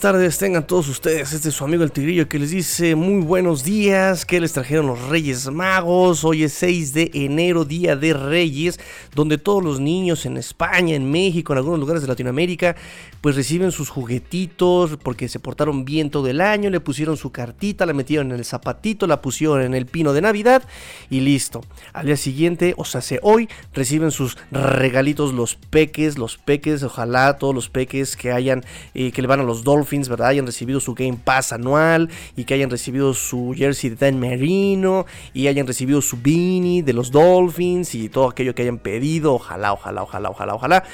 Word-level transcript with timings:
tardes 0.00 0.38
tengan 0.38 0.66
todos 0.66 0.88
ustedes. 0.88 1.34
Este 1.34 1.50
es 1.50 1.54
su 1.54 1.62
amigo 1.62 1.84
el 1.84 1.92
Tigrillo 1.92 2.26
que 2.26 2.38
les 2.38 2.50
dice 2.50 2.94
muy 2.94 3.22
buenos 3.22 3.64
días. 3.64 4.24
Que 4.24 4.40
les 4.40 4.54
trajeron 4.54 4.86
los 4.86 5.08
Reyes 5.08 5.50
Magos? 5.50 6.24
Hoy 6.24 6.42
es 6.44 6.54
6 6.54 6.94
de 6.94 7.10
enero, 7.12 7.66
día 7.66 7.96
de 7.96 8.14
Reyes, 8.14 8.80
donde 9.14 9.36
todos 9.36 9.62
los 9.62 9.78
niños 9.78 10.24
en 10.24 10.38
España, 10.38 10.94
en 10.94 11.10
México, 11.10 11.52
en 11.52 11.58
algunos 11.58 11.78
lugares 11.78 12.00
de 12.00 12.08
Latinoamérica, 12.08 12.76
pues 13.20 13.36
reciben 13.36 13.72
sus 13.72 13.90
juguetitos 13.90 14.96
porque 15.02 15.28
se 15.28 15.38
portaron 15.38 15.84
bien 15.84 16.10
todo 16.10 16.28
el 16.28 16.40
año. 16.40 16.70
Le 16.70 16.80
pusieron 16.80 17.18
su 17.18 17.30
cartita, 17.30 17.84
la 17.84 17.92
metieron 17.92 18.32
en 18.32 18.38
el 18.38 18.44
zapatito, 18.46 19.06
la 19.06 19.20
pusieron 19.20 19.60
en 19.60 19.74
el 19.74 19.84
pino 19.84 20.14
de 20.14 20.22
Navidad 20.22 20.62
y 21.10 21.20
listo. 21.20 21.60
Al 21.92 22.06
día 22.06 22.16
siguiente, 22.16 22.72
o 22.78 22.86
sea, 22.86 23.02
hoy, 23.20 23.50
reciben 23.74 24.12
sus 24.12 24.38
regalitos 24.50 25.34
los 25.34 25.56
peques, 25.56 26.16
los 26.16 26.38
peques, 26.38 26.82
ojalá 26.82 27.36
todos 27.36 27.54
los 27.54 27.68
peques 27.68 28.16
que 28.16 28.32
hayan, 28.32 28.64
eh, 28.94 29.12
que 29.12 29.20
le 29.20 29.28
van 29.28 29.40
a 29.40 29.42
los 29.42 29.62
Dolphins, 29.62 29.89
¿verdad? 29.90 30.28
Hayan 30.28 30.46
recibido 30.46 30.80
su 30.80 30.94
Game 30.94 31.18
Pass 31.22 31.52
anual 31.52 32.08
y 32.36 32.44
que 32.44 32.54
hayan 32.54 32.70
recibido 32.70 33.14
su 33.14 33.54
jersey 33.56 33.90
de 33.90 33.96
Dan 33.96 34.20
Marino 34.20 35.06
y 35.34 35.48
hayan 35.48 35.66
recibido 35.66 36.00
su 36.00 36.18
beanie 36.22 36.82
de 36.82 36.92
los 36.92 37.10
Dolphins 37.10 37.94
y 37.94 38.08
todo 38.08 38.28
aquello 38.28 38.54
que 38.54 38.62
hayan 38.62 38.78
pedido. 38.78 39.34
Ojalá, 39.34 39.72
ojalá, 39.72 40.02
ojalá, 40.02 40.30
ojalá, 40.30 40.54
ojalá. 40.54 40.84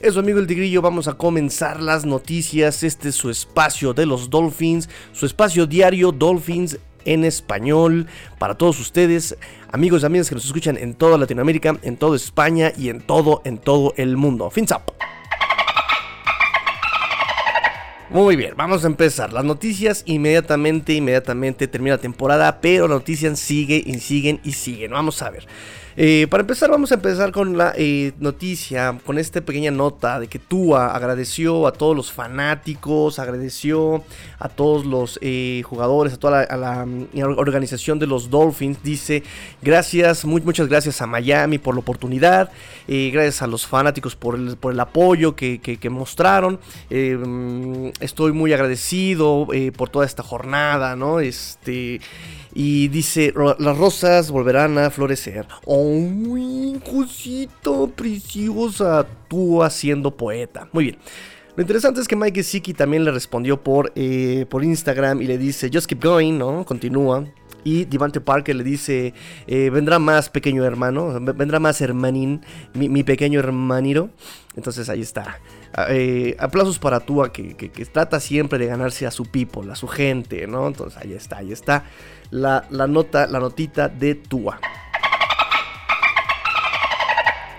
Eso 0.00 0.18
amigo 0.18 0.40
el 0.40 0.48
tigrillo, 0.48 0.82
vamos 0.82 1.06
a 1.06 1.14
comenzar 1.14 1.80
las 1.80 2.04
noticias. 2.04 2.82
Este 2.82 3.10
es 3.10 3.14
su 3.14 3.30
espacio 3.30 3.94
de 3.94 4.04
los 4.04 4.30
Dolphins, 4.30 4.88
su 5.12 5.26
espacio 5.26 5.66
diario 5.66 6.10
Dolphins 6.10 6.78
en 7.04 7.24
español 7.24 8.06
para 8.38 8.56
todos 8.56 8.80
ustedes, 8.80 9.36
amigos 9.70 10.02
y 10.02 10.06
amigas 10.06 10.28
que 10.28 10.34
nos 10.34 10.44
escuchan 10.44 10.76
en 10.76 10.94
toda 10.94 11.18
Latinoamérica, 11.18 11.78
en 11.82 11.96
toda 11.96 12.16
España 12.16 12.72
y 12.76 12.88
en 12.88 13.00
todo, 13.00 13.42
en 13.44 13.58
todo 13.58 13.94
el 13.96 14.16
mundo. 14.16 14.50
Fins 14.50 14.72
up. 14.72 14.92
Muy 18.12 18.36
bien, 18.36 18.52
vamos 18.58 18.84
a 18.84 18.88
empezar. 18.88 19.32
Las 19.32 19.42
noticias 19.42 20.02
inmediatamente, 20.04 20.92
inmediatamente 20.92 21.66
termina 21.66 21.96
la 21.96 22.02
temporada, 22.02 22.60
pero 22.60 22.86
las 22.86 22.98
noticias 22.98 23.38
siguen 23.38 23.84
y 23.86 23.98
siguen 24.00 24.38
y 24.44 24.52
siguen. 24.52 24.90
Vamos 24.90 25.22
a 25.22 25.30
ver. 25.30 25.46
Eh, 25.96 26.26
para 26.30 26.40
empezar, 26.40 26.70
vamos 26.70 26.90
a 26.90 26.94
empezar 26.94 27.32
con 27.32 27.58
la 27.58 27.74
eh, 27.76 28.12
noticia, 28.18 28.98
con 29.04 29.18
esta 29.18 29.42
pequeña 29.42 29.70
nota 29.70 30.20
de 30.20 30.26
que 30.26 30.38
Tua 30.38 30.94
agradeció 30.94 31.66
a 31.66 31.72
todos 31.72 31.94
los 31.94 32.10
fanáticos, 32.10 33.18
agradeció 33.18 34.02
a 34.38 34.48
todos 34.48 34.86
los 34.86 35.18
eh, 35.20 35.62
jugadores, 35.64 36.14
a 36.14 36.16
toda 36.16 36.46
la, 36.56 36.86
mm, 36.86 37.08
organización 37.36 37.98
de 37.98 38.06
los 38.06 38.30
Dolphins. 38.30 38.82
Dice, 38.82 39.22
gracias, 39.60 40.24
muchas 40.24 40.66
gracias 40.68 41.02
a 41.02 41.06
Miami 41.06 41.58
por 41.58 41.74
la 41.74 41.80
oportunidad, 41.80 42.50
gracias 42.88 43.42
a 43.42 43.46
los 43.46 43.66
fanáticos 43.66 44.16
por 44.16 44.34
el, 44.36 44.56
por 44.56 44.72
el 44.72 44.80
apoyo 44.80 45.36
que, 45.36 45.60
que 45.60 45.90
mostraron. 45.90 46.58
Mm, 46.90 47.88
estoy 48.00 48.32
muy 48.32 48.52
agradecido 48.52 49.46
por 49.76 49.90
toda 49.90 50.06
esta 50.06 50.22
jornada, 50.22 50.96
¿no? 50.96 51.20
Este... 51.20 52.00
Y 52.54 52.88
dice, 52.88 53.32
las 53.58 53.78
rosas 53.78 54.30
volverán 54.30 54.76
a 54.78 54.90
florecer. 54.90 55.46
¡Oh, 55.64 56.78
cosito 56.90 57.88
preciosa! 57.88 59.06
Tú 59.28 59.62
haciendo 59.62 60.14
poeta. 60.16 60.68
Muy 60.72 60.84
bien. 60.84 60.98
Lo 61.54 61.62
interesante 61.62 62.00
es 62.00 62.08
que 62.08 62.16
Mike 62.16 62.42
Siki 62.42 62.72
también 62.72 63.04
le 63.04 63.10
respondió 63.10 63.62
por, 63.62 63.92
eh, 63.94 64.46
por 64.48 64.64
Instagram 64.64 65.20
y 65.20 65.26
le 65.26 65.36
dice, 65.36 65.70
just 65.72 65.86
keep 65.86 66.02
going, 66.02 66.38
¿no? 66.38 66.64
Continúa. 66.64 67.26
Y 67.64 67.84
Devante 67.84 68.20
Parker 68.20 68.56
le 68.56 68.64
dice, 68.64 69.14
eh, 69.46 69.70
vendrá 69.70 69.98
más 69.98 70.30
pequeño 70.30 70.64
hermano, 70.64 71.20
vendrá 71.34 71.60
más 71.60 71.80
hermanín, 71.80 72.40
mi, 72.74 73.02
pequeño 73.04 73.38
hermaniro. 73.38 74.10
Entonces 74.56 74.88
ahí 74.88 75.00
está. 75.00 75.40
Eh, 75.90 76.36
aplausos 76.38 76.78
para 76.78 77.00
Tua, 77.00 77.32
que, 77.32 77.54
que, 77.54 77.68
trata 77.86 78.18
siempre 78.18 78.58
de 78.58 78.66
ganarse 78.66 79.06
a 79.06 79.10
su 79.10 79.26
people, 79.26 79.70
a 79.70 79.76
su 79.76 79.86
gente, 79.86 80.46
¿no? 80.46 80.66
Entonces 80.66 80.98
ahí 81.00 81.12
está, 81.12 81.38
ahí 81.38 81.52
está 81.52 81.84
la, 82.32 82.86
nota, 82.88 83.26
la 83.26 83.38
notita 83.38 83.88
de 83.88 84.14
Tua. 84.14 84.58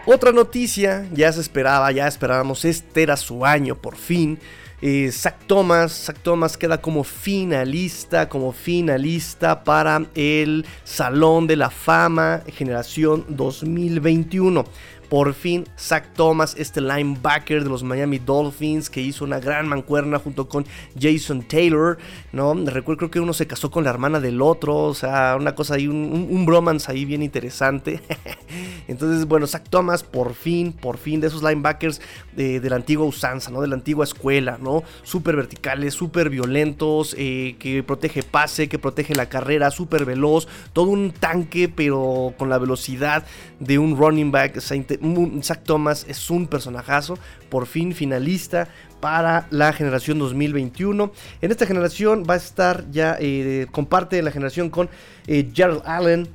Otra 0.06 0.32
noticia, 0.34 1.08
ya 1.14 1.32
se 1.32 1.40
esperaba, 1.40 1.90
ya 1.92 2.08
esperábamos, 2.08 2.66
este 2.66 3.04
era 3.04 3.16
su 3.16 3.46
año 3.46 3.76
por 3.76 3.96
fin. 3.96 4.40
Eh, 4.86 5.14
Zach 5.14 5.38
Thomas, 5.48 5.94
Zach 5.94 6.18
Thomas 6.24 6.58
queda 6.58 6.82
como 6.82 7.06
finalista, 7.06 8.28
como 8.28 8.52
finalista 8.52 9.64
para 9.64 10.06
el 10.14 10.66
Salón 10.84 11.48
de 11.48 11.56
la 11.56 11.70
Fama 11.70 12.42
Generación 12.48 13.24
2021 13.30 14.66
por 15.14 15.36
fin 15.36 15.66
Zach 15.78 16.12
Thomas, 16.16 16.56
este 16.58 16.82
linebacker 16.82 17.64
de 17.64 17.70
los 17.70 17.84
Miami 17.84 18.18
Dolphins 18.18 18.90
que 18.90 19.00
hizo 19.00 19.24
una 19.24 19.40
gran 19.40 19.68
mancuerna 19.68 20.18
junto 20.18 20.50
con 20.50 20.66
Jason 21.00 21.44
Taylor, 21.44 22.00
¿no? 22.32 22.56
Recuerdo 22.56 22.98
creo 22.98 23.12
que 23.12 23.20
uno 23.20 23.32
se 23.32 23.46
casó 23.46 23.70
con 23.70 23.84
la 23.84 23.92
hermana 23.92 24.20
del 24.20 24.42
otro, 24.42 24.76
o 24.76 24.96
sea, 24.96 25.38
una 25.40 25.54
cosa 25.54 25.76
ahí, 25.76 25.88
un, 25.88 26.46
bromance 26.48 26.92
ahí 26.92 27.06
bien 27.06 27.22
interesante. 27.22 28.02
Entonces, 28.88 29.28
bueno, 29.28 29.46
Zach 29.46 29.70
Thomas 29.70 30.02
por 30.02 30.34
fin, 30.34 30.74
por 30.74 30.98
fin 30.98 31.22
de 31.22 31.28
esos 31.28 31.44
linebackers 31.44 32.02
de, 32.36 32.60
la 32.68 32.78
antigua 32.78 33.06
usanza, 33.06 33.52
¿no? 33.52 33.62
De 33.62 33.68
la 33.68 33.76
antigua 33.76 34.06
escuela, 34.06 34.58
¿no? 34.60 34.73
Súper 35.04 35.36
verticales, 35.36 35.94
súper 35.94 36.30
violentos, 36.30 37.16
eh, 37.18 37.56
que 37.60 37.84
protege 37.84 38.24
pase, 38.24 38.68
que 38.70 38.80
protege 38.80 39.14
la 39.16 39.30
carrera, 39.30 39.70
súper 39.72 40.06
veloz, 40.06 40.48
todo 40.74 40.88
un 40.88 41.12
tanque, 41.12 41.70
pero 41.70 42.34
con 42.38 42.50
la 42.50 42.58
velocidad 42.58 43.26
de 43.60 43.78
un 43.78 43.98
running 43.98 44.32
back. 44.32 44.60
Zach 44.60 45.64
Thomas 45.64 46.06
es 46.08 46.30
un 46.30 46.48
personajazo, 46.48 47.18
por 47.50 47.68
fin 47.68 47.94
finalista 47.94 48.68
para 49.00 49.48
la 49.52 49.74
generación 49.74 50.18
2021. 50.18 51.12
En 51.42 51.52
esta 51.52 51.66
generación 51.66 52.24
va 52.28 52.36
a 52.36 52.38
estar 52.38 52.90
ya, 52.90 53.18
eh, 53.20 53.68
comparte 53.72 54.22
la 54.22 54.32
generación 54.32 54.70
con 54.70 54.90
eh, 55.28 55.50
Gerald 55.54 55.84
Allen, 55.86 56.28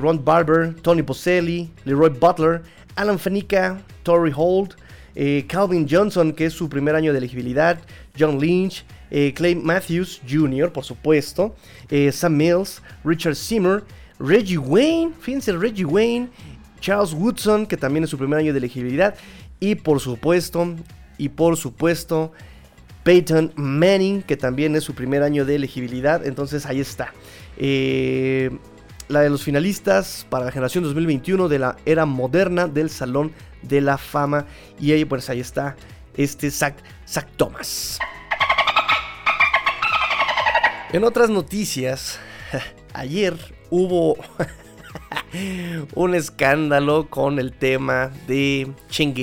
Ron 0.00 0.24
Barber, 0.24 0.74
Tony 0.74 1.02
Boselli, 1.02 1.70
Leroy 1.84 2.10
Butler, 2.10 2.62
Alan 2.96 3.20
Fanica, 3.20 3.80
Tory 4.02 4.32
Holt, 4.34 4.74
Calvin 5.48 5.86
Johnson, 5.90 6.32
que 6.32 6.46
es 6.46 6.52
su 6.52 6.68
primer 6.68 6.94
año 6.94 7.12
de 7.12 7.18
elegibilidad, 7.18 7.78
John 8.18 8.38
Lynch, 8.38 8.84
Clay 9.34 9.56
Matthews 9.56 10.20
Jr., 10.28 10.72
por 10.72 10.84
supuesto, 10.84 11.56
Sam 12.12 12.36
Mills, 12.36 12.82
Richard 13.04 13.34
Zimmer, 13.34 13.82
Reggie 14.20 14.58
Wayne, 14.58 15.12
fíjense, 15.20 15.52
Reggie 15.52 15.84
Wayne 15.84 16.28
Charles 16.80 17.12
Woodson, 17.12 17.66
que 17.66 17.76
también 17.76 18.04
es 18.04 18.10
su 18.10 18.18
primer 18.18 18.38
año 18.38 18.52
de 18.52 18.58
elegibilidad. 18.58 19.14
Y 19.60 19.74
por 19.74 20.00
supuesto, 20.00 20.76
y 21.16 21.28
por 21.30 21.56
supuesto, 21.56 22.32
Peyton 23.02 23.52
Manning, 23.56 24.22
que 24.22 24.36
también 24.36 24.76
es 24.76 24.84
su 24.84 24.94
primer 24.94 25.22
año 25.22 25.44
de 25.44 25.56
elegibilidad. 25.56 26.26
Entonces 26.26 26.66
ahí 26.66 26.80
está. 26.80 27.12
Eh, 27.56 28.50
la 29.08 29.20
de 29.20 29.30
los 29.30 29.42
finalistas 29.42 30.26
para 30.28 30.44
la 30.44 30.52
generación 30.52 30.84
2021 30.84 31.48
de 31.48 31.58
la 31.58 31.76
era 31.86 32.06
moderna 32.06 32.68
del 32.68 32.90
Salón 32.90 33.32
de 33.62 33.80
la 33.80 33.98
Fama. 33.98 34.46
Y 34.78 34.92
ahí, 34.92 35.04
pues 35.04 35.28
ahí 35.30 35.40
está 35.40 35.76
este 36.16 36.50
Zach, 36.50 36.76
Zach 37.06 37.26
Thomas. 37.36 37.98
En 40.92 41.04
otras 41.04 41.30
noticias, 41.30 42.18
ayer 42.94 43.36
hubo 43.70 44.16
un 45.94 46.14
escándalo 46.14 47.08
con 47.08 47.38
el 47.38 47.52
tema 47.52 48.10
de 48.26 48.72
Chen 48.88 49.14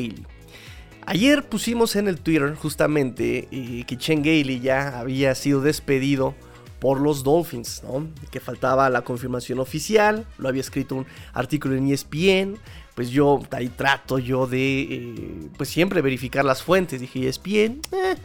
Ayer 1.07 1.43
pusimos 1.43 1.95
en 1.95 2.07
el 2.07 2.19
Twitter 2.19 2.55
justamente 2.55 3.47
eh, 3.51 3.83
que 3.85 3.97
Chen 3.97 4.23
ya 4.23 4.99
había 4.99 5.35
sido 5.35 5.61
despedido 5.61 6.33
por 6.79 6.99
los 6.99 7.23
Dolphins, 7.23 7.81
¿no? 7.83 8.07
Que 8.31 8.39
faltaba 8.39 8.89
la 8.89 9.03
confirmación 9.03 9.59
oficial, 9.59 10.25
lo 10.37 10.49
había 10.49 10.61
escrito 10.61 10.95
un 10.95 11.05
artículo 11.33 11.75
en 11.75 11.91
ESPN, 11.91 12.57
pues 12.95 13.09
yo 13.09 13.41
ahí 13.51 13.67
trato 13.67 14.19
yo 14.19 14.47
de, 14.47 14.81
eh, 14.81 15.49
pues 15.57 15.69
siempre 15.69 16.01
verificar 16.01 16.45
las 16.45 16.63
fuentes, 16.63 17.01
dije 17.01 17.27
ESPN, 17.27 17.81
eh", 17.91 18.15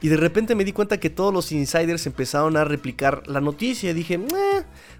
y 0.00 0.08
de 0.08 0.16
repente 0.16 0.54
me 0.54 0.64
di 0.64 0.72
cuenta 0.72 1.00
que 1.00 1.10
todos 1.10 1.34
los 1.34 1.50
insiders 1.52 2.06
empezaron 2.06 2.56
a 2.56 2.64
replicar 2.64 3.22
la 3.26 3.40
noticia, 3.40 3.92
dije, 3.92 4.20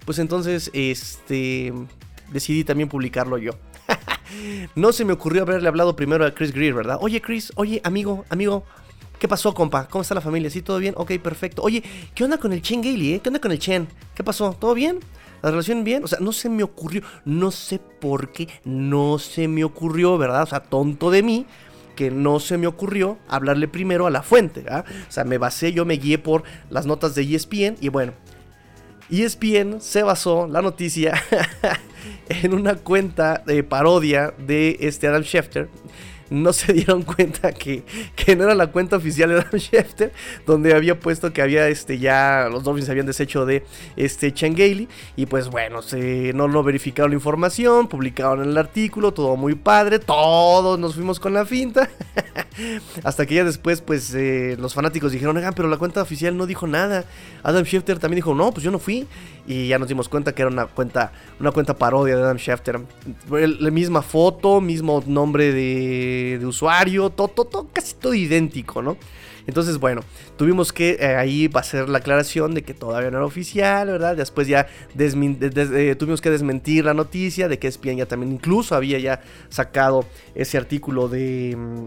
pues 0.05 0.19
entonces, 0.19 0.71
este, 0.75 1.73
decidí 2.33 2.65
también 2.65 2.89
publicarlo 2.89 3.39
yo. 3.39 3.53
no 4.75 4.93
se 4.93 5.05
me 5.05 5.12
ocurrió 5.12 5.43
haberle 5.43 5.69
hablado 5.69 5.97
primero 5.97 6.25
a 6.25 6.35
Chris 6.35 6.53
Greer, 6.53 6.75
¿verdad? 6.75 6.99
Oye, 7.01 7.21
Chris, 7.21 7.53
oye, 7.57 7.81
amigo, 7.85 8.25
amigo, 8.29 8.65
¿qué 9.20 9.28
pasó, 9.28 9.55
compa? 9.55 9.87
¿Cómo 9.87 10.02
está 10.02 10.14
la 10.14 10.20
familia? 10.22 10.50
¿Sí, 10.50 10.62
todo 10.62 10.78
bien? 10.78 10.94
Ok, 10.96 11.12
perfecto. 11.22 11.62
Oye, 11.62 11.84
¿qué 12.14 12.25
onda 12.25 12.38
con 12.38 12.52
el 12.52 12.62
Chen 12.62 12.81
Gailey, 12.81 13.14
eh? 13.14 13.20
¿Qué 13.20 13.28
onda 13.28 13.38
con 13.38 13.52
el 13.52 13.58
Chen? 13.58 13.87
¿Qué 14.14 14.25
pasó? 14.25 14.56
¿Todo 14.58 14.75
bien? 14.75 14.99
¿La 15.43 15.50
relación 15.50 15.84
bien? 15.84 16.02
O 16.02 16.08
sea, 16.08 16.19
no 16.20 16.32
se 16.32 16.49
me 16.49 16.62
ocurrió, 16.62 17.02
no 17.25 17.50
sé 17.50 17.78
por 17.78 18.32
qué, 18.32 18.49
no 18.64 19.19
se 19.19 19.46
me 19.46 19.62
ocurrió, 19.62 20.19
¿verdad? 20.19 20.43
O 20.43 20.46
sea, 20.46 20.61
tonto 20.61 21.11
de 21.11 21.22
mí, 21.22 21.46
que 21.94 22.11
no 22.11 22.40
se 22.40 22.56
me 22.56 22.67
ocurrió 22.67 23.19
hablarle 23.28 23.69
primero 23.69 24.06
a 24.06 24.11
la 24.11 24.22
fuente. 24.22 24.62
¿verdad? 24.62 24.87
O 25.08 25.12
sea, 25.12 25.25
me 25.25 25.38
basé, 25.38 25.73
yo 25.73 25.84
me 25.84 25.99
guié 25.99 26.19
por 26.19 26.43
las 26.70 26.87
notas 26.87 27.14
de 27.14 27.23
ESPN 27.23 27.76
y 27.81 27.90
bueno, 27.90 28.14
ESPN 29.11 29.81
se 29.81 30.02
basó 30.02 30.46
la 30.46 30.62
noticia 30.62 31.23
en 32.28 32.55
una 32.55 32.76
cuenta 32.76 33.43
de 33.44 33.62
parodia 33.64 34.32
de 34.38 34.78
este 34.81 35.08
Adam 35.08 35.23
Schefter 35.23 35.69
no 36.31 36.53
se 36.53 36.73
dieron 36.73 37.03
cuenta 37.03 37.53
que, 37.53 37.85
que 38.17 38.37
no 38.37 38.44
era 38.44 38.55
la 38.55 38.69
cuenta 38.69 38.97
oficial 38.97 39.31
de 39.31 39.37
Adam 39.37 39.50
Schefter, 39.59 40.12
donde 40.47 40.75
había 40.75 40.99
puesto 40.99 41.32
que 41.32 41.43
había 41.43 41.69
este 41.69 41.99
ya 41.99 42.49
los 42.50 42.65
Dolphins 42.65 42.88
habían 42.88 43.06
deshecho 43.06 43.44
de 43.44 43.65
este 43.97 44.32
Changeli 44.32 44.88
y 45.17 45.27
pues 45.27 45.49
bueno, 45.49 45.82
se, 45.82 46.32
no 46.32 46.49
lo 46.49 46.62
verificaron 46.62 47.11
la 47.11 47.17
información, 47.17 47.88
publicaron 47.88 48.43
el 48.43 48.56
artículo, 48.56 49.12
todo 49.12 49.37
muy 49.37 49.55
padre, 49.55 49.99
todos 49.99 50.79
nos 50.79 50.94
fuimos 50.94 51.21
con 51.21 51.35
la 51.35 51.44
finta. 51.44 51.91
Hasta 53.05 53.26
que 53.26 53.35
ya 53.35 53.44
después 53.44 53.81
pues 53.81 54.15
eh, 54.15 54.56
los 54.59 54.75
fanáticos 54.75 55.12
dijeron, 55.12 55.37
"Oigan, 55.37 55.55
pero 55.55 55.69
la 55.69 55.76
cuenta 55.76 56.03
oficial 56.03 56.37
no 56.37 56.47
dijo 56.47 56.67
nada." 56.67 57.05
Adam 57.43 57.65
Schefter 57.65 57.99
también 57.99 58.17
dijo, 58.17 58.35
"No, 58.35 58.53
pues 58.53 58.65
yo 58.65 58.71
no 58.71 58.79
fui." 58.79 59.06
Y 59.47 59.69
ya 59.69 59.79
nos 59.79 59.88
dimos 59.88 60.09
cuenta 60.09 60.35
que 60.35 60.43
era 60.43 60.50
una 60.50 60.67
cuenta 60.67 61.12
una 61.41 61.50
cuenta 61.50 61.76
parodia 61.76 62.17
de 62.17 62.23
Adam 62.23 62.37
Schefter. 62.37 62.81
La 63.29 63.71
misma 63.71 64.03
foto, 64.03 64.61
mismo 64.61 65.03
nombre 65.06 65.53
de, 65.53 66.19
de 66.38 66.46
usuario, 66.46 67.11
todo, 67.11 67.28
todo, 67.28 67.69
casi 67.72 67.94
todo 67.94 68.14
idéntico, 68.14 68.82
¿no? 68.82 68.96
Entonces, 69.46 69.78
bueno, 69.78 70.02
tuvimos 70.37 70.72
que 70.72 70.96
eh, 71.00 71.17
ahí 71.17 71.50
ser 71.64 71.88
la 71.88 71.99
aclaración 71.99 72.55
de 72.55 72.62
que 72.62 72.75
todavía 72.75 73.11
no 73.11 73.19
era 73.19 73.26
oficial, 73.26 73.88
¿verdad? 73.88 74.17
Después 74.17 74.46
ya 74.46 74.67
eh, 74.99 75.96
tuvimos 75.99 76.20
que 76.20 76.31
desmentir 76.31 76.84
la 76.84 76.94
noticia 76.94 77.49
de 77.49 77.58
que 77.58 77.69
ESPN 77.69 77.96
ya 77.96 78.06
también 78.06 78.32
incluso 78.32 78.75
había 78.75 78.99
ya 78.99 79.22
sacado 79.49 80.05
ese 80.34 80.58
artículo 80.58 81.08
de, 81.08 81.56
mm, 81.56 81.87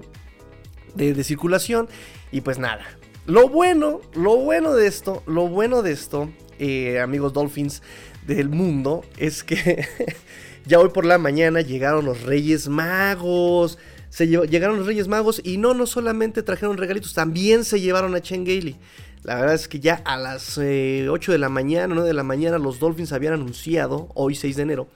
de, 0.95 1.23
circulación. 1.23 1.87
Y 2.31 2.41
pues 2.41 2.59
nada, 2.59 2.83
lo 3.25 3.47
bueno, 3.47 4.01
lo 4.13 4.35
bueno 4.37 4.73
de 4.73 4.87
esto, 4.87 5.23
lo 5.25 5.47
bueno 5.47 5.81
de 5.81 5.91
esto, 5.91 6.29
eh, 6.59 6.99
amigos 6.99 7.33
Dolphins 7.33 7.81
del 8.25 8.49
mundo, 8.49 9.05
es 9.17 9.43
que 9.43 9.85
ya 10.65 10.79
hoy 10.79 10.89
por 10.89 11.05
la 11.05 11.17
mañana 11.17 11.61
llegaron 11.61 12.05
los 12.05 12.23
Reyes 12.23 12.67
Magos 12.67 13.77
se 14.13 14.27
llegaron 14.27 14.77
los 14.77 14.85
Reyes 14.85 15.07
Magos 15.07 15.41
y 15.43 15.57
no, 15.57 15.73
no 15.73 15.87
solamente 15.87 16.43
trajeron 16.43 16.77
regalitos, 16.77 17.15
también 17.15 17.65
se 17.65 17.81
llevaron 17.81 18.13
a 18.13 18.21
Chen 18.21 18.43
Gailey. 18.45 18.75
La 19.23 19.37
verdad 19.37 19.55
es 19.55 19.67
que 19.67 19.79
ya 19.79 20.03
a 20.05 20.17
las 20.17 20.59
8 20.59 20.61
eh, 20.61 21.09
de 21.09 21.37
la 21.39 21.49
mañana, 21.49 21.95
9 21.95 22.09
de 22.09 22.13
la 22.13 22.21
mañana, 22.21 22.59
los 22.59 22.77
Dolphins 22.77 23.11
habían 23.11 23.33
anunciado, 23.33 24.09
hoy 24.13 24.35
6 24.35 24.55
de 24.55 24.61
enero, 24.61 24.87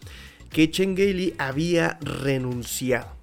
que 0.52 0.70
Chen 0.70 0.94
Gailey 0.94 1.34
había 1.40 1.98
renunciado. 2.00 3.17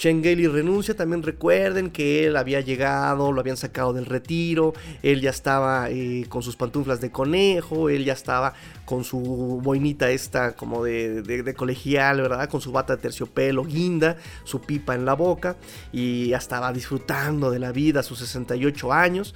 Chengeli 0.00 0.46
renuncia, 0.46 0.96
también 0.96 1.22
recuerden 1.22 1.90
que 1.90 2.24
él 2.24 2.38
había 2.38 2.62
llegado, 2.62 3.32
lo 3.32 3.40
habían 3.42 3.58
sacado 3.58 3.92
del 3.92 4.06
retiro, 4.06 4.72
él 5.02 5.20
ya 5.20 5.28
estaba 5.28 5.90
eh, 5.90 6.24
con 6.30 6.42
sus 6.42 6.56
pantuflas 6.56 7.02
de 7.02 7.10
conejo, 7.10 7.90
él 7.90 8.06
ya 8.06 8.14
estaba 8.14 8.54
con 8.86 9.04
su 9.04 9.18
boinita 9.62 10.10
esta 10.10 10.52
como 10.56 10.84
de, 10.84 11.54
colegial, 11.54 12.22
¿verdad? 12.22 12.48
Con 12.48 12.62
su 12.62 12.72
bata 12.72 12.96
de 12.96 13.02
terciopelo, 13.02 13.62
guinda, 13.62 14.16
su 14.44 14.62
pipa 14.62 14.94
en 14.94 15.04
la 15.04 15.12
boca 15.12 15.56
y 15.92 16.28
ya 16.28 16.38
estaba 16.38 16.72
disfrutando 16.72 17.50
de 17.50 17.58
la 17.58 17.70
vida 17.70 18.00
a 18.00 18.02
sus 18.02 18.20
68 18.20 18.94
años. 18.94 19.34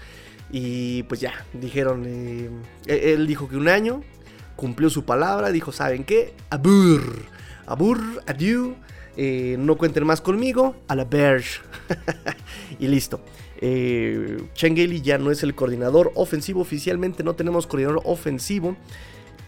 Y 0.50 1.02
pues 1.02 1.20
ya, 1.20 1.44
dijeron, 1.52 2.04
eh, 2.06 2.48
e-, 2.86 3.12
él 3.12 3.26
dijo 3.26 3.50
que 3.50 3.58
un 3.58 3.68
año, 3.68 4.00
cumplió 4.56 4.88
su 4.88 5.04
palabra, 5.04 5.50
dijo, 5.50 5.72
¿saben 5.72 6.04
qué? 6.04 6.32
Abur, 6.48 7.26
abur, 7.66 8.00
adieu 8.26 8.76
eh, 9.16 9.56
no 9.58 9.76
cuenten 9.76 10.04
más 10.04 10.20
conmigo, 10.20 10.74
a 10.88 10.94
la 10.94 11.04
Berge. 11.04 11.60
y 12.78 12.88
listo. 12.88 13.20
Eh, 13.60 14.42
ya 15.02 15.18
no 15.18 15.30
es 15.30 15.42
el 15.42 15.54
coordinador 15.54 16.12
ofensivo. 16.14 16.60
Oficialmente 16.60 17.22
no 17.22 17.34
tenemos 17.34 17.66
coordinador 17.66 18.02
ofensivo. 18.04 18.76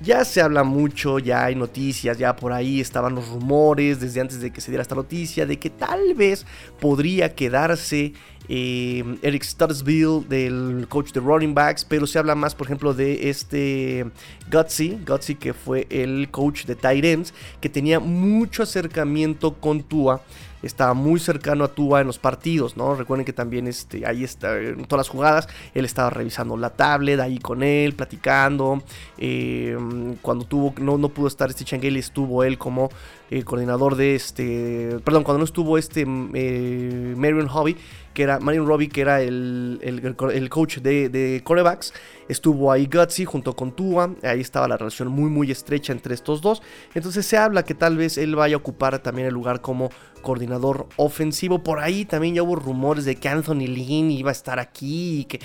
Ya 0.00 0.24
se 0.26 0.42
habla 0.42 0.62
mucho, 0.62 1.18
ya 1.18 1.46
hay 1.46 1.54
noticias, 1.54 2.18
ya 2.18 2.36
por 2.36 2.52
ahí 2.52 2.82
estaban 2.82 3.14
los 3.14 3.28
rumores 3.28 3.98
desde 3.98 4.20
antes 4.20 4.42
de 4.42 4.50
que 4.50 4.60
se 4.60 4.70
diera 4.70 4.82
esta 4.82 4.94
noticia 4.94 5.46
de 5.46 5.58
que 5.58 5.70
tal 5.70 6.12
vez 6.12 6.44
podría 6.78 7.34
quedarse 7.34 8.12
eh, 8.48 9.04
Eric 9.22 9.42
Studesville, 9.42 10.24
del 10.28 10.86
coach 10.88 11.12
de 11.12 11.20
running 11.20 11.54
backs, 11.54 11.84
pero 11.84 12.06
se 12.06 12.18
habla 12.18 12.34
más, 12.34 12.54
por 12.54 12.66
ejemplo, 12.66 12.94
de 12.94 13.28
este 13.30 14.06
Gutsy, 14.50 14.98
Gutsy 15.06 15.34
que 15.34 15.52
fue 15.52 15.86
el 15.90 16.28
coach 16.30 16.64
de 16.64 16.76
ends, 17.12 17.34
que 17.60 17.68
tenía 17.68 18.00
mucho 18.00 18.62
acercamiento 18.62 19.54
con 19.54 19.82
Tua 19.82 20.22
estaba 20.62 20.94
muy 20.94 21.20
cercano 21.20 21.64
a 21.64 21.68
Tua 21.68 22.00
en 22.00 22.06
los 22.06 22.18
partidos, 22.18 22.76
¿no? 22.76 22.94
Recuerden 22.94 23.24
que 23.24 23.32
también 23.32 23.66
este, 23.66 24.06
ahí 24.06 24.24
está, 24.24 24.58
en 24.58 24.84
todas 24.84 25.06
las 25.06 25.08
jugadas, 25.08 25.48
él 25.74 25.84
estaba 25.84 26.10
revisando 26.10 26.56
la 26.56 26.70
tablet, 26.70 27.20
ahí 27.20 27.38
con 27.38 27.62
él, 27.62 27.94
platicando. 27.94 28.82
Eh, 29.18 29.76
cuando 30.22 30.44
tuvo, 30.44 30.74
no, 30.80 30.98
no 30.98 31.08
pudo 31.08 31.28
estar 31.28 31.48
este 31.50 31.64
Changeli, 31.64 32.00
estuvo 32.00 32.44
él 32.44 32.58
como 32.58 32.90
eh, 33.30 33.42
coordinador 33.42 33.96
de 33.96 34.14
este, 34.14 34.98
perdón, 35.04 35.24
cuando 35.24 35.38
no 35.38 35.44
estuvo 35.44 35.78
este 35.78 36.02
eh, 36.34 37.14
Marion 37.16 37.48
Hobby, 37.48 37.76
que 38.14 38.22
era 38.22 38.38
Marion 38.38 38.66
Robbie, 38.66 38.88
que 38.88 39.00
era 39.00 39.20
el, 39.20 39.78
el, 39.82 40.48
coach 40.48 40.78
de, 40.78 41.08
de, 41.08 41.42
corebacks, 41.44 41.92
estuvo 42.28 42.70
ahí 42.72 42.88
Gutsy 42.90 43.24
junto 43.24 43.54
con 43.54 43.72
Tua, 43.72 44.14
ahí 44.22 44.40
estaba 44.40 44.68
la 44.68 44.76
relación 44.76 45.08
muy 45.08 45.28
muy 45.28 45.50
estrecha 45.50 45.92
entre 45.92 46.14
estos 46.14 46.40
dos, 46.40 46.62
entonces 46.94 47.26
se 47.26 47.36
habla 47.36 47.64
que 47.64 47.74
tal 47.74 47.96
vez 47.96 48.16
él 48.16 48.36
vaya 48.36 48.54
a 48.54 48.58
ocupar 48.58 48.98
también 49.00 49.28
el 49.28 49.34
lugar 49.34 49.60
como 49.60 49.90
coordinador 50.22 50.88
ofensivo, 50.96 51.62
por 51.62 51.80
ahí 51.80 52.04
también 52.04 52.36
ya 52.36 52.42
hubo 52.42 52.56
rumores 52.56 53.04
de 53.04 53.16
que 53.16 53.28
Anthony 53.28 53.66
Lynn 53.66 54.10
iba 54.10 54.30
a 54.30 54.32
estar 54.32 54.58
aquí, 54.58 55.26
que, 55.28 55.40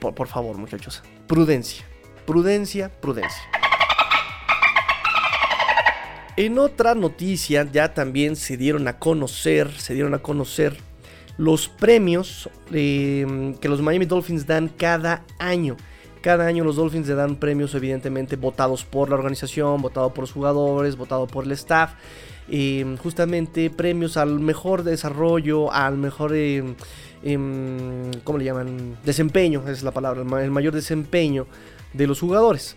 por, 0.00 0.14
por 0.14 0.26
favor 0.26 0.58
muchachos, 0.58 1.02
prudencia, 1.26 1.84
prudencia, 2.26 2.90
prudencia. 3.00 3.63
En 6.36 6.58
otra 6.58 6.96
noticia 6.96 7.68
ya 7.70 7.94
también 7.94 8.34
se 8.34 8.56
dieron 8.56 8.88
a 8.88 8.98
conocer, 8.98 9.70
se 9.70 9.94
dieron 9.94 10.14
a 10.14 10.18
conocer 10.18 10.76
los 11.38 11.68
premios 11.68 12.48
eh, 12.72 13.54
que 13.60 13.68
los 13.68 13.80
Miami 13.80 14.06
Dolphins 14.06 14.44
dan 14.44 14.68
cada 14.68 15.24
año. 15.38 15.76
Cada 16.22 16.46
año 16.46 16.64
los 16.64 16.74
Dolphins 16.74 17.06
le 17.06 17.14
dan 17.14 17.36
premios 17.36 17.72
evidentemente 17.74 18.34
votados 18.34 18.84
por 18.84 19.10
la 19.10 19.14
organización, 19.14 19.80
votados 19.80 20.12
por 20.12 20.22
los 20.22 20.32
jugadores, 20.32 20.96
votados 20.96 21.30
por 21.30 21.44
el 21.44 21.52
staff. 21.52 21.92
Eh, 22.48 22.96
justamente 23.00 23.70
premios 23.70 24.16
al 24.16 24.40
mejor 24.40 24.82
desarrollo, 24.82 25.72
al 25.72 25.98
mejor, 25.98 26.34
eh, 26.34 26.64
em, 27.22 28.10
¿cómo 28.24 28.38
le 28.38 28.44
llaman? 28.44 28.98
Desempeño, 29.04 29.62
es 29.68 29.82
la 29.84 29.92
palabra, 29.92 30.22
el 30.42 30.50
mayor 30.50 30.74
desempeño 30.74 31.46
de 31.92 32.06
los 32.08 32.18
jugadores. 32.20 32.76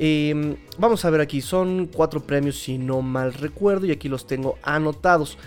Em, 0.00 0.56
vamos 0.78 1.04
a 1.04 1.10
ver 1.10 1.20
aquí, 1.20 1.40
son 1.40 1.86
cuatro 1.92 2.20
premios 2.20 2.60
si 2.60 2.78
no 2.78 3.02
mal 3.02 3.34
recuerdo 3.34 3.86
y 3.86 3.90
aquí 3.90 4.08
los 4.08 4.26
tengo 4.26 4.56
anotados. 4.62 5.38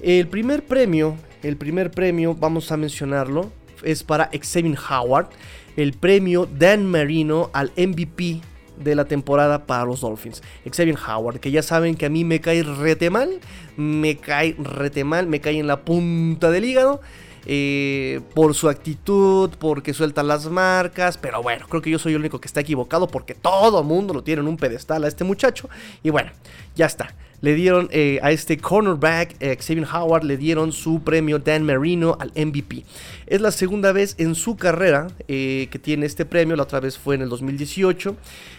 El 0.00 0.28
primer 0.28 0.64
premio, 0.64 1.16
el 1.42 1.56
primer 1.56 1.90
premio, 1.90 2.34
vamos 2.34 2.70
a 2.70 2.76
mencionarlo, 2.76 3.50
es 3.82 4.04
para 4.04 4.30
Xavier 4.32 4.78
Howard, 4.88 5.30
el 5.76 5.92
premio 5.94 6.46
Dan 6.46 6.86
Marino 6.86 7.50
al 7.52 7.72
MVP 7.76 8.40
de 8.78 8.94
la 8.94 9.06
temporada 9.06 9.66
para 9.66 9.84
los 9.84 10.00
Dolphins. 10.00 10.42
Xavier 10.70 10.96
Howard, 11.08 11.40
que 11.40 11.50
ya 11.50 11.62
saben 11.62 11.96
que 11.96 12.06
a 12.06 12.08
mí 12.08 12.24
me 12.24 12.40
cae 12.40 12.62
rete 12.62 13.10
mal, 13.10 13.40
me 13.76 14.16
cae 14.16 14.54
rete 14.58 15.02
mal, 15.02 15.26
me 15.26 15.40
cae 15.40 15.58
en 15.58 15.66
la 15.66 15.80
punta 15.80 16.52
del 16.52 16.64
hígado. 16.64 17.00
Eh, 17.50 18.20
por 18.34 18.54
su 18.54 18.68
actitud, 18.68 19.50
porque 19.58 19.94
suelta 19.94 20.22
las 20.22 20.50
marcas, 20.50 21.16
pero 21.16 21.42
bueno, 21.42 21.66
creo 21.66 21.80
que 21.80 21.88
yo 21.88 21.98
soy 21.98 22.12
el 22.12 22.20
único 22.20 22.40
que 22.40 22.46
está 22.46 22.60
equivocado 22.60 23.08
porque 23.08 23.34
todo 23.34 23.82
mundo 23.82 24.12
lo 24.12 24.22
tiene 24.22 24.42
en 24.42 24.48
un 24.48 24.58
pedestal 24.58 25.02
a 25.04 25.08
este 25.08 25.24
muchacho. 25.24 25.70
Y 26.02 26.10
bueno, 26.10 26.30
ya 26.76 26.84
está 26.84 27.14
le 27.40 27.54
dieron 27.54 27.88
eh, 27.92 28.18
a 28.22 28.32
este 28.32 28.58
cornerback, 28.58 29.36
eh, 29.40 29.56
Xavier 29.56 29.86
Howard, 29.92 30.24
le 30.24 30.36
dieron 30.36 30.72
su 30.72 31.02
premio 31.02 31.38
Dan 31.38 31.64
Marino 31.64 32.16
al 32.18 32.32
MVP. 32.34 32.84
Es 33.26 33.40
la 33.40 33.52
segunda 33.52 33.92
vez 33.92 34.14
en 34.18 34.34
su 34.34 34.56
carrera 34.56 35.08
eh, 35.28 35.68
que 35.70 35.78
tiene 35.78 36.06
este 36.06 36.24
premio, 36.24 36.56
la 36.56 36.64
otra 36.64 36.80
vez 36.80 36.98
fue 36.98 37.14
en 37.14 37.22
el 37.22 37.28
2018. 37.28 38.16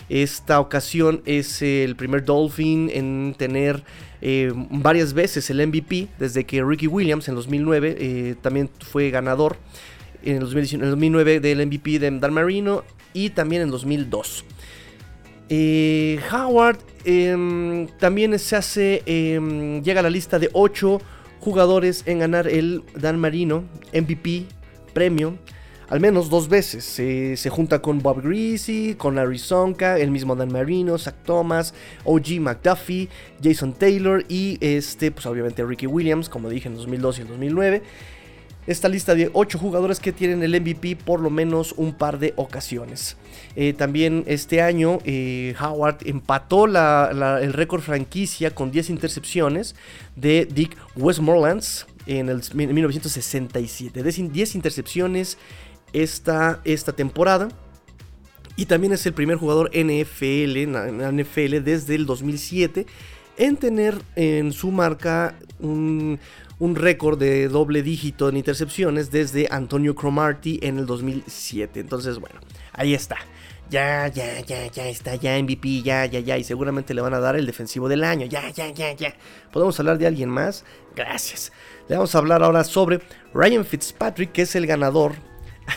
Esta 0.10 0.60
ocasión 0.60 1.22
es 1.26 1.62
el 1.62 1.96
primer 1.96 2.26
Dolphin 2.26 2.90
en 2.92 3.36
tener 3.38 3.84
varias 4.70 5.14
veces 5.14 5.50
el 5.50 5.66
MVP, 5.66 6.08
desde 6.18 6.44
que 6.46 6.64
Ricky 6.64 6.88
Williams 6.88 7.30
en 7.30 7.36
2009 7.36 8.36
también 8.42 8.70
fue 8.80 9.12
ganador 9.12 9.56
en 10.24 10.38
el, 10.38 10.40
2009 10.42 11.40
del 11.40 11.66
MVP 11.66 12.00
de 12.00 12.12
Dan 12.20 12.34
Marino 12.34 12.84
y 13.14 13.30
también 13.30 13.62
en 13.62 13.70
2002. 13.70 14.46
Howard 16.32 16.80
Em, 17.06 17.88
también 17.98 18.38
se 18.40 18.56
hace, 18.56 19.04
em, 19.06 19.82
llega 19.82 20.02
a 20.02 20.04
la 20.04 20.10
lista 20.10 20.38
de 20.38 20.50
8 20.54 21.02
jugadores 21.40 22.04
en 22.06 22.20
ganar 22.20 22.48
el 22.48 22.84
Dan 22.96 23.20
Marino 23.20 23.64
MVP 23.94 24.46
premio. 24.94 25.38
Al 25.88 26.00
menos 26.00 26.30
dos 26.30 26.50
veces. 26.50 26.84
se 26.84 27.50
junta 27.50 27.82
con 27.82 28.00
Bob 28.00 28.22
Greasy, 28.22 28.94
con 28.96 29.16
Larry 29.16 29.40
Sonka, 29.40 29.98
el 29.98 30.12
mismo 30.12 30.36
Dan 30.36 30.52
Marino, 30.52 31.00
Zach 31.00 31.16
Thomas, 31.24 31.74
OG 32.04 32.40
McDuffie, 32.40 33.10
Jason 33.42 33.74
Taylor 33.74 34.24
y 34.30 34.60
este, 34.62 35.10
pues 35.10 35.26
obviamente 35.26 35.66
Ricky 35.66 35.88
Williams, 35.88 36.30
como 36.30 36.48
dije 36.50 36.68
en 36.68 36.76
2002 36.76 37.18
y 37.18 37.22
en 37.22 37.28
2009. 37.30 37.82
Esta 38.70 38.88
lista 38.88 39.16
de 39.16 39.32
8 39.34 39.58
jugadores 39.58 40.00
que 40.00 40.12
tienen 40.12 40.44
el 40.44 40.62
MVP 40.62 40.96
por 40.96 41.22
lo 41.22 41.32
menos 41.32 41.74
un 41.76 41.92
par 41.92 42.20
de 42.20 42.34
ocasiones. 42.36 43.18
Eh, 43.56 43.74
también 43.74 44.24
este 44.28 44.62
año 44.62 45.00
eh, 45.06 45.56
Howard 45.60 45.98
empató 46.06 46.66
el 46.66 47.54
récord 47.54 47.82
franquicia 47.82 48.54
con 48.54 48.70
10 48.70 48.92
intercepciones 48.92 49.76
de 50.16 50.46
Dick 50.46 50.78
Westmoreland 50.96 51.64
en 52.06 52.30
el 52.30 52.42
1967. 52.54 54.04
10 54.04 54.56
intercepciones 54.56 55.40
esta, 55.92 56.62
esta 56.64 56.94
temporada. 56.94 57.50
Y 58.56 58.68
también 58.68 58.94
es 58.94 59.04
el 59.08 59.14
primer 59.14 59.38
jugador 59.38 59.72
NFL, 59.74 60.58
en 60.58 61.18
NFL 61.18 61.64
desde 61.64 61.96
el 61.96 62.06
2007 62.06 62.86
en 63.40 63.56
tener 63.56 63.96
en 64.16 64.52
su 64.52 64.70
marca 64.70 65.34
un, 65.60 66.20
un 66.60 66.76
récord 66.76 67.18
de 67.18 67.48
doble 67.48 67.82
dígito 67.82 68.30
en 68.30 68.38
intercepciones 68.38 69.12
desde 69.12 69.48
Antonio 69.50 69.96
Cromartie 69.96 70.60
en 70.62 70.78
el 70.78 70.86
2007. 70.86 71.80
Entonces, 71.80 72.20
bueno, 72.20 72.40
ahí 72.74 72.94
está. 72.94 73.18
Ya, 73.70 74.08
ya, 74.08 74.42
ya, 74.42 74.66
ya 74.68 74.88
está, 74.88 75.16
ya 75.16 75.42
MVP, 75.42 75.84
ya, 75.84 76.06
ya, 76.06 76.20
ya. 76.20 76.38
Y 76.38 76.44
seguramente 76.44 76.94
le 76.94 77.02
van 77.02 77.14
a 77.14 77.20
dar 77.20 77.36
el 77.36 77.46
defensivo 77.46 77.88
del 77.88 78.04
año. 78.04 78.26
Ya, 78.26 78.50
ya, 78.50 78.72
ya, 78.72 78.94
ya. 78.94 79.14
¿Podemos 79.52 79.80
hablar 79.80 79.98
de 79.98 80.08
alguien 80.08 80.30
más? 80.30 80.66
Gracias. 80.96 81.52
Le 81.88 81.96
vamos 81.96 82.14
a 82.14 82.18
hablar 82.18 82.44
ahora 82.44 82.64
sobre 82.64 83.00
Ryan 83.34 83.64
Fitzpatrick, 83.64 84.32
que 84.32 84.42
es 84.42 84.56
el 84.56 84.68
ganador 84.68 85.14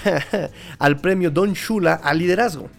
al 0.78 1.00
premio 1.00 1.30
Don 1.30 1.52
Shula 1.52 1.94
al 1.94 2.18
liderazgo. 2.18 2.70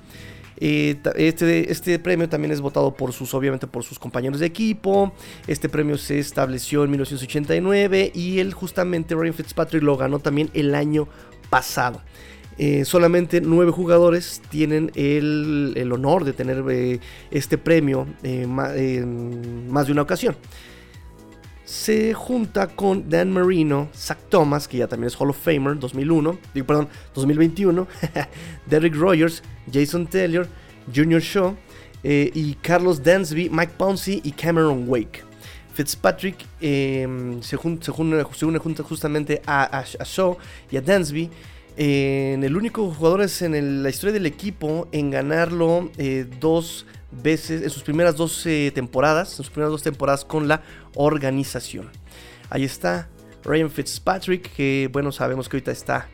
Eh, 0.66 0.96
este, 1.18 1.70
este, 1.74 2.00
premio 2.00 2.30
también 2.30 2.54
es 2.54 2.62
votado 2.62 2.96
por 2.96 3.12
sus, 3.12 3.34
obviamente, 3.34 3.68
por 3.68 3.84
sus 3.84 4.00
compañeros 4.00 4.40
de 4.40 4.46
equipo. 4.46 5.12
Este 5.46 5.68
premio 5.68 5.98
se 5.98 6.20
estableció 6.20 6.86
en 6.86 6.92
1989 6.92 8.14
y 8.16 8.40
él 8.40 8.54
justamente, 8.54 9.14
Ryan 9.14 9.34
Fitzpatrick, 9.34 9.84
lo 9.84 9.98
ganó 9.98 10.20
también 10.20 10.50
el 10.54 10.74
año 10.74 11.10
pasado. 11.50 12.02
Eh, 12.58 12.86
solamente 12.86 13.42
nueve 13.42 13.74
jugadores 13.74 14.42
tienen 14.50 14.90
el, 14.96 15.90
honor 15.92 16.24
de 16.24 16.32
tener 16.32 16.64
eh, 16.70 17.02
este 17.30 17.58
premio 17.58 18.08
en 18.24 18.50
más 18.50 19.88
de 19.88 19.92
una 19.92 20.04
ocasión 20.04 20.38
se 21.74 22.14
junta 22.14 22.68
con 22.68 23.10
Dan 23.10 23.32
Marino, 23.32 23.90
Zach 23.96 24.20
Thomas, 24.30 24.68
que 24.68 24.78
ya 24.78 24.88
también 24.88 25.08
es 25.08 25.20
Hall 25.20 25.32
of 25.32 25.38
Famer 25.38 25.80
2001, 25.80 26.38
digo, 26.54 26.68
perdón, 26.68 26.88
2021, 27.16 27.88
Derek 28.68 28.96
Rogers, 28.96 29.42
Jason 29.74 30.06
Taylor, 30.06 30.48
Junior 30.94 31.20
Shaw 31.20 31.56
eh, 32.04 32.30
y 32.32 32.54
Carlos 32.62 33.02
Dansby, 33.02 33.50
Mike 33.50 33.74
Pouncey 33.76 34.22
y 34.24 34.34
Cameron 34.34 34.86
Wake. 34.88 35.24
Fitzpatrick 35.74 36.46
em, 36.62 37.42
se, 37.42 37.58
une, 37.58 38.22
justamente 38.84 39.42
a, 39.48 39.84
Shaw 39.84 40.38
y 40.70 40.78
a 40.78 40.82
Dansby. 40.82 41.28
en 41.76 42.44
el 42.44 42.56
único 42.56 42.88
jugador 42.92 43.28
en 43.42 43.82
la 43.82 43.90
historia 43.90 44.14
del 44.14 44.28
equipo 44.28 44.88
en 44.92 45.10
ganarlo 45.10 45.90
eh, 45.98 46.28
dos 46.40 46.86
veces, 47.22 47.62
en 47.62 47.70
sus 47.70 47.84
primeras 47.84 48.16
dos 48.16 48.48
temporadas, 48.74 49.32
en 49.32 49.38
sus 49.38 49.50
primeras 49.50 49.72
dos 49.72 49.84
temporadas 49.84 50.26
con 50.26 50.48
la 50.48 50.62
organización. 50.96 51.90
Ahí 52.50 52.64
está 52.64 53.10
Ryan 53.44 53.70
Fitzpatrick, 53.70 54.54
que 54.54 54.90
bueno, 54.92 55.12
sabemos 55.12 55.50
que 55.50 55.58
ahorita 55.58 55.72
está 55.72 56.10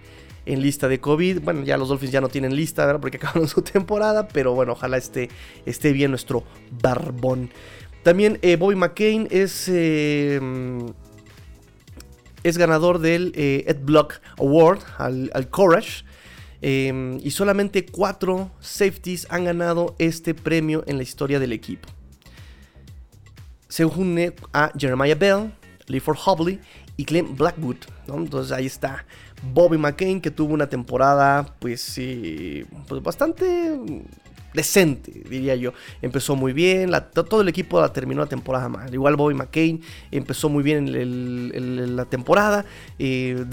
en 0.46 0.62
lista 0.62 0.88
de 0.88 1.00
COVID. 1.00 1.42
Bueno, 1.42 1.64
ya 1.64 1.78
los 1.78 1.90
Dolphins 1.90 2.12
ya 2.12 2.22
no 2.22 2.30
tienen 2.30 2.56
lista, 2.56 2.86
¿verdad? 2.86 3.02
Porque 3.02 3.18
acabaron 3.22 3.48
su 3.48 3.62
temporada, 3.62 4.28
pero 4.28 4.54
bueno, 4.54 4.74
ojalá 4.74 4.98
esté, 4.98 5.30
esté 5.66 5.94
bien 5.94 6.12
nuestro 6.12 6.44
barbón. 6.82 7.52
También 8.04 8.40
eh, 8.42 8.56
Bobby 8.56 8.76
McCain 8.76 9.28
es, 9.30 9.68
eh, 9.68 10.40
es 12.44 12.58
ganador 12.58 13.00
del 13.00 13.34
eh, 13.36 13.66
Ed 13.68 13.80
Block 13.82 14.22
Award 14.38 14.80
al, 14.98 15.30
al 15.34 15.50
Courage. 15.50 16.06
Em, 16.62 17.20
y 17.24 17.32
solamente 17.32 17.86
cuatro 17.86 18.52
safeties 18.60 19.28
han 19.30 19.46
ganado 19.46 19.96
este 19.98 20.34
premio 20.34 20.84
en 20.88 20.98
la 20.98 21.04
historia 21.04 21.40
del 21.40 21.54
equipo. 21.54 21.88
Se 23.68 23.86
une 23.86 24.34
a 24.52 24.72
Jeremiah 24.78 25.16
Bell, 25.16 25.54
Leaford 25.88 26.18
Hobley 26.26 26.60
y 26.98 27.06
Clem 27.06 27.36
Blackwood. 27.36 27.78
Entonces 28.08 28.52
ahí 28.52 28.66
está 28.66 29.06
Bobby 29.54 29.78
McCain 29.78 30.20
que 30.20 30.32
tuvo 30.32 30.54
una 30.54 30.68
temporada 30.68 31.56
pues, 31.60 32.00
pues 32.88 33.04
bastante 33.04 33.80
decente, 34.54 35.12
diría 35.30 35.56
yo. 35.56 35.74
Empezó 36.02 36.36
muy 36.36 36.54
bien, 36.54 36.92
todo 37.14 37.42
el 37.42 37.48
equipo 37.48 37.80
la 37.80 37.94
terminó 37.94 38.22
la 38.22 38.28
temporada 38.28 38.70
mal. 38.70 38.94
Igual 38.94 39.16
Bobby 39.16 39.34
McCain 39.34 39.82
empezó 40.12 40.50
muy 40.50 40.64
bien 40.64 40.88
en, 40.96 41.96
la 41.96 42.06
temporada. 42.06 42.66
Eh, 42.98 43.46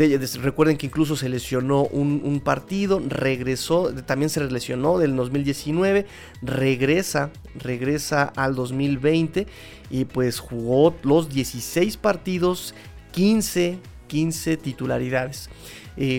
recuerden 0.43 0.77
que 0.77 0.87
incluso 0.87 1.17
se 1.17 1.29
lesionó 1.29 1.83
un, 1.85 2.41
partido, 2.45 3.03
regresó, 3.09 3.93
también 4.05 4.31
se 4.31 4.41
lesionó 4.45 4.99
del 4.99 5.17
2019, 5.17 6.07
regresa, 6.43 7.31
regresa 7.59 8.25
al 8.37 8.55
2020 8.55 9.47
y 9.91 10.05
pues 10.05 10.39
jugó 10.39 10.95
los 11.03 11.29
16 11.29 11.97
partidos, 11.97 12.75
15, 13.13 13.79
15 14.07 14.57
titularidades. 14.57 15.49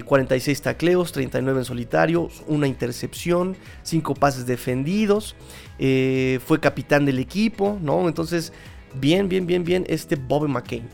46 0.06 0.58
eh, 0.58 0.62
tacleos, 0.64 1.12
39 1.12 1.60
en 1.60 1.66
solitario, 1.66 2.30
una 2.48 2.68
intercepción, 2.68 3.56
5 3.84 4.16
pases 4.16 4.46
defendidos, 4.46 5.36
eh, 5.78 6.40
fue 6.46 6.60
capitán 6.60 7.06
del 7.06 7.20
equipo, 7.20 7.78
¿no? 7.82 8.08
Entonces, 8.08 8.54
bien, 8.96 9.30
bien, 9.30 9.46
bien, 9.46 9.64
bien, 9.64 9.86
este 9.88 10.16
Bobby 10.16 10.48
McCain. 10.48 10.88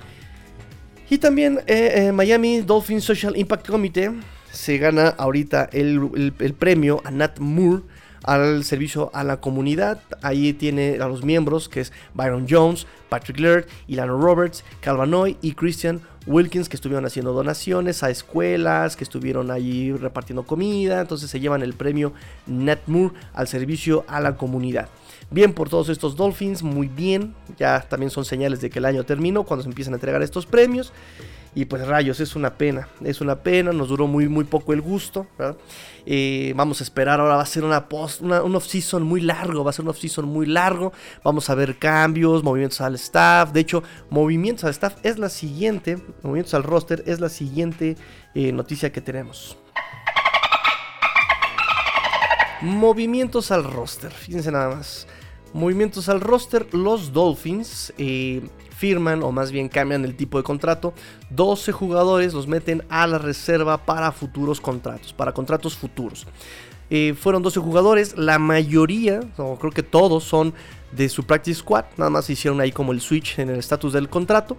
Y 1.10 1.18
también 1.18 1.60
eh, 1.68 2.12
Miami 2.14 2.62
Dolphins 2.62 3.04
Social 3.04 3.38
Impact 3.38 3.68
Committee 3.68 4.10
se 4.52 4.78
gana 4.78 5.10
ahorita 5.10 5.70
el, 5.72 6.34
premio 6.58 7.02
a 7.04 7.12
Nat 7.12 7.40
Moore 7.40 7.84
al 8.24 8.64
servicio 8.64 9.12
a 9.14 9.24
la 9.24 9.38
comunidad. 9.38 10.02
Ahí 10.22 10.54
tiene 10.54 10.98
a 11.02 11.08
los 11.08 11.24
miembros 11.24 11.70
que 11.70 11.82
es 11.82 11.92
Byron 12.14 12.48
Jones, 12.50 12.88
Patrick 13.10 13.40
Laird, 13.40 13.68
Ilano 13.88 14.18
Roberts, 14.18 14.64
Calvanoy 14.80 15.38
y 15.42 15.54
Christian 15.54 16.02
Wilkins 16.26 16.70
que 16.70 16.76
estuvieron 16.76 17.06
haciendo 17.06 17.34
donaciones 17.34 18.04
a 18.04 18.10
escuelas, 18.10 18.96
que 18.96 19.04
estuvieron 19.04 19.52
ahí 19.52 19.92
repartiendo 19.92 20.44
comida. 20.44 21.02
Entonces 21.02 21.30
se 21.30 21.40
llevan 21.40 21.62
el 21.62 21.74
premio 21.74 22.14
Nat 22.48 22.80
Moore 22.88 23.16
al 23.34 23.48
servicio 23.48 24.06
a 24.08 24.20
la 24.22 24.38
comunidad. 24.38 24.90
Bien 25.30 25.54
por 25.54 25.70
todos 25.70 25.90
estos 25.90 26.16
Dolphins, 26.16 26.64
muy 26.64 26.88
bien. 26.88 27.34
Ya 27.58 27.82
también 27.82 28.10
son 28.10 28.26
señales 28.26 28.62
de 28.62 28.70
que 28.70 28.80
el 28.80 28.86
año 28.86 29.04
terminó 29.04 29.44
cuando 29.44 29.64
se 29.64 29.70
empiezan 29.70 29.94
a 29.94 29.98
entregar 29.98 30.22
estos 30.22 30.46
premios. 30.46 30.94
Y 31.56 31.66
pues 31.66 31.86
rayos, 31.86 32.20
es 32.20 32.36
una 32.36 32.58
pena, 32.58 32.88
es 33.04 33.22
una 33.22 33.36
pena, 33.36 33.72
nos 33.72 33.90
duró 33.90 34.08
muy, 34.08 34.28
muy 34.28 34.44
poco 34.44 34.74
el 34.74 34.82
gusto. 34.82 35.28
Eh, 36.06 36.52
vamos 36.56 36.82
a 36.82 36.84
esperar, 36.84 37.20
ahora 37.20 37.36
va 37.36 37.44
a 37.44 37.46
ser 37.46 37.64
una 37.64 37.88
post, 37.88 38.22
una, 38.22 38.42
un 38.42 38.56
off-season 38.56 39.04
muy 39.04 39.22
largo, 39.22 39.64
va 39.64 39.70
a 39.70 39.74
ser 39.74 39.86
un 39.86 39.90
off-season 39.90 40.26
muy 40.26 40.48
largo. 40.48 40.94
Vamos 41.24 41.50
a 41.52 41.56
ver 41.56 41.78
cambios, 41.78 42.44
movimientos 42.44 42.82
al 42.82 42.96
staff. 42.96 43.52
De 43.52 43.60
hecho, 43.60 43.84
movimientos 44.10 44.64
al 44.64 44.72
staff 44.72 44.96
es 45.04 45.20
la 45.20 45.30
siguiente, 45.30 46.00
movimientos 46.24 46.56
al 46.56 46.64
roster 46.64 47.04
es 47.06 47.20
la 47.20 47.30
siguiente 47.30 47.98
eh, 48.34 48.52
noticia 48.52 48.92
que 48.92 49.02
tenemos. 49.02 49.58
Movimientos 52.62 53.52
al 53.52 53.64
roster, 53.66 54.12
fíjense 54.12 54.52
nada 54.52 54.76
más. 54.76 55.06
Movimientos 55.54 56.10
al 56.10 56.20
roster, 56.20 56.74
los 56.74 57.14
Dolphins 57.14 57.94
eh, 57.98 58.42
firman 58.76 59.24
o 59.24 59.32
más 59.32 59.52
bien 59.52 59.70
cambian 59.70 60.04
el 60.06 60.16
tipo 60.16 60.38
de 60.38 60.44
contrato. 60.44 60.94
12 61.30 61.72
jugadores 61.72 62.34
los 62.34 62.48
meten 62.48 62.84
a 62.90 63.08
la 63.08 63.18
reserva 63.18 63.86
para 63.86 64.12
futuros 64.12 64.60
contratos, 64.60 65.14
para 65.14 65.32
contratos 65.34 65.76
futuros. 65.76 66.28
Eh, 66.90 67.16
fueron 67.20 67.42
12 67.42 67.60
jugadores, 67.60 68.18
la 68.18 68.40
mayoría, 68.40 69.22
o 69.38 69.58
creo 69.58 69.72
que 69.72 69.84
todos 69.84 70.24
son 70.24 70.54
de 70.92 71.10
su 71.10 71.24
practice 71.24 71.60
squad, 71.60 71.86
nada 71.98 72.12
más 72.12 72.30
hicieron 72.30 72.62
ahí 72.62 72.72
como 72.72 72.92
el 72.92 73.02
switch 73.02 73.40
en 73.40 73.50
el 73.50 73.58
estatus 73.58 73.94
del 73.94 74.10
contrato. 74.10 74.58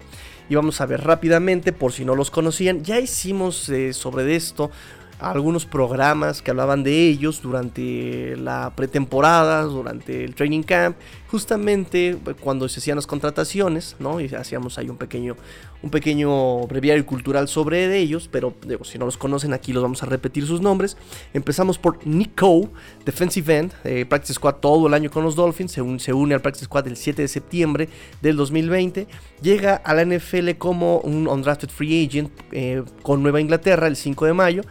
Y 0.49 0.57
vamos 0.57 0.81
a 0.81 0.87
ver 0.87 1.03
rápidamente, 1.03 1.73
por 1.73 1.93
si 1.93 2.05
no 2.05 2.15
los 2.15 2.31
conocían, 2.31 2.83
ya 2.83 2.99
hicimos 2.99 3.69
eh, 3.69 3.93
sobre 3.93 4.35
esto 4.37 4.71
algunos 5.19 5.67
programas 5.67 6.43
que 6.43 6.51
hablaban 6.51 6.83
de 6.83 7.09
ellos 7.09 7.41
durante 7.43 8.37
la 8.37 8.73
pretemporada, 8.75 9.63
durante 9.63 10.25
el 10.25 10.35
training 10.35 10.63
camp, 10.63 10.97
justamente 11.29 12.19
cuando 12.41 12.69
se 12.69 12.81
hacían 12.81 12.97
las 12.97 13.07
contrataciones, 13.07 13.97
¿no? 13.99 14.21
Y 14.21 14.35
hacíamos 14.35 14.79
ahí 14.79 14.89
un 14.89 14.97
pequeño, 14.97 15.37
un 15.85 15.91
pequeño 15.91 16.67
breviario 16.67 17.05
cultural 17.05 17.47
sobre 17.47 17.95
ellos, 17.99 18.29
pero 18.33 18.55
si 18.85 18.99
no 18.99 19.05
los 19.05 19.19
conocen 19.19 19.53
aquí 19.53 19.73
los 19.75 19.83
vamos 19.83 20.03
a 20.03 20.07
repetir 20.07 20.47
sus 20.47 20.63
nombres. 20.63 20.97
Empezamos 21.35 21.79
por 21.79 22.05
Nico, 22.07 22.71
defensive 23.05 23.59
end, 23.59 23.73
eh, 23.85 24.07
practice 24.07 24.33
squad 24.33 24.55
todo 24.57 24.87
el 24.87 24.95
año 24.95 25.11
con 25.11 25.25
los 25.25 25.37
Dolphins, 25.37 25.73
se, 25.73 25.99
se, 25.99 26.13
une 26.15 26.35
al 26.35 26.41
practice 26.41 26.65
squad 26.65 26.89
el 26.89 26.97
7 26.97 27.21
de 27.21 27.29
septiembre 27.29 27.89
del 28.23 28.37
2020, 28.37 29.07
llega 29.43 29.77
a 29.77 29.93
la 29.93 30.07
NFL 30.07 30.53
como 30.57 31.01
un 31.01 31.29
undrafted 31.29 31.69
free 31.69 32.07
agent 32.07 32.31
eh, 32.53 32.83
con 33.03 33.23
Nueva 33.23 33.43
Inglaterra 33.43 33.87
el 33.87 33.97
5 33.97 34.25
de 34.25 34.33
mayo. 34.33 34.63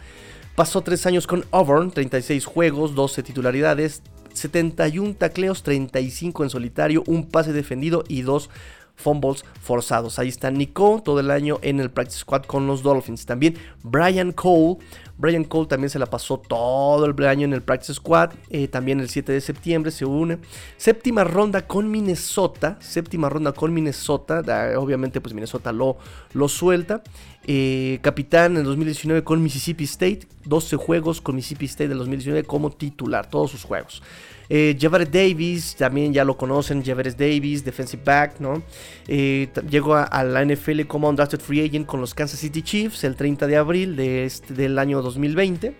Pasó 0.56 0.82
tres 0.82 1.06
años 1.06 1.26
con 1.28 1.44
Auburn, 1.52 1.92
36 1.92 2.44
juegos, 2.44 2.94
12 2.94 3.22
titularidades, 3.22 4.02
71 4.32 5.14
tacleos, 5.14 5.62
35 5.62 6.42
en 6.42 6.50
solitario, 6.50 7.04
un 7.06 7.28
pase 7.28 7.52
defendido 7.52 8.04
y 8.08 8.22
dos 8.22 8.50
fumbles 8.94 9.44
forzados. 9.60 10.18
Ahí 10.18 10.28
está 10.28 10.50
Nico 10.50 11.02
todo 11.04 11.20
el 11.20 11.30
año 11.30 11.58
en 11.62 11.80
el 11.80 11.90
practice 11.90 12.20
squad 12.20 12.42
con 12.42 12.66
los 12.66 12.82
Dolphins. 12.82 13.26
También 13.26 13.56
Brian 13.82 14.32
Cole. 14.32 14.78
Brian 15.16 15.44
Cole 15.44 15.66
también 15.66 15.90
se 15.90 15.98
la 15.98 16.06
pasó 16.06 16.38
todo 16.38 17.04
el 17.04 17.26
año 17.26 17.44
en 17.44 17.52
el 17.52 17.62
practice 17.62 17.94
squad. 17.94 18.32
Eh, 18.50 18.68
también 18.68 19.00
el 19.00 19.08
7 19.08 19.32
de 19.32 19.40
septiembre 19.40 19.90
se 19.90 20.04
une. 20.04 20.38
Séptima 20.76 21.24
ronda 21.24 21.66
con 21.66 21.90
Minnesota. 21.90 22.76
Séptima 22.80 23.28
ronda 23.28 23.52
con 23.52 23.72
Minnesota. 23.72 24.42
obviamente 24.78 25.20
pues 25.20 25.34
Minnesota 25.34 25.72
lo, 25.72 25.96
lo 26.32 26.48
suelta. 26.48 27.02
Eh, 27.46 27.98
capitán 28.02 28.56
en 28.56 28.64
2019 28.64 29.22
con 29.22 29.42
Mississippi 29.42 29.84
State. 29.84 30.20
12 30.44 30.76
juegos 30.76 31.20
con 31.20 31.36
Mississippi 31.36 31.66
State 31.66 31.88
del 31.88 31.98
2019 31.98 32.44
como 32.44 32.70
titular. 32.70 33.28
Todos 33.28 33.50
sus 33.50 33.64
juegos. 33.64 34.02
Eh, 34.48 34.76
Davis, 35.10 35.76
también 35.76 36.12
ya 36.12 36.24
lo 36.24 36.36
conocen, 36.36 36.84
Javares 36.84 37.16
Davis, 37.16 37.64
defensive 37.64 38.02
back, 38.04 38.40
¿no? 38.40 38.62
Eh, 39.08 39.48
llegó 39.68 39.94
a, 39.94 40.24
la 40.24 40.44
NFL 40.44 40.82
como 40.82 41.08
undrafted 41.08 41.40
free 41.40 41.64
agent 41.64 41.86
con 41.86 42.00
los 42.00 42.14
Kansas 42.14 42.40
City 42.40 42.62
Chiefs 42.62 43.04
el 43.04 43.16
30 43.16 43.46
de 43.46 43.56
abril 43.56 43.96
de 43.96 44.24
este, 44.24 44.54
del 44.54 44.78
año 44.78 45.02
2020. 45.02 45.74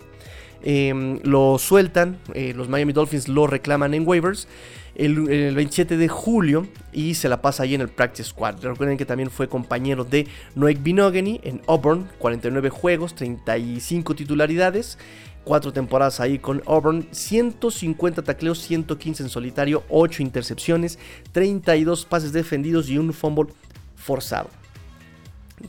Em, 0.67 1.21
lo 1.25 1.59
sueltan, 1.59 2.19
eh, 2.33 2.55
los 2.57 2.71
Miami 2.71 2.95
Dolphins 2.95 3.29
lo 3.29 3.47
reclaman 3.47 3.93
en 3.93 4.09
waivers 4.09 4.49
el, 4.95 5.55
27 5.55 5.97
de 5.97 6.09
julio 6.09 6.67
y 6.93 7.15
se 7.15 7.29
la 7.29 7.43
pasa 7.43 7.65
ahí 7.65 7.75
en 7.75 7.81
el 7.81 7.89
Practice 7.89 8.31
Squad. 8.31 8.63
Recuerden 8.63 8.97
que 8.97 9.05
también 9.05 9.31
fue 9.31 9.49
compañero 9.49 10.05
de 10.05 10.27
Noek 10.55 10.83
Binogany 10.83 11.41
en 11.43 11.63
Auburn, 11.67 12.09
49 12.19 12.71
juegos, 12.71 13.15
35 13.15 14.15
titularidades. 14.15 14.99
Cuatro 15.45 15.73
temporadas 15.73 16.21
ahí 16.21 16.39
con 16.39 16.63
Auburn, 16.67 17.07
150 17.11 18.23
tacleos, 18.23 18.61
115 18.61 19.25
en 19.25 19.29
solitario, 19.29 19.85
8 19.91 20.23
intercepciones, 20.23 20.99
32 21.33 22.07
pases 22.07 22.33
defendidos 22.33 22.89
y 22.89 22.99
un 22.99 23.13
fumble 23.13 23.53
forzado 23.95 24.49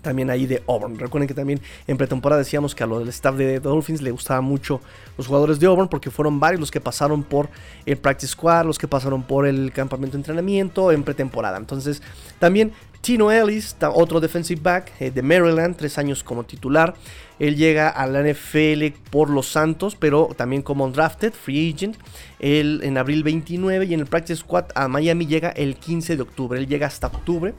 también 0.01 0.29
ahí 0.29 0.45
de 0.45 0.63
Auburn. 0.67 0.97
Recuerden 0.97 1.27
que 1.27 1.33
también 1.33 1.61
en 1.87 1.97
pretemporada 1.97 2.39
decíamos 2.39 2.75
que 2.75 2.83
a 2.83 2.87
lo 2.87 2.99
del 2.99 3.09
staff 3.09 3.35
de 3.35 3.59
Dolphins 3.59 4.01
le 4.01 4.11
gustaba 4.11 4.41
mucho 4.41 4.81
los 5.17 5.27
jugadores 5.27 5.59
de 5.59 5.67
Auburn 5.67 5.87
porque 5.87 6.11
fueron 6.11 6.39
varios 6.39 6.59
los 6.59 6.71
que 6.71 6.81
pasaron 6.81 7.23
por 7.23 7.49
el 7.85 7.97
practice 7.97 8.31
squad, 8.31 8.65
los 8.65 8.77
que 8.77 8.87
pasaron 8.87 9.23
por 9.23 9.45
el 9.45 9.71
campamento 9.71 10.17
de 10.17 10.21
entrenamiento 10.21 10.91
en 10.91 11.03
pretemporada. 11.03 11.57
Entonces, 11.57 12.01
también 12.39 12.71
Tino 13.05 13.31
Ellis, 13.31 13.75
otro 13.93 14.19
defensive 14.19 14.59
back 14.63 14.91
eh, 14.99 15.11
de 15.11 15.21
Maryland, 15.21 15.75
tres 15.77 15.99
años 15.99 16.23
como 16.23 16.43
titular. 16.43 16.95
Él 17.37 17.55
llega 17.55 17.87
a 17.87 18.07
la 18.07 18.23
NFL 18.23 18.97
por 19.11 19.29
los 19.29 19.45
Santos, 19.45 19.95
pero 19.95 20.29
también 20.35 20.63
como 20.63 20.85
undrafted, 20.85 21.31
free 21.31 21.71
agent. 21.71 21.97
Él 22.39 22.79
en 22.81 22.97
abril 22.97 23.21
29 23.21 23.85
y 23.85 23.93
en 23.93 23.99
el 23.99 24.07
practice 24.07 24.37
squad 24.37 24.65
a 24.73 24.87
Miami 24.87 25.27
llega 25.27 25.49
el 25.49 25.75
15 25.75 26.15
de 26.15 26.23
octubre. 26.23 26.59
Él 26.59 26.65
llega 26.65 26.87
hasta 26.87 27.05
octubre 27.05 27.53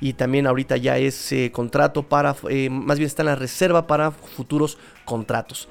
y 0.00 0.12
también 0.12 0.46
ahorita 0.46 0.76
ya 0.76 0.96
es 0.96 1.32
eh, 1.32 1.50
contrato 1.52 2.04
para, 2.04 2.36
eh, 2.48 2.70
más 2.70 2.96
bien 2.96 3.08
está 3.08 3.22
en 3.22 3.26
la 3.26 3.34
reserva 3.34 3.88
para 3.88 4.12
futuros 4.12 4.78
contratos. 5.04 5.68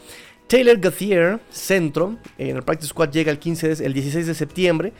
Taylor 0.47 0.77
Gauthier, 0.77 1.39
centro, 1.49 2.17
en 2.37 2.57
el 2.57 2.63
Practice 2.63 2.89
Squad 2.89 3.11
llega 3.11 3.31
el, 3.31 3.39
15 3.39 3.85
el 3.85 3.93
16 3.93 4.27
de 4.27 4.35
septiembre. 4.35 4.91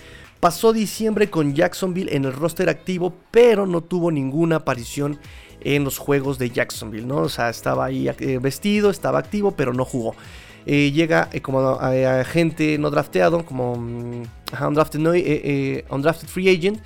Pasó 0.44 0.74
diciembre 0.74 1.30
con 1.30 1.56
Jacksonville 1.56 2.14
en 2.14 2.26
el 2.26 2.34
roster 2.34 2.68
activo, 2.68 3.14
pero 3.32 3.66
no 3.66 3.80
tuvo 3.80 4.12
ninguna 4.12 4.58
aparición 4.58 5.18
en 5.62 5.86
los 5.86 5.98
juegos 5.98 6.38
de 6.38 6.50
Jacksonville, 6.50 7.08
¿no? 7.08 7.20
O 7.20 7.30
sea, 7.30 7.50
estaba 7.50 7.86
ahí 7.86 8.10
eh, 8.10 8.40
vestido, 8.42 8.90
estaba 8.90 9.20
activo, 9.20 9.52
pero 9.52 9.72
no 9.72 9.86
jugó. 9.86 10.18
llega 10.66 11.30
como 11.42 11.62
agente 11.80 12.78
no 12.78 12.90
drafteado, 12.90 13.46
como 13.46 13.72
um, 13.72 14.24
undrafted, 14.62 15.00
no, 15.00 15.12
undrafted, 15.96 16.28
free 16.28 16.50
agent. 16.50 16.82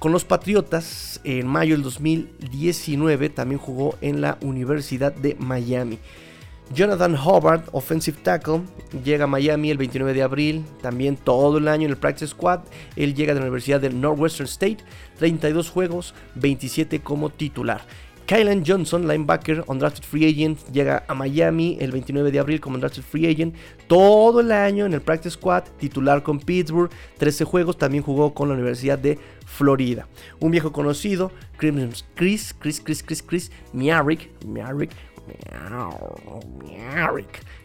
Con 0.00 0.10
los 0.10 0.24
Patriotas, 0.24 1.20
en 1.22 1.46
mayo 1.46 1.76
del 1.76 1.84
2019 1.84 3.28
también 3.28 3.60
jugó 3.60 3.94
en 4.00 4.20
la 4.20 4.36
Universidad 4.40 5.12
de 5.12 5.36
Miami. 5.38 6.00
Jonathan 6.72 7.16
Hobart, 7.16 7.68
offensive 7.72 8.18
tackle, 8.22 8.62
llega 9.04 9.24
a 9.24 9.26
Miami 9.26 9.72
el 9.72 9.78
29 9.78 10.14
de 10.14 10.22
abril, 10.22 10.64
también 10.80 11.16
todo 11.16 11.58
el 11.58 11.66
año 11.66 11.86
en 11.86 11.90
el 11.90 11.96
practice 11.96 12.28
squad. 12.28 12.60
Él 12.94 13.14
llega 13.14 13.34
de 13.34 13.40
la 13.40 13.46
Universidad 13.46 13.80
de 13.80 13.90
Northwestern 13.90 14.46
State, 14.46 14.78
32 15.18 15.68
juegos, 15.68 16.14
27 16.36 17.00
como 17.00 17.30
titular. 17.30 17.82
Kylan 18.30 18.62
Johnson, 18.64 19.08
linebacker, 19.08 19.64
undrafted 19.66 20.04
free 20.04 20.24
agent, 20.24 20.60
llega 20.70 21.02
a 21.08 21.14
Miami 21.16 21.76
el 21.80 21.90
29 21.90 22.30
de 22.30 22.38
abril 22.38 22.60
como 22.60 22.76
undrafted 22.76 23.02
free 23.02 23.26
agent. 23.26 23.56
Todo 23.88 24.38
el 24.38 24.52
año 24.52 24.86
en 24.86 24.94
el 24.94 25.00
practice 25.00 25.34
squad, 25.34 25.64
titular 25.80 26.22
con 26.22 26.38
Pittsburgh, 26.38 26.92
13 27.18 27.44
juegos, 27.44 27.76
también 27.76 28.04
jugó 28.04 28.32
con 28.32 28.46
la 28.46 28.54
Universidad 28.54 28.96
de 28.96 29.18
Florida. 29.44 30.06
Un 30.38 30.52
viejo 30.52 30.70
conocido, 30.70 31.32
Chris, 31.56 32.04
Chris, 32.14 32.54
Chris, 32.56 32.80
Chris, 32.80 33.02
Chris, 33.02 33.22
Chris 33.24 33.50
Miarick, 33.72 34.30
Miarick, 34.46 34.92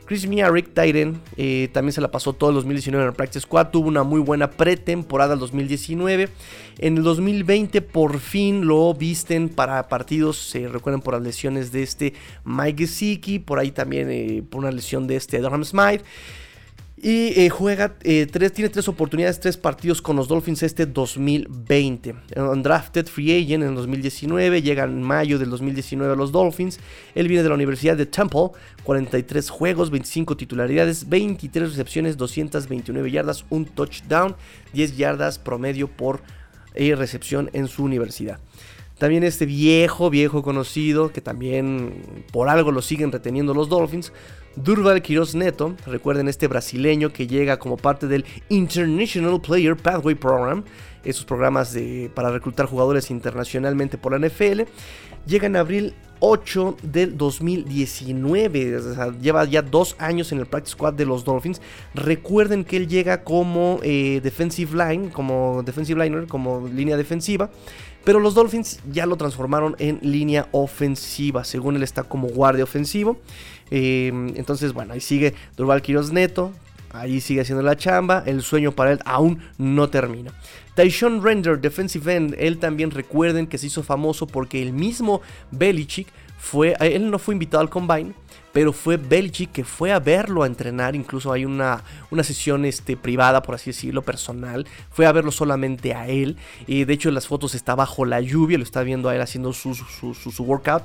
Chris 0.06 0.28
Miarick, 0.28 0.74
Tyren, 0.74 1.20
eh, 1.36 1.68
también 1.74 1.92
se 1.92 2.00
la 2.00 2.12
pasó 2.12 2.34
todo 2.34 2.52
el 2.52 2.56
2019 2.58 3.04
en 3.04 3.10
el 3.10 3.16
Practice 3.16 3.42
Squad. 3.42 3.70
Tuvo 3.70 3.88
una 3.88 4.04
muy 4.04 4.20
buena 4.20 4.52
pretemporada 4.52 5.34
el 5.34 5.40
2019. 5.40 6.30
En 6.78 6.98
el 6.98 7.04
2020 7.04 7.82
por 7.82 8.20
fin 8.20 8.68
lo 8.68 8.94
visten 8.94 9.50
para 9.50 9.88
partidos. 9.88 10.38
Se 10.38 10.68
recuerdan 10.68 11.02
por 11.02 11.16
las 11.16 11.24
lesiones 11.24 11.72
de 11.72 11.82
este 11.82 12.14
Mike 12.44 12.86
Gesicki. 12.86 13.40
Por 13.40 13.58
ahí 13.58 13.72
también 13.72 14.10
eh, 14.12 14.44
por 14.48 14.60
una 14.60 14.72
lesión 14.72 15.08
de 15.08 15.16
este 15.16 15.40
Durham 15.40 15.66
Smythe. 15.66 16.04
Y 16.98 17.38
eh, 17.40 17.50
juega, 17.50 17.98
eh, 18.04 18.26
tres, 18.32 18.54
tiene 18.54 18.70
tres 18.70 18.88
oportunidades, 18.88 19.40
tres 19.42 19.58
partidos 19.58 20.02
con 20.02 20.16
los 20.16 20.30
Dolphins 20.30 20.64
este 20.64 20.86
2020. 20.86 22.16
Undrafted 22.38 23.08
Free 23.08 23.44
Agent 23.44 23.66
en 23.66 23.76
2019, 23.76 24.62
llega 24.62 24.86
en 24.86 25.02
mayo 25.02 25.38
del 25.38 25.50
2019 25.50 26.14
a 26.14 26.16
los 26.16 26.32
Dolphins. 26.32 26.80
Él 27.14 27.28
viene 27.28 27.44
de 27.44 27.50
la 27.50 27.56
Universidad 27.56 27.98
de 27.98 28.06
Temple, 28.06 28.52
43 28.84 29.50
juegos, 29.50 29.90
25 29.90 30.38
titularidades, 30.38 31.10
23 31.10 31.70
recepciones, 31.72 32.16
229 32.16 33.12
yardas, 33.12 33.44
un 33.50 33.66
touchdown, 33.66 34.36
10 34.72 34.96
yardas 34.96 35.38
promedio 35.38 35.90
por 35.90 36.22
eh, 36.76 36.96
recepción 36.96 37.50
en 37.52 37.68
su 37.68 37.84
universidad. 37.84 38.40
También 38.98 39.26
este 39.26 39.46
viejo, 39.46 40.10
viejo 40.10 40.42
conocido, 40.42 41.12
que 41.12 41.20
también 41.20 42.24
por 42.32 42.48
algo 42.48 42.72
lo 42.72 42.82
siguen 42.82 43.12
reteniendo 43.12 43.54
los 43.54 43.68
Dolphins, 43.68 44.14
Durval 44.56 45.02
Quiroz 45.02 45.36
Neto, 45.36 45.76
recuerden 45.86 46.28
este 46.28 46.48
brasileño 46.48 47.12
que 47.12 47.28
llega 47.28 47.60
como 47.60 47.78
parte 47.78 48.08
del 48.08 48.26
International 48.50 49.42
Player 49.42 49.76
Pathway 49.76 50.16
Program, 50.16 50.64
esos 51.04 51.26
programas 51.26 51.74
de, 51.74 52.10
para 52.14 52.32
reclutar 52.32 52.66
jugadores 52.66 53.12
internacionalmente 53.12 53.98
por 53.98 54.18
la 54.18 54.28
NFL, 54.28 54.62
llega 55.26 55.48
en 55.48 55.56
abril 55.56 55.94
8 56.20 56.78
del 56.82 57.18
2019, 57.18 58.80
lleva 59.22 59.46
ya 59.46 59.62
dos 59.62 59.96
años 60.00 60.32
en 60.32 60.40
el 60.40 60.46
practice 60.46 60.72
squad 60.72 60.94
de 60.94 61.06
los 61.06 61.26
Dolphins. 61.26 61.62
Recuerden 61.94 62.64
que 62.64 62.78
él 62.78 62.88
llega 62.88 63.24
como 63.24 63.80
eh, 63.84 64.22
defensive 64.24 64.72
line, 64.76 65.10
como 65.10 65.64
defensive 65.64 66.04
liner, 66.04 66.28
como 66.28 66.68
línea 66.68 66.98
defensiva. 66.98 67.50
Pero 68.06 68.20
los 68.20 68.36
Dolphins 68.36 68.80
ya 68.92 69.08
lo 69.08 69.18
transformaron 69.18 69.76
en 69.80 70.00
línea 70.02 70.48
ofensiva. 70.52 71.44
Según 71.44 71.76
él 71.76 71.84
está 71.84 72.04
como 72.04 72.28
guardia 72.28 72.64
ofensivo. 72.64 73.18
Entonces, 73.72 74.74
bueno, 74.74 74.94
ahí 74.94 75.02
sigue 75.02 75.34
Durval 75.56 75.82
Quiroz 75.82 76.12
Neto. 76.12 76.52
Ahí 76.92 77.20
sigue 77.20 77.42
haciendo 77.42 77.62
la 77.62 77.76
chamba. 77.76 78.24
El 78.26 78.42
sueño 78.42 78.72
para 78.72 78.94
él 78.94 79.00
aún 79.06 79.40
no 79.58 79.90
termina. 79.90 80.32
Tyshon 80.76 81.24
Render, 81.24 81.60
defensive 81.60 82.14
end. 82.14 82.36
Él 82.38 82.58
también 82.58 82.92
recuerden 82.92 83.48
que 83.48 83.58
se 83.58 83.68
hizo 83.68 83.84
famoso 83.84 84.28
porque 84.28 84.62
el 84.62 84.72
mismo 84.72 85.22
Belichick 85.52 86.08
fue. 86.38 86.76
Él 86.80 87.12
no 87.12 87.20
fue 87.20 87.36
invitado 87.36 87.62
al 87.62 87.70
combine 87.70 88.14
pero 88.56 88.72
fue 88.72 88.96
Belichick 88.96 89.52
que 89.52 89.66
fue 89.66 89.92
a 89.92 90.00
verlo 90.00 90.44
a 90.44 90.48
entrenar, 90.48 90.96
incluso 90.96 91.34
hay 91.34 91.44
una, 91.44 91.84
una 92.10 92.24
sesión 92.24 92.64
este, 92.64 92.96
privada, 92.96 93.44
por 93.44 93.56
así 93.56 93.72
decirlo, 93.72 94.02
personal, 94.02 94.66
fue 94.92 95.06
a 95.06 95.12
verlo 95.12 95.30
solamente 95.30 95.94
a 95.94 96.08
él, 96.08 96.38
y 96.66 96.86
de 96.86 96.94
hecho 96.94 97.10
en 97.10 97.16
las 97.16 97.28
fotos 97.28 97.54
está 97.54 97.76
bajo 97.76 98.06
la 98.06 98.22
lluvia, 98.22 98.58
lo 98.58 98.64
está 98.64 98.82
viendo 98.84 99.10
a 99.10 99.16
él 99.16 99.20
haciendo 99.20 99.52
su, 99.52 99.76
su, 99.76 100.44
workout. 100.46 100.84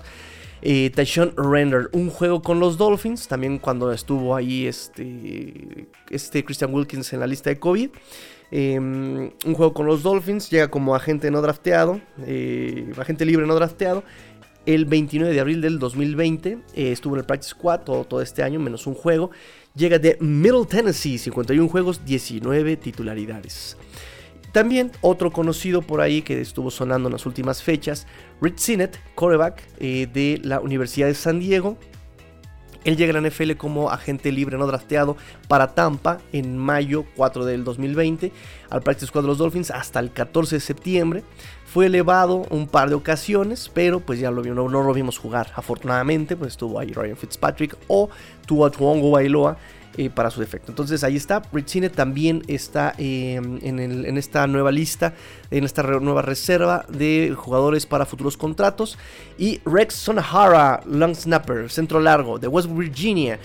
Eh, 0.63 0.93
Render, 1.37 1.89
un 1.93 2.11
juego 2.11 2.43
con 2.43 2.61
los 2.61 2.77
Dolphins, 2.77 3.29
también 3.29 3.59
cuando 3.59 3.93
estuvo 3.93 4.37
ahí 4.37 4.67
este, 4.67 5.89
este 6.11 6.45
Christian 6.45 6.75
Wilkins 6.75 7.13
en 7.13 7.21
la 7.21 7.27
lista 7.27 7.51
de 7.51 7.59
COVID. 7.59 7.91
Em, 8.53 9.31
un 9.47 9.55
juego 9.55 9.73
con 9.73 9.87
los 9.87 10.03
Dolphins, 10.03 10.51
llega 10.51 10.69
como 10.69 10.95
agente 10.95 11.31
no 11.31 11.41
drafteado, 11.41 12.01
eh, 12.27 12.93
agente 12.99 13.25
libre 13.25 13.47
no 13.47 13.55
drafteado, 13.55 14.03
el 14.67 14.85
29 14.85 15.33
de 15.33 15.41
abril 15.41 15.61
del 15.61 15.79
2020. 15.79 16.59
Eh, 16.75 16.93
estuvo 16.93 17.15
en 17.15 17.21
el 17.21 17.27
Practice 17.27 17.51
Squad 17.51 17.81
todo, 17.83 18.21
este 18.21 18.43
año, 18.43 18.59
menos 18.59 18.87
un 18.87 18.95
juego. 18.95 19.31
Llega 19.75 19.99
de 19.99 20.17
Middle 20.21 20.67
Tennessee, 20.67 21.17
51 21.17 21.69
juegos, 21.69 22.05
19 22.05 22.77
titularidades. 22.77 23.77
También 24.53 24.91
otro 25.01 25.31
conocido 25.31 25.83
por 25.83 26.01
ahí 26.01 26.23
que 26.23 26.41
estuvo 26.41 26.71
sonando 26.71 27.09
en 27.09 27.13
las 27.13 27.27
últimas 27.27 27.63
fechas, 27.63 28.07
Rich 28.41 28.59
Sinet, 28.59 29.01
coreback 29.15 29.63
eh, 29.79 30.09
de 30.13 30.41
la 30.43 30.61
Universidad 30.61 31.07
de 31.07 31.15
San 31.15 31.39
Diego. 31.39 31.79
Él 32.83 32.97
llega 32.97 33.17
a 33.17 33.21
la 33.21 33.29
NFL 33.29 33.53
como 33.53 33.91
agente 33.91 34.33
libre 34.33 34.57
no 34.57 34.67
drafteado 34.67 35.17
para 35.49 35.75
Tampa 35.75 36.19
en 36.33 36.57
mayo 36.57 37.05
4 37.15 37.45
del 37.45 37.63
2020 37.63 38.33
al 38.71 38.83
practice 38.83 39.09
squad 39.09 39.23
de 39.23 39.29
los 39.29 39.39
Dolphins 39.39 39.71
hasta 39.71 40.01
el 40.01 40.11
14 40.13 40.57
de 40.57 40.61
septiembre. 40.61 41.23
Fue 41.67 41.87
elevado 41.87 42.47
un 42.49 42.67
par 42.67 42.89
de 42.89 42.95
ocasiones, 42.95 43.71
pero 43.73 44.01
pues 44.01 44.19
ya 44.19 44.31
lo 44.31 44.43
no, 44.43 44.69
no 44.69 44.83
lo 44.83 44.93
vimos 44.95 45.19
jugar. 45.19 45.53
Afortunadamente, 45.55 46.37
pues 46.37 46.53
estuvo 46.53 46.81
ahí 46.81 46.93
Ryan 46.93 47.17
Fitzpatrick 47.17 47.77
o 47.87 48.09
tuvo 48.47 48.71
Tuongo 48.71 49.11
Bailoa 49.11 49.59
eh, 49.97 50.09
para 50.09 50.31
su 50.31 50.41
defecto. 50.41 50.71
Entonces 50.71 51.03
ahí 51.03 51.17
está. 51.17 51.43
Richine 51.53 51.91
también 51.91 52.43
está 52.47 52.95
em, 52.97 53.59
en, 53.63 54.17
esta 54.17 54.47
nueva 54.47 54.71
lista, 54.71 55.15
en 55.51 55.65
esta 55.65 55.83
nueva 55.83 56.23
reserva 56.23 56.85
de 56.89 57.35
jugadores 57.37 57.87
para 57.87 58.07
futuros 58.07 58.37
contratos. 58.37 58.99
Y 59.37 59.61
Rex 59.65 59.95
Sonahara, 59.95 60.81
long 60.87 61.15
snapper, 61.15 61.71
centro 61.71 61.99
largo 61.99 62.39
de 62.39 62.47
West 62.47 62.69
Virginia. 62.71 63.41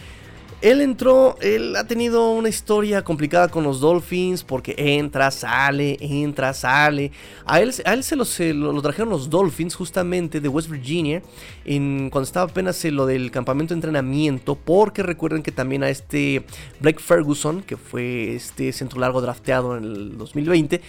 Él 0.62 0.82
entró, 0.82 1.38
él 1.42 1.76
ha 1.76 1.86
tenido 1.86 2.32
una 2.32 2.50
historia 2.50 3.04
complicada 3.04 3.50
con 3.50 3.64
los 3.64 3.82
Dolphins 3.82 4.44
porque 4.44 4.74
entra, 4.78 5.30
sale, 5.30 5.98
entra, 6.00 6.54
sale. 6.54 7.12
A 7.46 7.60
él, 7.60 7.74
a 7.84 7.94
él 7.94 8.04
se, 8.04 8.16
lo, 8.16 8.72
lo, 8.72 8.82
trajeron 8.82 9.10
los 9.10 9.30
Dolphins 9.30 9.76
justamente 9.76 10.40
de 10.40 10.48
West 10.48 10.70
Virginia 10.70 11.22
en, 11.66 12.10
cuando 12.10 12.26
estaba 12.26 12.50
apenas 12.50 12.84
en 12.86 12.96
lo 12.96 13.06
del 13.06 13.32
campamento 13.32 13.74
de 13.74 13.80
entrenamiento 13.80 14.56
porque 14.56 15.04
recuerden 15.04 15.44
que 15.44 15.52
también 15.52 15.84
a 15.84 15.90
este 15.90 16.46
Blake 16.80 17.00
Ferguson, 17.00 17.62
que 17.62 17.78
fue 17.78 18.36
este 18.36 18.72
centro 18.72 19.00
largo 19.00 19.22
drafteado 19.22 19.78
en 19.78 19.84
el 19.84 20.18
2020, 20.18 20.82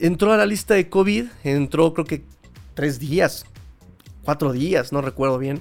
entró 0.00 0.32
a 0.32 0.36
la 0.36 0.44
lista 0.44 0.74
de 0.74 0.88
COVID, 0.88 1.26
entró 1.44 1.94
creo 1.94 2.04
que 2.04 2.24
tres 2.74 2.98
días, 2.98 3.46
cuatro 4.24 4.52
días, 4.52 4.92
no 4.92 5.00
recuerdo 5.02 5.38
bien. 5.38 5.60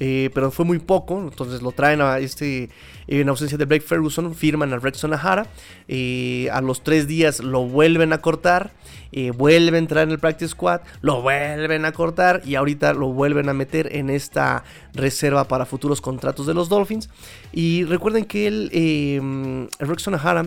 Eh, 0.00 0.30
pero 0.34 0.50
fue 0.50 0.64
muy 0.64 0.80
poco, 0.80 1.20
entonces 1.20 1.62
lo 1.62 1.70
traen 1.70 2.00
a 2.00 2.18
este, 2.18 2.68
en 3.06 3.28
ausencia 3.28 3.56
de 3.56 3.64
Blake 3.64 3.84
Ferguson, 3.84 4.34
firman 4.34 4.72
a 4.72 4.78
Rex 4.78 4.98
Sonahara, 4.98 5.46
eh, 5.86 6.48
a 6.52 6.60
los 6.60 6.82
tres 6.82 7.06
días 7.06 7.38
lo 7.38 7.64
vuelven 7.66 8.12
a 8.12 8.18
cortar, 8.18 8.72
eh, 9.12 9.30
vuelve 9.30 9.76
a 9.76 9.78
entrar 9.78 10.02
en 10.02 10.10
el 10.10 10.18
practice 10.18 10.48
squad, 10.48 10.80
lo 11.00 11.22
vuelven 11.22 11.84
a 11.84 11.92
cortar 11.92 12.42
y 12.44 12.56
ahorita 12.56 12.92
lo 12.92 13.12
vuelven 13.12 13.48
a 13.48 13.54
meter 13.54 13.94
en 13.94 14.10
esta 14.10 14.64
reserva 14.94 15.46
para 15.46 15.64
futuros 15.64 16.00
contratos 16.00 16.46
de 16.46 16.54
los 16.54 16.68
Dolphins. 16.68 17.08
Y 17.52 17.84
recuerden 17.84 18.24
que 18.24 18.48
él, 18.48 19.68
Rex 19.78 20.02
Sonahara 20.02 20.44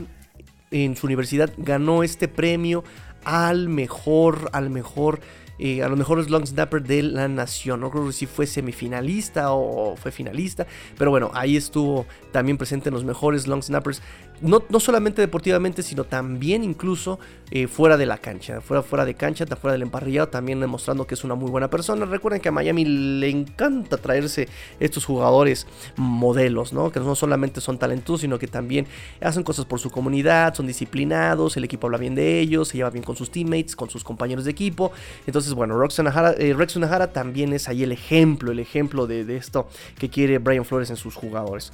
en 0.72 0.98
su 0.98 1.08
universidad 1.08 1.50
ganó 1.56 2.04
este 2.04 2.28
premio 2.28 2.84
al 3.24 3.70
mejor, 3.70 4.50
al 4.52 4.70
mejor 4.70 5.22
a 5.60 5.88
los 5.88 5.98
mejores 5.98 6.30
long 6.30 6.46
snapper 6.46 6.84
de 6.84 7.04
la 7.04 7.28
nación. 7.28 7.80
No 7.82 7.90
creo 7.90 8.12
si 8.12 8.26
fue 8.26 8.46
semifinalista 8.46 9.52
o 9.52 9.96
fue 9.96 10.12
finalista, 10.12 10.68
pero 10.98 11.12
bueno, 11.12 11.32
ahí 11.34 11.58
estuvo 11.58 12.06
también 12.32 12.58
presente 12.58 12.90
en 12.90 12.94
los 12.94 13.04
mejores 13.04 13.48
long 13.48 13.62
snappers 13.62 14.02
no, 14.42 14.80
solamente 14.80 15.22
deportivamente, 15.22 15.82
sino 15.82 16.04
también 16.04 16.64
incluso 16.64 17.20
eh, 17.50 17.68
fuera 17.68 17.98
de 17.98 18.06
la 18.06 18.18
cancha, 18.18 18.62
fuera, 18.62 18.84
fuera 18.84 19.06
de 19.06 19.16
cancha, 19.16 19.46
fuera 19.56 19.74
del 19.74 19.82
emparrillado, 19.82 20.28
también 20.28 20.60
demostrando 20.60 21.08
que 21.08 21.16
es 21.16 21.24
una 21.24 21.36
muy 21.36 21.50
buena 21.50 21.70
persona. 21.70 22.06
Recuerden 22.06 22.42
que 22.42 22.50
a 22.50 22.52
Miami 22.52 22.86
le 22.86 23.30
encanta 23.30 23.98
traerse 23.98 24.48
estos 24.80 25.06
jugadores 25.06 25.66
modelos, 25.96 26.74
¿no? 26.74 26.92
Que 26.92 27.00
no 27.00 27.16
solamente 27.16 27.62
son 27.62 27.80
talentosos, 27.80 28.22
sino 28.22 28.38
que 28.38 28.48
también 28.48 28.86
hacen 29.22 29.44
cosas 29.44 29.66
por 29.66 29.80
su 29.80 29.90
comunidad, 29.90 30.54
son 30.54 30.68
disciplinados, 30.68 31.58
el 31.58 31.64
equipo 31.64 31.88
habla 31.88 31.98
bien 31.98 32.16
de 32.16 32.40
ellos, 32.40 32.68
se 32.68 32.78
lleva 32.78 32.90
bien 32.90 33.04
con 33.04 33.16
sus 33.16 33.32
teammates, 33.32 33.76
con 33.76 33.90
sus 33.90 34.04
compañeros 34.04 34.46
de 34.46 34.52
equipo. 34.52 34.92
Entonces, 35.26 35.54
bueno, 35.54 35.80
Rex 35.80 36.00
Nahara, 36.00 36.36
eh, 36.38 37.08
también 37.12 37.54
es 37.54 37.68
ahí 37.68 37.84
el 37.84 37.92
ejemplo, 37.92 38.52
el 38.52 38.60
ejemplo 38.60 39.08
de 39.08 39.36
esto 39.36 39.68
que 39.98 40.10
quiere 40.10 40.38
Brian 40.38 40.66
Flores 40.66 40.90
en 40.90 40.98
sus 40.98 41.16
jugadores. 41.16 41.72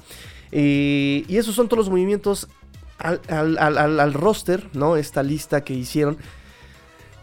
Y 0.54 1.36
esos 1.36 1.54
son 1.54 1.68
todos 1.68 1.86
los 1.86 1.90
movimientos 1.90 2.48
al, 2.98 4.14
roster, 4.14 4.68
¿no? 4.72 4.96
Esta 4.96 5.22
lista 5.22 5.62
que 5.62 5.74
hicieron. 5.74 6.18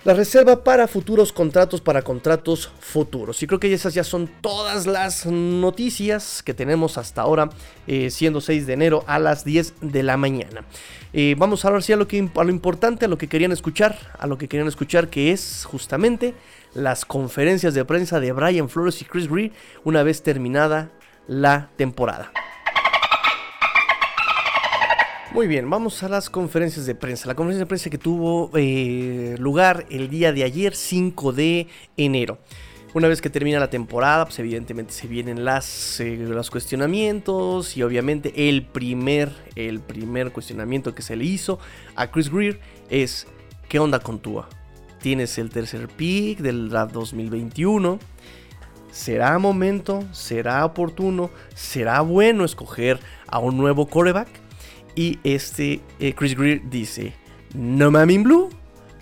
La 0.04 0.16
reserva 0.16 0.64
para 0.64 0.88
futuros 0.88 1.32
contratos, 1.32 1.80
para 1.80 2.02
contratos 2.02 2.72
futuros. 2.80 3.44
Y 3.44 3.48
creo 3.48 3.60
que 3.60 3.72
esas 3.72 3.94
ya 3.94 4.04
son 4.04 4.28
todas 4.42 4.88
las 4.88 5.28
noticias 5.28 6.42
que 6.42 6.56
tenemos 6.56 6.98
hasta 6.98 7.22
ahora, 7.22 7.52
eh, 7.86 8.10
siendo 8.10 8.42
6 8.42 8.66
de 8.66 8.74
enero 8.74 9.04
a 9.06 9.20
las 9.20 9.46
10 9.46 9.76
de 9.82 10.02
la 10.02 10.18
mañana. 10.18 10.66
Eh, 11.14 11.36
vamos 11.38 11.66
ahora 11.66 11.78
a 11.88 11.96
lo, 11.98 12.08
que, 12.08 12.28
a 12.36 12.44
lo 12.44 12.50
importante, 12.50 13.06
a 13.06 13.08
lo 13.08 13.20
que 13.20 13.28
querían 13.28 13.52
escuchar, 13.52 13.96
a 14.18 14.26
lo 14.26 14.40
que 14.40 14.48
querían 14.48 14.68
escuchar, 14.68 15.10
que 15.10 15.32
es 15.32 15.66
justamente 15.70 16.34
las 16.74 17.06
conferencias 17.06 17.76
de 17.76 17.86
prensa 17.86 18.20
de 18.20 18.32
Brian 18.32 18.70
Flores 18.70 19.00
y 19.04 19.06
Chris 19.06 19.30
Greer 19.30 19.52
una 19.84 20.02
vez 20.02 20.24
terminada 20.24 20.90
la 21.28 21.70
temporada. 21.76 22.32
Muy 25.34 25.48
bien, 25.48 25.70
vamos 25.70 26.04
a 26.04 26.10
las 26.10 26.30
conferencias 26.30 26.86
de 26.86 26.94
prensa. 26.94 27.26
La 27.26 27.36
conferencia 27.36 27.64
de 27.64 27.66
prensa 27.66 27.90
que 27.90 27.98
tuvo 27.98 28.52
eh, 28.54 29.38
lugar 29.40 29.86
el 29.90 30.10
día 30.10 30.34
de 30.34 30.44
ayer, 30.44 30.76
5 30.76 31.32
de 31.32 31.68
enero. 31.96 32.40
Una 32.94 33.08
vez 33.08 33.22
que 33.22 33.30
termina 33.30 33.58
la 33.58 33.70
temporada, 33.70 34.26
pues 34.26 34.38
evidentemente 34.40 34.92
se 34.92 35.08
vienen 35.08 35.46
las, 35.46 36.02
eh, 36.02 36.18
los 36.18 36.52
cuestionamientos 36.52 37.78
y 37.78 37.84
obviamente 37.84 38.50
el 38.50 38.66
primer, 38.66 39.32
el 39.56 39.80
primer 39.80 40.34
cuestionamiento 40.34 40.94
que 40.94 41.02
se 41.02 41.16
le 41.16 41.24
hizo 41.24 41.60
a 41.96 42.12
Chris 42.12 42.30
Greer 42.30 42.60
es 42.90 43.26
¿qué 43.70 43.80
onda 43.80 44.00
con 44.00 44.20
Tua? 44.20 44.50
Tienes 45.00 45.38
el 45.38 45.50
tercer 45.50 45.88
pick 45.88 46.40
del 46.40 46.68
draft 46.68 46.92
2021. 46.92 48.00
¿Será 48.92 49.40
momento? 49.40 50.04
¿Será 50.12 50.66
oportuno? 50.66 51.30
¿Será 51.56 52.02
bueno 52.02 52.44
escoger 52.44 53.00
a 53.28 53.40
un 53.40 53.56
nuevo 53.56 53.88
coreback? 53.88 54.41
Y 54.96 55.20
este 55.24 55.82
eh, 56.00 56.14
Chris 56.14 56.36
Greer 56.36 56.70
dice, 56.70 57.14
no 57.54 57.92
mamin 57.92 58.24
blue, 58.24 58.50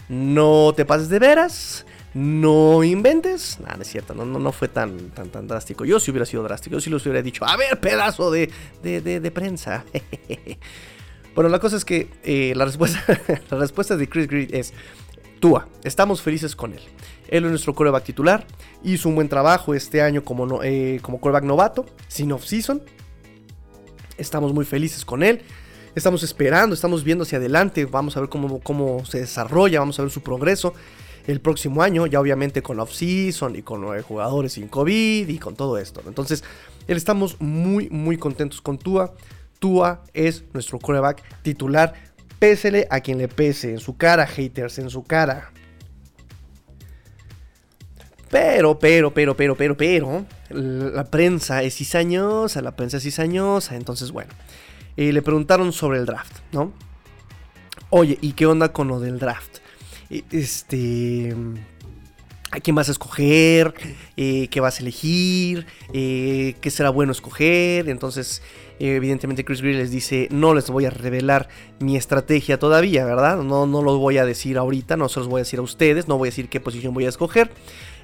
no 0.08 0.74
te 0.76 0.86
pases 0.86 1.10
de 1.10 1.20
veras, 1.20 1.86
no 2.14 2.84
inventes. 2.84 3.60
Nada, 3.60 3.80
es 3.82 3.88
cierto, 3.88 4.14
no, 4.14 4.26
no, 4.26 4.40
no, 4.40 4.52
fue 4.52 4.68
tan, 4.68 5.10
tan, 5.12 5.30
tan 5.30 5.48
drástico. 5.48 5.86
Yo 5.86 6.00
si 6.00 6.12
hubiera 6.12 6.26
sido 6.26 6.44
drástico, 6.44 6.76
yo 6.76 6.82
sí 6.82 6.90
los 6.90 7.06
hubiera 7.06 7.22
dicho, 7.22 7.46
a 7.46 7.58
ver, 7.58 7.80
pedazo 7.80 8.32
de, 8.32 8.52
de, 8.82 9.32
prensa. 9.32 9.86
bueno, 11.36 11.50
la 11.50 11.60
cosa 11.60 11.78
es 11.78 11.86
que 11.86 12.10
eh, 12.24 12.54
la, 12.56 12.66
respuesta, 12.66 13.04
la 13.50 13.58
respuesta 13.58 13.98
de 13.98 14.08
Chris 14.10 14.28
Greer 14.28 14.56
es, 14.56 14.74
Tua, 15.40 15.68
estamos 15.84 16.22
felices 16.22 16.56
con 16.56 16.74
él. 16.74 16.82
Él 17.30 17.46
es 17.46 17.50
nuestro 17.50 17.74
coreback 17.74 18.04
titular, 18.04 18.46
hizo 18.84 19.08
un 19.08 19.16
buen 19.16 19.30
trabajo 19.30 19.74
este 19.74 20.02
año 20.02 20.24
como, 20.24 20.46
no, 20.46 20.64
eh, 20.64 21.00
como 21.02 21.22
coreback 21.22 21.44
novato, 21.44 21.86
sin 22.08 22.32
off-season. 22.32 22.82
Estamos 24.18 24.54
muy 24.54 24.66
felices 24.66 25.06
con 25.06 25.24
él. 25.24 25.42
Estamos 25.96 26.24
esperando, 26.24 26.74
estamos 26.76 27.04
viendo 27.04 27.24
hacia 27.24 27.40
adelante, 27.40 27.86
vamos 27.86 28.16
a 28.16 28.20
ver 28.20 28.30
cómo, 28.30 28.60
cómo 28.60 29.06
se 29.06 29.20
desarrolla, 29.20 29.80
vamos 29.80 30.00
a 30.00 30.04
ver 30.04 30.12
su 30.12 30.22
progreso 30.22 30.74
el 31.28 31.42
próximo 31.42 31.82
año, 31.82 32.06
ya 32.08 32.20
obviamente 32.20 32.62
con 32.62 32.80
off-season 32.80 33.56
y 33.56 33.62
con 33.62 33.82
nueve 33.82 34.02
jugadores 34.02 34.54
sin 34.54 34.68
COVID 34.68 35.28
y 35.28 35.38
con 35.38 35.56
todo 35.56 35.78
esto. 35.78 36.02
Entonces, 36.08 36.44
estamos 36.88 37.40
muy, 37.40 37.90
muy 37.90 38.18
contentos 38.18 38.62
con 38.62 38.78
Tua. 38.78 39.14
Tua 39.60 40.04
es 40.14 40.44
nuestro 40.54 40.80
coreback 40.80 41.24
titular. 41.42 41.94
Pésele 42.40 42.88
a 42.90 43.02
quien 43.02 43.18
le 43.18 43.28
pese, 43.28 43.72
en 43.72 43.80
su 43.80 43.98
cara, 43.98 44.26
haters, 44.26 44.80
en 44.80 44.90
su 44.90 45.04
cara. 45.04 45.52
Pero, 48.30 48.78
pero, 48.78 49.14
pero, 49.14 49.36
pero, 49.36 49.56
pero, 49.56 49.76
pero, 49.76 50.26
la 50.50 51.04
prensa 51.06 51.64
es 51.64 51.76
cizañosa, 51.76 52.62
la 52.62 52.76
prensa 52.76 52.98
es 52.98 53.04
cizañosa, 53.04 53.76
entonces 53.76 54.12
bueno. 54.12 54.32
Le 55.00 55.22
preguntaron 55.22 55.72
sobre 55.72 56.00
el 56.00 56.06
draft, 56.06 56.40
¿no? 56.52 56.74
Oye, 57.90 58.18
¿y 58.22 58.34
qué 58.34 58.46
onda 58.46 58.74
con 58.74 58.88
lo 58.88 59.00
del 59.00 59.18
draft? 59.18 59.60
Este... 60.10 61.34
¿A 62.52 62.60
quién 62.60 62.76
vas 62.76 62.90
a 62.90 62.92
escoger? 62.92 63.76
Eh, 64.18 64.48
¿Qué 64.50 64.60
vas 64.60 64.80
a 64.80 64.82
elegir? 64.82 65.68
Eh, 65.94 66.56
¿Qué 66.62 66.72
será 66.72 66.90
bueno 66.90 67.12
escoger? 67.12 67.90
Entonces, 67.90 68.42
evidentemente 68.80 69.46
Chris 69.46 69.62
Greer 69.62 69.78
les 69.78 69.92
dice, 69.92 70.28
no 70.32 70.56
les 70.56 70.68
voy 70.70 70.86
a 70.86 70.90
revelar 70.90 71.48
mi 71.80 71.96
estrategia 71.96 72.58
todavía, 72.58 73.06
¿verdad? 73.06 73.38
No, 73.44 73.68
no 73.68 73.84
lo 73.84 74.00
voy 74.00 74.18
a 74.18 74.26
decir 74.26 74.58
ahorita, 74.58 74.98
no 74.98 75.10
se 75.10 75.20
los 75.20 75.30
voy 75.30 75.40
a 75.40 75.44
decir 75.44 75.60
a 75.60 75.62
ustedes, 75.62 76.08
no 76.08 76.18
voy 76.18 76.30
a 76.30 76.32
decir 76.32 76.50
qué 76.50 76.60
posición 76.60 76.96
voy 76.96 77.06
a 77.06 77.10
escoger. 77.10 77.52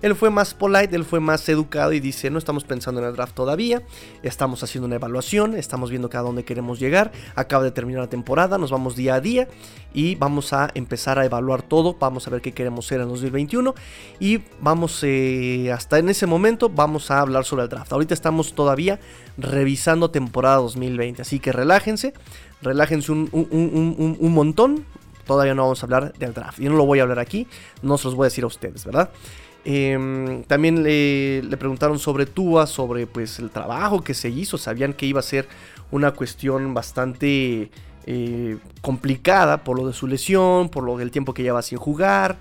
Él 0.05 0.13
fue 0.13 0.29
más 0.29 0.53
polite, 0.53 0.95
él 0.95 1.03
fue 1.03 1.19
más 1.19 1.49
educado 1.49 1.91
y 1.91 1.99
dice, 1.99 2.29
no 2.29 2.37
estamos 2.37 2.63
pensando 2.63 3.01
en 3.01 3.07
el 3.07 3.15
draft 3.15 3.33
todavía, 3.33 3.81
estamos 4.21 4.61
haciendo 4.61 4.85
una 4.85 4.97
evaluación, 4.97 5.55
estamos 5.55 5.89
viendo 5.89 6.11
a 6.13 6.19
dónde 6.19 6.45
queremos 6.45 6.79
llegar, 6.79 7.11
acaba 7.33 7.63
de 7.63 7.71
terminar 7.71 8.03
la 8.03 8.07
temporada, 8.07 8.59
nos 8.59 8.69
vamos 8.69 8.95
día 8.95 9.15
a 9.15 9.19
día 9.19 9.47
y 9.95 10.13
vamos 10.13 10.53
a 10.53 10.69
empezar 10.75 11.17
a 11.17 11.25
evaluar 11.25 11.63
todo, 11.63 11.97
vamos 11.99 12.27
a 12.27 12.29
ver 12.29 12.41
qué 12.41 12.51
queremos 12.51 12.85
ser 12.85 13.01
en 13.01 13.07
2021 13.07 13.73
y 14.19 14.43
vamos, 14.61 14.99
eh, 15.01 15.71
hasta 15.73 15.97
en 15.97 16.09
ese 16.09 16.27
momento 16.27 16.69
vamos 16.69 17.09
a 17.09 17.19
hablar 17.19 17.43
sobre 17.43 17.63
el 17.63 17.69
draft. 17.69 17.91
Ahorita 17.91 18.13
estamos 18.13 18.53
todavía 18.53 18.99
revisando 19.39 20.11
temporada 20.11 20.57
2020, 20.57 21.23
así 21.23 21.39
que 21.39 21.51
relájense, 21.51 22.13
relájense 22.61 23.11
un, 23.11 23.27
un 23.31 24.33
montón, 24.35 24.85
todavía 25.25 25.55
no 25.55 25.63
vamos 25.63 25.81
a 25.81 25.87
hablar 25.87 26.13
del 26.13 26.35
draft. 26.35 26.59
Yo 26.59 26.69
no 26.69 26.77
lo 26.77 26.85
voy 26.85 26.99
a 26.99 27.01
hablar 27.01 27.17
aquí, 27.17 27.47
no 27.81 27.97
se 27.97 28.03
los 28.03 28.13
voy 28.13 28.25
a 28.25 28.27
decir 28.27 28.43
a 28.43 28.47
ustedes, 28.47 28.85
¿verdad? 28.85 29.09
Em, 29.65 30.43
también 30.43 30.83
le, 30.83 31.41
preguntaron 31.57 31.97
sobre 31.97 32.27
Tua, 32.27 32.67
sobre 32.67 33.07
pues 33.07 33.39
el 33.39 33.49
trabajo 33.49 34.01
que 34.01 34.13
se 34.13 34.29
hizo. 34.29 34.57
Sabían 34.59 34.93
que 34.93 35.07
iba 35.07 35.19
a 35.19 35.23
ser 35.23 35.47
una 35.91 36.11
cuestión 36.11 36.73
bastante 36.75 37.71
eh, 38.05 38.57
complicada 38.81 39.63
por 39.63 39.77
lo 39.77 39.87
de 39.87 39.93
su 39.93 40.05
lesión, 40.05 40.69
por 40.69 40.83
lo 40.83 40.97
del 40.97 41.09
tiempo 41.09 41.33
que 41.33 41.41
lleva 41.41 41.63
sin 41.63 41.79
jugar. 41.79 42.37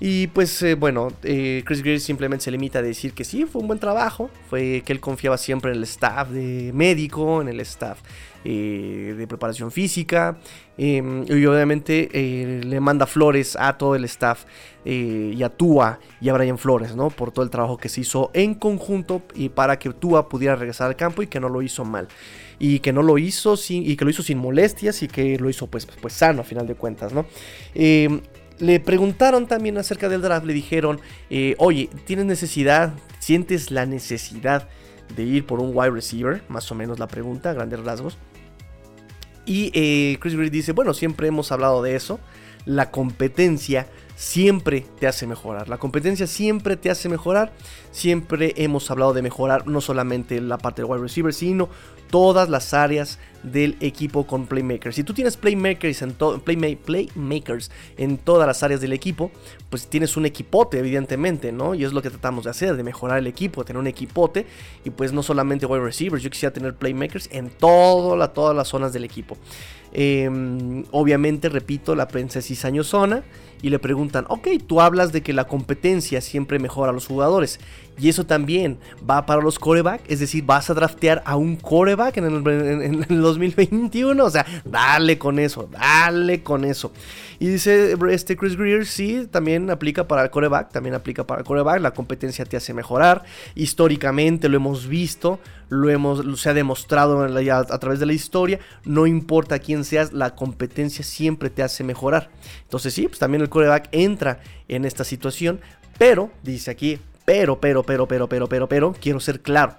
Y 0.00 0.28
pues 0.28 0.62
eh, 0.62 0.74
bueno, 0.74 1.08
eh, 1.22 1.62
Chris 1.66 1.82
Greer 1.82 2.00
simplemente 2.00 2.44
se 2.44 2.50
limita 2.50 2.78
a 2.78 2.82
decir 2.82 3.12
que 3.12 3.24
sí, 3.24 3.44
fue 3.44 3.60
un 3.60 3.66
buen 3.66 3.80
trabajo, 3.80 4.30
fue 4.48 4.82
que 4.86 4.92
él 4.92 5.00
confiaba 5.00 5.36
siempre 5.36 5.72
en 5.72 5.78
el 5.78 5.82
staff 5.82 6.30
de 6.30 6.70
médico, 6.72 7.42
en 7.42 7.48
el 7.48 7.60
staff 7.60 7.98
eh, 8.44 9.14
de 9.16 9.26
preparación 9.26 9.70
física, 9.70 10.38
em, 10.76 11.24
y 11.28 11.46
obviamente 11.46 12.08
le 12.64 12.80
manda 12.80 13.06
flores 13.06 13.56
a 13.58 13.76
todo 13.78 13.94
el 13.94 14.04
staff 14.04 14.44
y 14.84 15.42
a 15.42 15.48
Tua 15.50 15.98
y 16.20 16.28
a 16.28 16.32
Brian 16.32 16.56
Flores, 16.56 16.96
¿no? 16.96 17.10
Por 17.10 17.30
todo 17.30 17.44
el 17.44 17.50
trabajo 17.50 17.76
que 17.76 17.88
se 17.88 18.00
hizo 18.02 18.30
en 18.32 18.54
conjunto 18.54 19.22
y 19.34 19.48
para 19.48 19.78
que 19.78 19.90
Tua 19.92 20.28
pudiera 20.28 20.56
regresar 20.56 20.88
al 20.88 20.96
campo 20.96 21.22
y 21.22 21.26
que 21.26 21.40
no 21.40 21.48
lo 21.48 21.62
hizo 21.62 21.84
mal. 21.84 22.08
Y 22.58 22.80
que 22.80 22.92
no 22.92 23.02
lo 23.02 23.18
hizo 23.18 23.56
sin, 23.56 23.88
y 23.88 23.96
que 23.96 24.04
lo 24.04 24.10
hizo 24.10 24.22
sin 24.22 24.38
molestias 24.38 25.02
y 25.02 25.08
que 25.08 25.38
lo 25.38 25.48
hizo 25.48 25.66
pues, 25.66 25.86
pues 25.86 26.14
sano 26.14 26.40
a 26.40 26.44
final 26.44 26.66
de 26.66 26.74
cuentas, 26.74 27.12
¿no? 27.12 27.26
Em, 27.74 28.20
le 28.60 28.80
preguntaron 28.80 29.46
también 29.46 29.78
acerca 29.78 30.08
del 30.08 30.20
draft, 30.20 30.46
le 30.46 30.52
dijeron, 30.52 31.00
eh, 31.30 31.54
oye, 31.58 31.88
¿tienes 32.04 32.26
necesidad, 32.26 32.92
sientes 33.20 33.70
la 33.70 33.86
necesidad 33.86 34.68
de 35.14 35.22
ir 35.22 35.46
por 35.46 35.60
un 35.60 35.70
wide 35.74 35.90
receiver? 35.90 36.42
Más 36.48 36.70
o 36.70 36.74
menos 36.74 36.98
la 36.98 37.08
pregunta, 37.08 37.52
grandes 37.52 37.80
rasgos. 37.80 38.18
Y 39.46 39.70
eh, 39.74 40.18
Chris 40.20 40.34
Greer 40.34 40.50
dice, 40.50 40.72
bueno, 40.72 40.92
siempre 40.92 41.28
hemos 41.28 41.50
hablado 41.52 41.82
de 41.82 41.96
eso, 41.96 42.20
la 42.66 42.90
competencia 42.90 43.86
siempre 44.14 44.84
te 44.98 45.06
hace 45.06 45.26
mejorar. 45.26 45.68
La 45.68 45.78
competencia 45.78 46.26
siempre 46.26 46.76
te 46.76 46.90
hace 46.90 47.08
mejorar. 47.08 47.52
Siempre 47.92 48.52
hemos 48.56 48.90
hablado 48.90 49.14
de 49.14 49.22
mejorar 49.22 49.66
no 49.66 49.80
solamente 49.80 50.40
la 50.40 50.58
parte 50.58 50.82
del 50.82 50.90
wide 50.90 51.02
receiver, 51.02 51.32
sino 51.32 51.68
todas 52.10 52.48
las 52.48 52.74
áreas 52.74 53.18
del 53.42 53.76
equipo 53.80 54.26
con 54.26 54.46
playmakers. 54.46 54.96
Si 54.96 55.04
tú 55.04 55.14
tienes 55.14 55.36
playmakers 55.36 56.02
en, 56.02 56.14
playmakers 56.14 57.70
en 57.96 58.18
todas 58.18 58.46
las 58.46 58.62
áreas 58.62 58.80
del 58.80 58.92
equipo, 58.92 59.30
pues 59.70 59.86
tienes 59.86 60.16
un 60.16 60.26
equipote, 60.26 60.78
evidentemente, 60.78 61.52
¿no? 61.52 61.74
Y 61.74 61.84
es 61.84 61.92
lo 61.92 62.02
que 62.02 62.10
tratamos 62.10 62.44
de 62.44 62.50
hacer, 62.50 62.76
de 62.76 62.82
mejorar 62.82 63.18
el 63.18 63.26
equipo, 63.26 63.64
tener 63.64 63.80
un 63.80 63.86
equipote. 63.86 64.46
Y 64.84 64.90
pues 64.90 65.12
no 65.12 65.22
solamente 65.22 65.66
wide 65.66 65.84
receivers, 65.84 66.22
yo 66.22 66.30
quisiera 66.30 66.52
tener 66.52 66.74
playmakers 66.74 67.28
en 67.32 67.50
todas 67.50 68.56
las 68.56 68.68
zonas 68.68 68.92
del 68.92 69.04
equipo. 69.04 69.36
Em, 69.92 70.84
obviamente, 70.90 71.48
repito, 71.48 71.94
la 71.94 72.08
prensa 72.08 72.40
es 72.40 72.46
cizañosona 72.46 73.22
y 73.62 73.70
le 73.70 73.78
preguntan, 73.78 74.24
ok, 74.28 74.48
tú 74.66 74.80
hablas 74.80 75.12
de 75.12 75.22
que 75.22 75.32
la 75.32 75.46
competencia 75.46 76.20
siempre 76.20 76.58
mejora 76.58 76.90
a 76.90 76.94
los 76.94 77.06
jugadores. 77.06 77.60
Y 78.00 78.08
eso 78.08 78.24
también 78.24 78.78
va 79.08 79.26
para 79.26 79.42
los 79.42 79.58
coreback, 79.58 80.02
es 80.06 80.20
decir, 80.20 80.44
vas 80.44 80.70
a 80.70 80.74
draftear 80.74 81.22
a 81.24 81.36
un 81.36 81.56
coreback 81.56 82.18
en 82.18 82.24
el, 82.26 83.20
2021. 83.20 84.24
O 84.24 84.30
sea, 84.30 84.46
dale 84.64 85.18
con 85.18 85.38
eso, 85.38 85.68
dale 85.70 86.42
con 86.42 86.64
eso. 86.64 86.92
Y 87.40 87.48
dice 87.48 87.96
este 88.10 88.36
Chris 88.36 88.56
Greer, 88.56 88.86
sí, 88.86 89.26
también 89.30 89.70
aplica 89.70 90.06
para 90.06 90.22
el 90.22 90.30
coreback, 90.30 90.70
también 90.70 90.94
aplica 90.94 91.26
para 91.26 91.40
el 91.40 91.46
coreback. 91.46 91.80
La 91.80 91.92
competencia 91.92 92.44
te 92.44 92.56
hace 92.56 92.72
mejorar. 92.72 93.24
Históricamente 93.56 94.48
lo 94.48 94.56
hemos 94.56 94.86
visto, 94.86 95.40
lo 95.68 95.90
hemos, 95.90 96.40
se 96.40 96.50
ha 96.50 96.54
demostrado 96.54 97.22
a, 97.22 97.78
través 97.78 98.00
de 98.00 98.06
la 98.06 98.12
historia. 98.12 98.58
No 98.84 99.06
importa 99.06 99.58
quién 99.58 99.84
seas, 99.84 100.12
la 100.12 100.34
competencia 100.34 101.04
siempre 101.04 101.50
te 101.50 101.62
hace 101.62 101.84
mejorar. 101.84 102.30
Entonces, 102.62 102.94
sí, 102.94 103.08
pues 103.08 103.18
también 103.18 103.42
el 103.42 103.48
coreback 103.48 103.88
entra 103.92 104.40
en 104.68 104.84
esta 104.84 105.04
situación. 105.04 105.60
Pero, 105.98 106.30
dice 106.42 106.70
aquí, 106.70 106.98
pero, 107.24 107.60
pero, 107.60 107.82
pero, 107.82 108.06
pero, 108.06 108.28
pero, 108.28 108.48
pero, 108.48 108.68
pero, 108.68 108.94
quiero 108.98 109.20
ser 109.20 109.40
claro. 109.40 109.76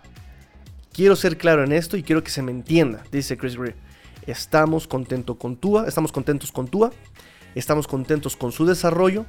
Quiero 0.94 1.16
ser 1.16 1.38
claro 1.38 1.64
en 1.64 1.72
esto 1.72 1.98
y 1.98 2.04
quiero 2.04 2.24
que 2.24 2.32
se 2.32 2.42
me 2.42 2.52
entienda, 2.52 3.04
dice 3.12 3.38
Chris 3.38 3.56
Greer. 3.56 3.76
Estamos 4.28 4.88
contentos 4.88 5.38
con 5.38 5.56
Tua, 5.56 5.88
estamos 5.88 6.12
contentos 6.12 6.52
con 6.52 6.68
Tua, 6.68 6.92
estamos 7.56 7.88
contentos 7.88 8.36
con 8.36 8.52
su 8.52 8.66
desarrollo 8.66 9.26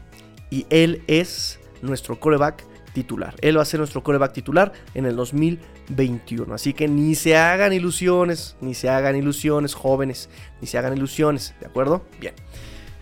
y 0.51 0.67
él 0.69 1.03
es 1.07 1.61
nuestro 1.81 2.19
coreback 2.19 2.65
titular. 2.93 3.35
Él 3.41 3.59
va 3.59 3.63
a 3.63 3.65
ser 3.65 3.81
nuestro 3.81 4.03
coreback 4.03 4.33
titular 4.33 4.73
en 4.95 5.07
el 5.07 5.17
2021. 5.17 6.55
Así 6.55 6.73
que 6.73 6.89
ni 6.89 7.15
se 7.15 7.37
hagan 7.37 7.73
ilusiones, 7.73 8.57
ni 8.61 8.75
se 8.75 8.89
hagan 8.89 9.17
ilusiones, 9.17 9.75
jóvenes, 9.75 10.29
ni 10.61 10.67
se 10.67 10.79
hagan 10.79 10.97
ilusiones, 10.97 11.55
¿de 11.61 11.67
acuerdo? 11.67 12.05
Bien. 12.21 12.35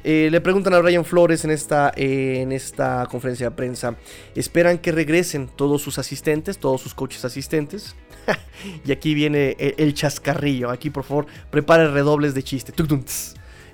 Eh, 0.05 0.29
le 0.31 0.41
preguntan 0.41 0.75
a 0.75 0.81
Ryan 0.81 1.05
Flores 1.05 1.45
en 1.45 1.51
esta, 1.51 1.93
en 1.97 2.53
esta 2.53 3.07
conferencia 3.11 3.51
de 3.51 3.57
prensa, 3.57 3.97
¿esperan 4.35 4.79
que 4.79 4.93
regresen 4.93 5.49
todos 5.49 5.83
sus 5.83 5.99
asistentes, 5.99 6.59
todos 6.59 6.81
sus 6.81 6.95
coaches 6.95 7.25
asistentes? 7.25 7.97
y 8.87 8.93
aquí 8.93 9.15
viene 9.15 9.57
el, 9.59 9.95
chascarrillo, 9.95 10.71
aquí 10.71 10.91
por 10.91 11.05
favor 11.05 11.27
prepare 11.51 11.89
redobles 11.89 12.35
de 12.35 12.43
chiste. 12.43 12.73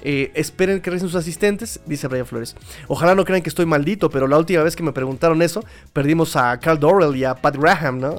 Eh, 0.05 0.31
esperen 0.35 0.81
que 0.81 0.91
regresen 0.91 1.09
sus 1.09 1.19
asistentes, 1.19 1.81
dice 1.87 2.09
Brian 2.09 2.27
Flores. 2.27 2.55
Ojalá 2.89 3.15
no 3.15 3.25
crean 3.25 3.43
que 3.43 3.49
estoy 3.49 3.65
maldito, 3.67 4.11
pero 4.11 4.29
la 4.29 4.39
última 4.39 4.63
vez 4.63 4.77
que 4.77 4.83
me 4.83 4.93
preguntaron 4.93 5.41
eso, 5.41 5.65
perdimos 5.93 6.37
a 6.37 6.61
Carl 6.61 6.79
Dorrell 6.79 7.17
y 7.17 7.25
a 7.25 7.35
Pat 7.35 7.57
Graham, 7.57 8.01
¿no? 8.01 8.19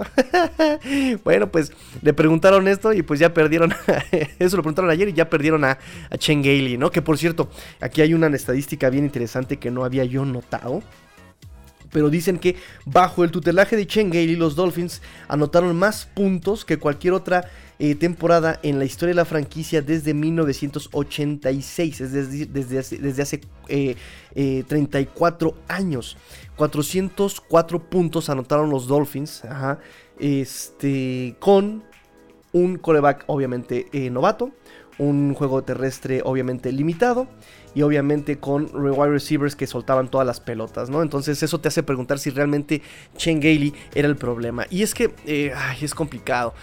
bueno, 1.23 1.51
pues 1.51 1.71
le 2.01 2.13
preguntaron 2.13 2.67
esto 2.67 2.91
y 2.91 3.03
pues 3.03 3.19
ya 3.19 3.33
perdieron. 3.33 3.73
eso 4.39 4.57
lo 4.57 4.63
preguntaron 4.63 4.89
ayer 4.89 5.09
y 5.09 5.13
ya 5.13 5.29
perdieron 5.29 5.63
a, 5.63 5.77
a 6.09 6.17
Chen 6.17 6.41
Gailey, 6.41 6.77
¿no? 6.77 6.91
Que 6.91 7.01
por 7.01 7.17
cierto, 7.17 7.49
aquí 7.79 8.01
hay 8.01 8.13
una 8.13 8.27
estadística 8.27 8.89
bien 8.89 9.05
interesante 9.05 9.57
que 9.57 9.69
no 9.69 9.85
había 9.85 10.05
yo 10.05 10.25
notado 10.25 10.81
pero 11.91 12.09
dicen 12.09 12.39
que 12.39 12.55
bajo 12.85 13.23
el 13.23 13.31
tutelaje 13.31 13.75
de 13.75 13.87
Chen 13.87 14.09
Gailey 14.09 14.35
los 14.35 14.55
Dolphins 14.55 15.01
anotaron 15.27 15.75
más 15.75 16.05
puntos 16.05 16.65
que 16.65 16.77
cualquier 16.77 17.13
otra 17.13 17.49
eh, 17.77 17.93
temporada 17.95 18.57
en 18.63 18.79
la 18.79 18.85
historia 18.85 19.11
de 19.11 19.17
la 19.17 19.25
franquicia 19.25 19.81
desde 19.81 20.13
1986, 20.13 22.01
es 22.01 22.11
decir, 22.13 22.47
desde 22.49 22.79
hace, 22.79 22.97
desde 22.97 23.21
hace 23.21 23.41
34 24.67 25.49
eh, 25.49 25.51
eh, 25.51 25.63
años. 25.67 26.17
404 26.55 27.89
puntos 27.89 28.29
anotaron 28.29 28.69
los 28.69 28.87
Dolphins, 28.87 29.43
este, 30.17 31.35
con 31.39 31.83
un 32.53 32.77
coreback 32.77 33.25
obviamente 33.27 33.87
novato, 34.09 34.51
un 34.97 35.33
juego 35.33 35.61
terrestre 35.63 36.21
obviamente 36.23 36.71
limitado 36.71 37.27
y 37.75 37.81
obviamente 37.81 38.39
con 38.39 38.69
wide 38.73 39.11
receivers 39.11 39.55
que 39.55 39.67
soltaban 39.67 40.09
todas 40.09 40.25
las 40.25 40.39
pelotas, 40.39 40.89
¿no? 40.89 41.01
Entonces 41.01 41.43
eso 41.43 41.59
te 41.59 41.67
hace 41.67 41.83
preguntar 41.83 42.17
si 42.17 42.29
realmente 42.29 42.81
Chen 43.17 43.39
Gailey 43.39 43.73
era 43.93 44.07
el 44.07 44.15
problema. 44.15 44.65
Y 44.71 44.81
es 44.81 44.95
que 44.95 45.13
es 45.81 45.93
complicado. 45.93 46.53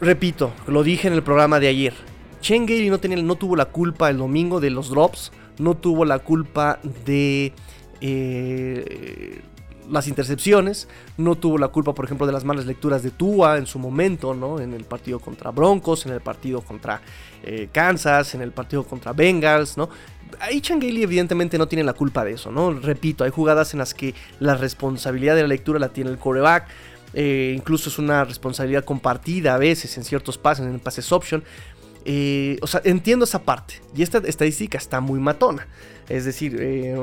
Repito, 0.00 0.52
lo 0.66 0.82
dije 0.82 1.08
en 1.08 1.14
el 1.14 1.22
programa 1.22 1.60
de 1.60 1.68
ayer. 1.68 1.94
Chen 2.40 2.66
no, 2.88 2.98
tenía, 2.98 3.20
no 3.22 3.34
tuvo 3.34 3.56
la 3.56 3.66
culpa 3.66 4.08
el 4.08 4.16
domingo 4.16 4.60
de 4.60 4.70
los 4.70 4.88
drops, 4.88 5.32
no 5.58 5.76
tuvo 5.76 6.06
la 6.06 6.20
culpa 6.20 6.78
de 7.04 7.52
eh, 8.00 9.42
las 9.90 10.08
intercepciones, 10.08 10.88
no 11.16 11.36
tuvo 11.36 11.58
la 11.58 11.68
culpa, 11.68 11.94
por 11.94 12.04
ejemplo, 12.04 12.26
de 12.26 12.32
las 12.32 12.44
malas 12.44 12.66
lecturas 12.66 13.02
de 13.02 13.10
Tua 13.10 13.58
en 13.58 13.66
su 13.66 13.78
momento, 13.78 14.34
¿no? 14.34 14.60
En 14.60 14.72
el 14.72 14.84
partido 14.84 15.18
contra 15.18 15.50
Broncos, 15.50 16.06
en 16.06 16.12
el 16.12 16.20
partido 16.20 16.60
contra 16.62 17.00
eh, 17.42 17.68
Kansas, 17.72 18.34
en 18.34 18.42
el 18.42 18.52
partido 18.52 18.84
contra 18.84 19.12
Bengals, 19.12 19.76
¿no? 19.76 19.88
Ahí 20.40 20.60
Changeli 20.60 21.02
evidentemente 21.02 21.58
no 21.58 21.66
tiene 21.66 21.84
la 21.84 21.92
culpa 21.92 22.24
de 22.24 22.32
eso, 22.32 22.50
¿no? 22.50 22.72
Repito, 22.72 23.24
hay 23.24 23.30
jugadas 23.30 23.72
en 23.74 23.78
las 23.78 23.94
que 23.94 24.14
la 24.38 24.54
responsabilidad 24.54 25.34
de 25.34 25.42
la 25.42 25.48
lectura 25.48 25.78
la 25.78 25.88
tiene 25.88 26.10
el 26.10 26.18
coreback, 26.18 26.68
eh, 27.12 27.54
incluso 27.56 27.88
es 27.88 27.98
una 27.98 28.24
responsabilidad 28.24 28.84
compartida 28.84 29.54
a 29.54 29.58
veces 29.58 29.96
en 29.96 30.04
ciertos 30.04 30.38
pases, 30.38 30.66
en 30.66 30.78
pases 30.78 31.10
option. 31.10 31.42
Eh, 32.04 32.58
o 32.62 32.66
sea, 32.66 32.80
entiendo 32.84 33.24
esa 33.24 33.42
parte. 33.42 33.74
Y 33.94 34.02
esta 34.02 34.18
estadística 34.18 34.78
está 34.78 35.00
muy 35.00 35.20
matona. 35.20 35.66
Es 36.08 36.24
decir, 36.24 36.56
eh, 36.58 36.94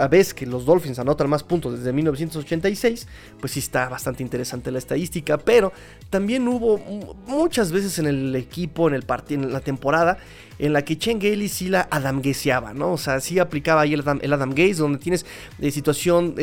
a 0.00 0.08
vez 0.08 0.34
que 0.34 0.44
los 0.44 0.64
Dolphins 0.64 0.98
anotan 0.98 1.30
más 1.30 1.44
puntos 1.44 1.78
desde 1.78 1.92
1986, 1.92 3.06
pues 3.38 3.52
sí 3.52 3.60
está 3.60 3.88
bastante 3.88 4.24
interesante 4.24 4.72
la 4.72 4.78
estadística. 4.78 5.38
Pero 5.38 5.72
también 6.10 6.48
hubo 6.48 6.78
muchas 7.26 7.70
veces 7.70 7.98
en 8.00 8.06
el 8.06 8.34
equipo, 8.34 8.88
en 8.88 8.94
el 8.94 9.04
en 9.28 9.52
la 9.52 9.60
temporada, 9.60 10.18
en 10.58 10.72
la 10.72 10.82
que 10.82 10.98
Chen 10.98 11.20
Gailey 11.20 11.48
sí 11.48 11.68
la 11.68 11.86
adamgueseaba, 11.90 12.74
¿no? 12.74 12.92
O 12.92 12.98
sea, 12.98 13.20
sí 13.20 13.38
aplicaba 13.38 13.82
ahí 13.82 13.94
el 13.94 14.32
Adam, 14.32 14.50
Gaze, 14.50 14.74
donde 14.74 14.98
tienes 14.98 15.24
situación 15.70 16.34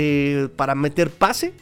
para 0.55 0.75
meter 0.75 1.09
pase 1.09 1.53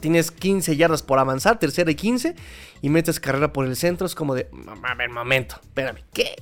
tienes 0.00 0.30
15 0.30 0.76
yardas 0.76 1.02
por 1.02 1.18
avanzar, 1.18 1.58
tercera 1.58 1.90
y 1.90 1.94
15, 1.94 2.34
y 2.82 2.88
metes 2.88 3.20
carrera 3.20 3.52
por 3.52 3.66
el 3.66 3.76
centro, 3.76 4.06
es 4.06 4.14
como 4.14 4.34
de, 4.34 4.48
a 4.82 4.94
ver, 4.94 5.10
momento, 5.10 5.56
espérame, 5.62 6.02
¿qué? 6.12 6.34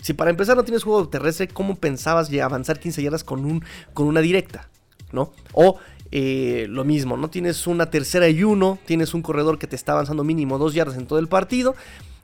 Si 0.00 0.14
para 0.14 0.30
empezar 0.30 0.56
no 0.56 0.64
tienes 0.64 0.84
juego 0.84 1.08
terrestre, 1.08 1.48
¿cómo 1.48 1.74
pensabas 1.74 2.32
avanzar 2.32 2.78
15 2.78 3.02
yardas 3.02 3.24
con, 3.24 3.44
un, 3.44 3.64
con 3.92 4.06
una 4.06 4.20
directa? 4.20 4.68
¿No? 5.12 5.32
O 5.52 5.78
eh, 6.10 6.66
lo 6.70 6.84
mismo, 6.84 7.16
¿no? 7.16 7.28
Tienes 7.28 7.66
una 7.66 7.90
tercera 7.90 8.28
y 8.28 8.42
uno, 8.42 8.78
tienes 8.86 9.12
un 9.12 9.22
corredor 9.22 9.58
que 9.58 9.66
te 9.66 9.76
está 9.76 9.92
avanzando 9.92 10.24
mínimo 10.24 10.56
dos 10.58 10.72
yardas 10.72 10.96
en 10.96 11.06
todo 11.06 11.18
el 11.18 11.28
partido, 11.28 11.74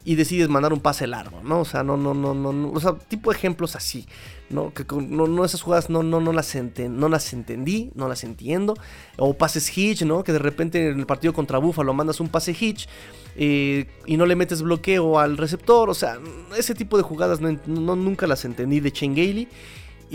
y 0.04 0.16
decides 0.16 0.48
mandar 0.48 0.72
un 0.72 0.80
pase 0.80 1.06
largo, 1.06 1.42
¿no? 1.42 1.60
O 1.60 1.64
sea, 1.64 1.82
no, 1.82 1.96
no, 1.96 2.12
no, 2.12 2.34
no, 2.34 2.70
o 2.70 2.80
sea, 2.80 2.94
tipo 2.94 3.30
de 3.30 3.38
ejemplos 3.38 3.74
así, 3.74 4.06
¿no? 4.50 4.72
Que 4.74 4.84
no, 4.94 5.26
no 5.26 5.44
esas 5.44 5.62
jugadas 5.62 5.88
no, 5.88 6.02
no, 6.02 6.20
no, 6.20 6.32
las 6.32 6.54
no 6.54 7.08
las 7.08 7.32
entendí, 7.32 7.90
no 7.94 8.06
las 8.06 8.22
entiendo. 8.22 8.74
O 9.16 9.34
pases 9.34 9.76
hitch, 9.76 10.02
¿no? 10.02 10.22
Que 10.22 10.32
de 10.32 10.38
repente 10.38 10.90
en 10.90 11.00
el 11.00 11.06
partido 11.06 11.32
contra 11.32 11.58
Buffalo 11.58 11.94
mandas 11.94 12.20
un 12.20 12.28
pase 12.28 12.54
hitch 12.58 12.86
eh, 13.36 13.86
y 14.04 14.16
no 14.16 14.26
le 14.26 14.36
metes 14.36 14.62
bloqueo 14.62 15.18
al 15.18 15.38
receptor, 15.38 15.88
o 15.88 15.94
sea, 15.94 16.18
ese 16.56 16.74
tipo 16.74 16.96
de 16.96 17.02
jugadas 17.02 17.40
no, 17.40 17.96
nunca 17.96 18.26
las 18.26 18.44
entendí 18.44 18.80
de 18.80 18.92
Chen 18.92 19.14
Gailey. 19.14 19.48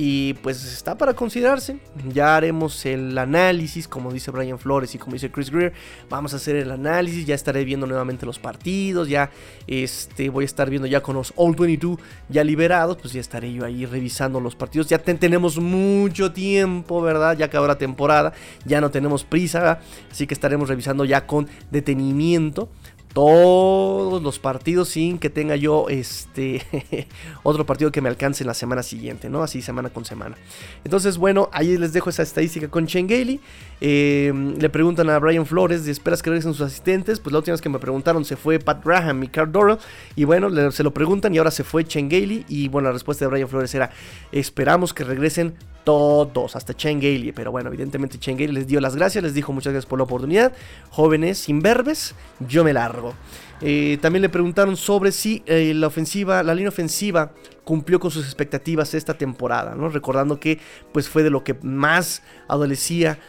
Y 0.02 0.36
pues 0.36 0.64
está 0.64 0.98
para 0.98 1.14
considerarse. 1.14 1.78
Ya 2.14 2.38
haremos 2.38 2.86
el 2.86 3.18
análisis, 3.18 3.86
como 3.86 4.14
dice 4.14 4.32
Brian 4.32 4.58
Flores 4.58 4.96
y 4.96 4.98
como 4.98 5.16
dice 5.16 5.30
Chris 5.30 5.52
Greer. 5.52 5.74
Vamos 6.10 6.32
a 6.32 6.38
hacer 6.38 6.56
el 6.56 6.72
análisis. 6.72 7.26
Ya 7.26 7.36
estaré 7.36 7.66
viendo 7.66 7.86
nuevamente 7.86 8.26
los 8.26 8.40
partidos. 8.40 9.10
Ya 9.10 9.30
este, 9.68 10.30
voy 10.30 10.44
a 10.44 10.46
estar 10.46 10.70
viendo 10.70 10.88
ya 10.88 11.02
con 11.02 11.18
los 11.18 11.34
All 11.36 11.54
22 11.54 12.00
ya 12.30 12.46
liberados. 12.46 12.96
Pues 12.96 13.12
ya 13.12 13.20
estaré 13.20 13.52
yo 13.52 13.66
ahí 13.66 13.86
revisando 13.86 14.40
los 14.40 14.56
partidos. 14.56 14.88
Ya 14.88 15.00
tenemos 15.00 15.60
mucho 15.60 16.32
tiempo, 16.32 17.02
¿verdad? 17.02 17.38
Ya 17.38 17.48
acabó 17.48 17.68
la 17.68 17.78
temporada. 17.78 18.32
Ya 18.64 18.80
no 18.80 18.92
tenemos 18.92 19.26
prisa. 19.26 19.82
Así 20.10 20.28
que 20.28 20.34
estaremos 20.34 20.70
revisando 20.70 21.04
ya 21.04 21.28
con 21.28 21.50
detenimiento 21.72 22.70
todos 23.13 24.22
los 24.22 24.39
partidos 24.39 24.89
sin 24.89 25.17
que 25.17 25.30
tenga 25.30 25.56
yo 25.56 25.88
este 25.89 26.62
otro 27.43 27.65
partido 27.65 27.91
que 27.91 28.02
me 28.02 28.10
alcance 28.10 28.43
en 28.43 28.48
la 28.48 28.54
semana 28.54 28.84
siguiente, 28.84 29.30
¿no? 29.30 29.41
Así 29.41 29.62
semana 29.62 29.89
con 29.89 30.06
semana. 30.06 30.38
Entonces, 30.84 31.17
bueno, 31.17 31.50
ahí 31.52 31.78
les 31.78 31.93
dejo 31.93 32.10
esa 32.10 32.24
estadística 32.24 32.67
con 32.67 32.88
Chengeli. 32.88 33.39
Eh, 33.82 34.32
le 34.58 34.69
preguntan 34.69 35.10
a 35.10 35.17
Brian 35.19 35.45
Flores, 35.45 35.88
¿esperas 35.88 36.22
que 36.22 36.30
regresen 36.30 36.54
sus 36.54 36.67
asistentes? 36.67 37.19
Pues 37.19 37.32
la 37.32 37.39
última 37.39 37.54
vez 37.54 37.62
que 37.62 37.69
me 37.69 37.80
preguntaron 37.80 38.26
se 38.26 38.36
fue 38.36 38.60
Pat 38.60 38.84
Graham 38.84 39.24
y 39.24 39.28
Carl 39.28 39.52
Dorrell. 39.52 39.80
Y 40.15 40.26
bueno, 40.26 40.72
se 40.72 40.84
lo 40.84 40.93
preguntan 40.93 41.34
y 41.34 41.39
ahora 41.39 41.52
se 41.52 41.63
fue 41.63 41.86
Chengeli. 41.86 42.45
Y 42.48 42.67
bueno, 42.67 42.89
la 42.89 42.93
respuesta 42.93 43.26
de 43.26 43.32
Brian 43.32 43.48
Flores 43.48 43.74
era, 43.74 43.91
esperamos 44.32 44.93
que 44.93 45.04
regresen 45.04 45.56
todos, 45.84 46.56
hasta 46.56 46.74
Chengeli. 46.74 47.32
Pero 47.32 47.52
bueno, 47.52 47.69
evidentemente 47.69 48.19
Chengeli 48.19 48.54
les 48.54 48.67
dio 48.67 48.80
las 48.80 48.95
gracias, 48.95 49.24
les 49.24 49.34
dijo 49.34 49.54
muchas 49.54 49.74
gracias 49.74 49.89
por 49.89 49.98
la 49.98 50.04
oportunidad. 50.04 50.54
Jóvenes 50.89 51.50
imberbes, 51.50 52.15
yo 52.48 52.63
me 52.63 52.74
Eh, 53.62 53.98
también 54.02 54.22
le 54.22 54.30
preguntaron 54.30 54.78
sobre 54.78 55.12
si 55.12 55.44
eh, 55.46 55.74
la 55.76 55.88
ofensiva, 55.88 56.44
la 56.44 56.56
línea 56.56 56.70
ofensiva 56.70 57.34
cumplió 57.64 58.00
con 58.00 58.10
sus 58.10 58.26
expectativas 58.26 58.94
esta 58.94 59.14
temporada, 59.14 59.76
¿no? 59.76 59.90
Recordando 59.90 60.40
que 60.40 60.60
pues 60.92 61.08
fue 61.10 61.24
de 61.24 61.30
lo 61.30 61.44
que 61.44 61.54
más 61.62 62.24
adolecía, 62.48 63.20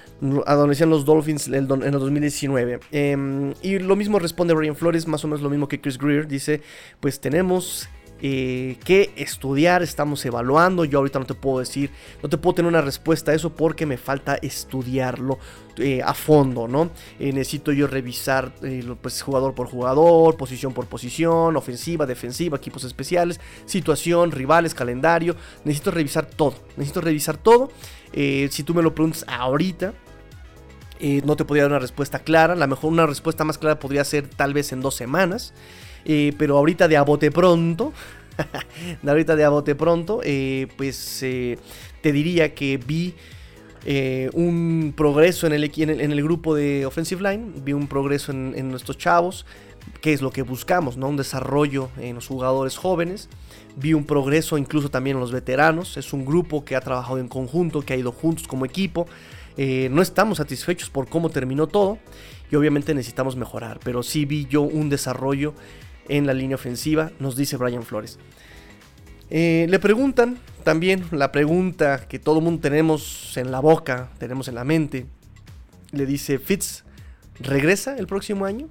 adolecían 0.47 0.89
los 0.89 1.05
Dolphins 1.05 1.49
en 1.49 1.55
el, 1.55 1.67
2019. 1.67 2.81
Em, 2.93 3.53
y 3.61 3.79
lo 3.81 3.97
mismo 3.97 4.19
responde 4.19 4.55
Ryan 4.55 4.77
Flores, 4.77 5.07
más 5.07 5.25
o 5.25 5.29
menos 5.29 5.43
lo 5.43 5.51
mismo 5.51 5.69
que 5.69 5.81
Chris 5.81 5.99
Greer, 5.99 6.27
dice, 6.27 6.63
pues 7.01 7.21
tenemos 7.21 7.89
eh, 8.23 8.77
que 8.85 9.13
estudiar, 9.17 9.83
estamos 9.83 10.25
evaluando. 10.25 10.85
Yo 10.85 10.99
ahorita 10.99 11.19
no 11.19 11.27
te 11.27 11.35
puedo 11.35 11.61
decir, 11.61 11.91
no 12.23 12.29
te 12.29 12.37
puedo 12.39 12.57
tener 12.57 12.69
una 12.69 12.81
respuesta 12.81 13.33
a 13.33 13.35
eso 13.35 13.55
porque 13.55 13.87
me 13.87 13.97
falta 13.97 14.37
estudiarlo 14.37 15.39
eh, 15.79 16.03
a 16.05 16.13
fondo, 16.15 16.69
¿no? 16.69 16.91
Eh, 17.19 17.33
necesito 17.33 17.73
yo 17.73 17.87
revisar 17.87 18.53
pues, 19.01 19.23
jugador 19.23 19.55
por 19.55 19.69
jugador, 19.69 20.37
posición 20.37 20.73
por 20.73 20.87
posición, 20.87 21.57
ofensiva, 21.57 22.07
defensiva, 22.07 22.59
equipos 22.59 22.85
especiales, 22.85 23.41
situación, 23.65 24.33
rivales, 24.33 24.75
calendario. 24.75 25.37
Necesito 25.65 25.91
revisar 25.91 26.27
todo, 26.27 26.55
necesito 26.77 27.01
revisar 27.01 27.37
todo. 27.37 27.71
si 28.13 28.63
tú 28.65 28.75
me 28.75 28.83
lo 28.83 28.95
preguntas 28.95 29.25
ahorita, 29.29 29.95
no 31.25 31.37
te 31.37 31.45
podría 31.45 31.65
dar 31.65 31.73
una 31.73 31.79
respuesta 31.79 32.19
clara. 32.19 32.55
La 32.55 32.67
mejor, 32.67 32.93
una 32.93 33.07
respuesta 33.07 33.45
más 33.45 33.59
clara 33.59 33.79
podría 33.79 34.05
ser 34.05 34.29
tal 34.29 34.53
vez 34.55 34.73
en 34.73 34.81
dos 34.81 34.95
semanas. 34.95 35.55
Eh, 36.05 36.33
pero 36.39 36.57
ahorita 36.57 36.89
de 36.89 36.97
a 36.97 37.03
bote 37.03 37.31
pronto, 37.31 37.93
ahorita 39.07 39.37
de 39.37 39.45
a 39.45 39.51
bote 39.51 39.75
pronto, 39.75 40.21
eh, 40.25 40.69
pues 40.77 41.23
eh, 41.23 41.59
te 42.03 42.13
diría 42.13 42.55
que 42.55 42.79
vi 42.79 43.15
un 44.35 44.93
progreso 44.95 45.47
en 45.47 45.55
el, 45.55 45.73
en 45.75 46.13
el, 46.13 46.23
grupo 46.23 46.55
de 46.55 46.85
Offensive 46.85 47.23
Line, 47.23 47.51
vi 47.65 47.73
un 47.73 47.87
progreso 47.87 48.31
en, 48.31 48.71
nuestros 48.71 48.99
chavos, 48.99 49.47
que 50.03 50.13
es 50.13 50.21
lo 50.21 50.31
que 50.31 50.43
buscamos, 50.43 50.99
¿no? 50.99 51.09
Un 51.09 51.17
desarrollo 51.17 51.89
en 51.99 52.17
los 52.17 52.27
jugadores 52.27 52.77
jóvenes. 52.77 53.31
Vi 53.77 53.95
un 53.95 54.05
progreso 54.05 54.59
incluso 54.59 54.91
también 54.91 55.17
en 55.17 55.21
los 55.21 55.33
veteranos. 55.33 55.97
Es 55.97 56.13
un 56.13 56.27
grupo 56.27 56.63
que 56.63 56.77
ha 56.77 56.83
trabajado 56.83 57.19
en 57.19 57.29
conjunto, 57.29 57.81
que 57.81 57.95
ha 57.95 57.97
ido 57.97 58.13
juntos 58.13 58.47
como 58.47 58.67
equipo. 58.67 59.07
No 59.57 60.03
estamos 60.03 60.39
satisfechos 60.39 60.91
por 60.91 61.09
cómo 61.09 61.31
terminó 61.31 61.67
todo 61.67 61.99
y 62.51 62.57
obviamente 62.57 62.95
necesitamos 62.95 63.37
mejorar, 63.37 63.81
pero 63.83 64.03
sí 64.03 64.25
vi 64.25 64.47
yo 64.47 64.63
un 64.63 64.89
desarrollo 64.89 65.55
en 66.09 66.27
la 66.27 66.35
línea 66.35 66.57
ofensiva, 66.57 67.13
nos 67.19 67.37
dice 67.37 67.57
Brian 67.57 67.83
Flores. 67.83 68.19
Eh, 69.31 69.67
le 69.69 69.79
preguntan 69.79 70.39
también 70.65 71.05
la 71.13 71.31
pregunta 71.31 72.09
que 72.09 72.19
todo 72.19 72.41
mundo 72.41 72.61
tenemos 72.61 73.37
en 73.37 73.53
la 73.53 73.61
boca, 73.61 74.11
tenemos 74.19 74.49
en 74.49 74.57
la 74.57 74.65
mente. 74.65 75.07
Le 75.93 76.05
dice, 76.05 76.39
Fitz, 76.39 76.85
¿regresa 77.39 77.97
el 77.97 78.07
próximo 78.07 78.45
año? 78.45 78.69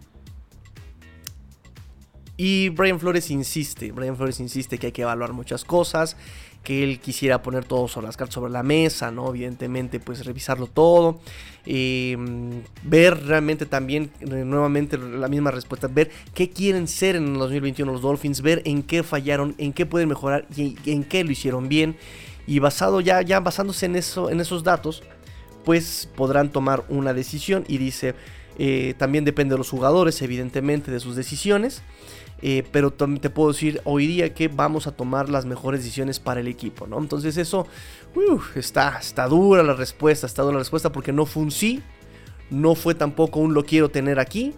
Y 2.35 2.69
Brian 2.69 2.99
Flores 2.99 3.31
insiste, 3.31 3.91
Brian 3.91 4.15
Flores 4.15 4.39
insiste 4.39 4.77
que 4.77 4.87
hay 4.87 4.91
que 4.91 5.01
evaluar 5.01 5.33
muchas 5.33 5.65
cosas, 5.65 6.15
que 6.63 6.83
él 6.83 6.99
quisiera 6.99 7.41
poner 7.41 7.65
todo 7.65 7.87
sobre 7.87 8.07
las 8.07 8.17
cartas 8.17 8.35
sobre 8.35 8.51
la 8.51 8.63
mesa, 8.63 9.11
¿no? 9.11 9.29
Evidentemente, 9.29 9.99
pues 9.99 10.25
revisarlo 10.25 10.67
todo, 10.67 11.19
em, 11.65 12.61
ver 12.83 13.25
realmente 13.25 13.65
también, 13.65 14.11
eh, 14.19 14.25
nuevamente 14.45 14.97
la 14.97 15.27
misma 15.27 15.51
respuesta, 15.51 15.87
ver 15.87 16.11
qué 16.33 16.49
quieren 16.49 16.87
ser 16.87 17.15
en 17.15 17.27
el 17.27 17.39
2021 17.39 17.91
los 17.91 18.01
Dolphins, 18.01 18.41
ver 18.41 18.61
en 18.65 18.83
qué 18.83 19.03
fallaron, 19.03 19.55
en 19.57 19.73
qué 19.73 19.85
pueden 19.85 20.09
mejorar 20.09 20.45
y 20.55 20.75
en 20.85 21.03
qué 21.03 21.23
lo 21.23 21.31
hicieron 21.31 21.69
bien. 21.69 21.95
Y 22.45 22.59
basado 22.59 22.99
ya, 22.99 23.21
ya 23.21 23.39
basándose 23.39 23.85
en, 23.85 23.95
eso, 23.95 24.29
en 24.29 24.41
esos 24.41 24.63
datos, 24.63 25.03
pues 25.63 26.09
podrán 26.15 26.49
tomar 26.49 26.83
una 26.89 27.13
decisión 27.13 27.63
y 27.67 27.77
dice, 27.77 28.15
eh, 28.57 28.93
también 28.97 29.23
depende 29.23 29.53
de 29.53 29.59
los 29.59 29.69
jugadores, 29.69 30.21
evidentemente, 30.21 30.91
de 30.91 30.99
sus 30.99 31.15
decisiones. 31.15 31.81
Eh, 32.41 32.63
pero 32.71 32.91
también 32.91 33.21
te 33.21 33.29
puedo 33.29 33.51
decir 33.51 33.81
hoy 33.83 34.07
día 34.07 34.33
que 34.33 34.47
vamos 34.47 34.87
a 34.87 34.91
tomar 34.91 35.29
las 35.29 35.45
mejores 35.45 35.81
decisiones 35.81 36.19
para 36.19 36.39
el 36.39 36.47
equipo, 36.47 36.87
¿no? 36.87 36.97
Entonces 36.99 37.37
eso, 37.37 37.67
está, 38.55 38.97
está 38.99 39.27
dura 39.27 39.61
la 39.61 39.73
respuesta, 39.73 40.25
está 40.25 40.43
dura 40.43 40.53
la 40.53 40.59
respuesta 40.59 40.91
porque 40.91 41.11
no 41.11 41.25
fue 41.25 41.43
un 41.43 41.51
sí, 41.51 41.83
no 42.49 42.75
fue 42.75 42.95
tampoco 42.95 43.39
un 43.39 43.53
lo 43.53 43.65
quiero 43.65 43.89
tener 43.89 44.19
aquí, 44.19 44.53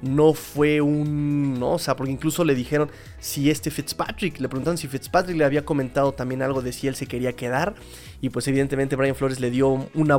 no 0.00 0.32
fue 0.32 0.80
un, 0.80 1.58
no, 1.58 1.72
o 1.72 1.78
sea, 1.78 1.96
porque 1.96 2.12
incluso 2.12 2.44
le 2.44 2.54
dijeron 2.54 2.88
si 3.18 3.50
este 3.50 3.70
Fitzpatrick, 3.70 4.38
le 4.38 4.48
preguntaron 4.48 4.78
si 4.78 4.86
Fitzpatrick 4.86 5.36
le 5.36 5.44
había 5.44 5.64
comentado 5.64 6.12
también 6.12 6.42
algo 6.42 6.62
de 6.62 6.72
si 6.72 6.86
él 6.86 6.94
se 6.94 7.06
quería 7.06 7.32
quedar 7.32 7.74
y 8.20 8.30
pues 8.30 8.46
evidentemente 8.46 8.94
Brian 8.94 9.16
Flores 9.16 9.40
le 9.40 9.50
dio 9.50 9.88
una 9.94 10.16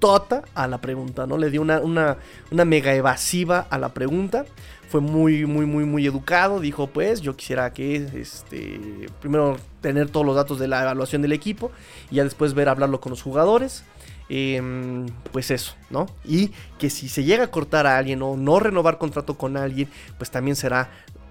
vueltota 0.00 0.42
a 0.54 0.66
la 0.66 0.78
pregunta, 0.78 1.26
¿no? 1.26 1.36
Le 1.36 1.50
dio 1.50 1.60
una, 1.62 1.80
una, 1.80 2.64
mega 2.64 2.94
evasiva 2.94 3.66
a 3.70 3.78
la 3.78 3.90
pregunta 3.90 4.44
fue 4.88 5.00
muy, 5.00 5.46
muy, 5.46 5.66
muy, 5.66 5.84
muy 5.84 6.04
educado. 6.04 6.58
Dijo, 6.58 6.88
pues, 6.88 7.20
yo 7.20 7.36
quisiera 7.36 7.72
que, 7.72 8.08
este, 8.14 9.08
primero 9.20 9.56
tener 9.80 10.08
todos 10.08 10.26
los 10.26 10.34
datos 10.34 10.58
de 10.58 10.66
la 10.66 10.82
evaluación 10.82 11.22
del 11.22 11.32
equipo 11.32 11.70
y 12.10 12.16
ya 12.16 12.24
después 12.24 12.54
ver 12.54 12.68
hablarlo 12.68 13.00
con 13.00 13.10
los 13.10 13.22
jugadores. 13.22 13.84
Em, 14.28 15.06
pues 15.32 15.50
eso, 15.50 15.74
¿no? 15.90 16.06
Y 16.24 16.52
que 16.78 16.88
si 16.88 17.08
se 17.08 17.24
llega 17.24 17.44
a 17.44 17.50
cortar 17.50 17.86
a 17.86 17.98
alguien 17.98 18.22
o 18.22 18.36
no 18.36 18.60
renovar 18.60 18.98
contrato 18.98 19.36
con 19.36 19.56
alguien, 19.56 19.88
pues 20.18 20.30
también 20.30 20.56
será 20.56 20.88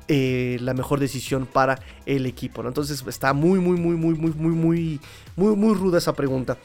eh, 0.10 0.58
la 0.62 0.73
mejor 0.73 0.99
decisión 0.99 1.45
para 1.45 1.79
el 2.05 2.25
equipo. 2.25 2.65
Entonces 2.65 3.03
está 3.08 3.34
muy, 3.34 3.60
muy, 3.60 3.77
muy, 3.77 3.95
muy, 3.95 4.15
muy, 4.15 4.32
muy, 4.32 4.51
muy, 4.51 4.99
muy, 5.36 5.55
muy 5.55 5.73
ruda 5.75 5.97
esa 5.97 6.13
pregunta. 6.13 6.58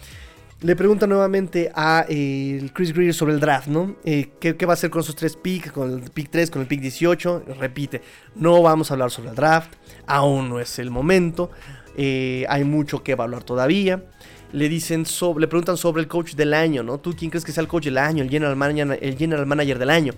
Le 0.64 0.76
pregunta 0.76 1.06
nuevamente 1.06 1.70
a 1.74 2.06
eh, 2.08 2.70
Chris 2.72 2.94
Greer 2.94 3.12
sobre 3.12 3.34
el 3.34 3.40
draft, 3.40 3.66
¿no? 3.66 3.96
Eh, 4.02 4.30
¿qué, 4.40 4.54
va 4.64 4.72
a 4.72 4.76
hacer 4.80 4.88
con 4.88 5.02
esos 5.02 5.14
tres 5.14 5.36
picks? 5.36 5.70
Con 5.70 5.92
el 5.92 6.10
pick 6.10 6.30
3, 6.30 6.50
con 6.50 6.62
el 6.62 6.66
pick 6.66 6.80
18. 6.80 7.42
Repite, 7.60 8.00
no 8.34 8.62
vamos 8.62 8.90
a 8.90 8.94
hablar 8.94 9.10
sobre 9.10 9.28
el 9.28 9.36
draft. 9.36 9.74
Aún 10.06 10.48
no 10.48 10.60
es 10.60 10.78
el 10.78 10.90
momento. 10.90 11.50
Eh, 11.98 12.46
hay 12.48 12.64
mucho 12.64 13.02
que 13.02 13.12
evaluar 13.12 13.44
todavía. 13.44 14.04
Le 14.52 14.70
dicen 14.70 15.04
sobre, 15.04 15.42
le 15.42 15.48
preguntan 15.48 15.76
sobre 15.76 16.00
el 16.00 16.08
coach 16.08 16.32
del 16.32 16.54
año, 16.54 16.82
¿no? 16.82 16.96
¿Tú 16.96 17.14
quién 17.14 17.30
crees 17.30 17.44
que 17.44 17.52
sea 17.52 17.60
el 17.60 17.68
coach 17.68 17.84
del 17.84 17.98
año? 17.98 18.22
El 18.22 18.30
general 18.30 18.56
manager, 18.56 18.98
el 19.02 19.18
general 19.18 19.44
manager 19.44 19.78
del 19.78 19.90
año. 19.90 20.14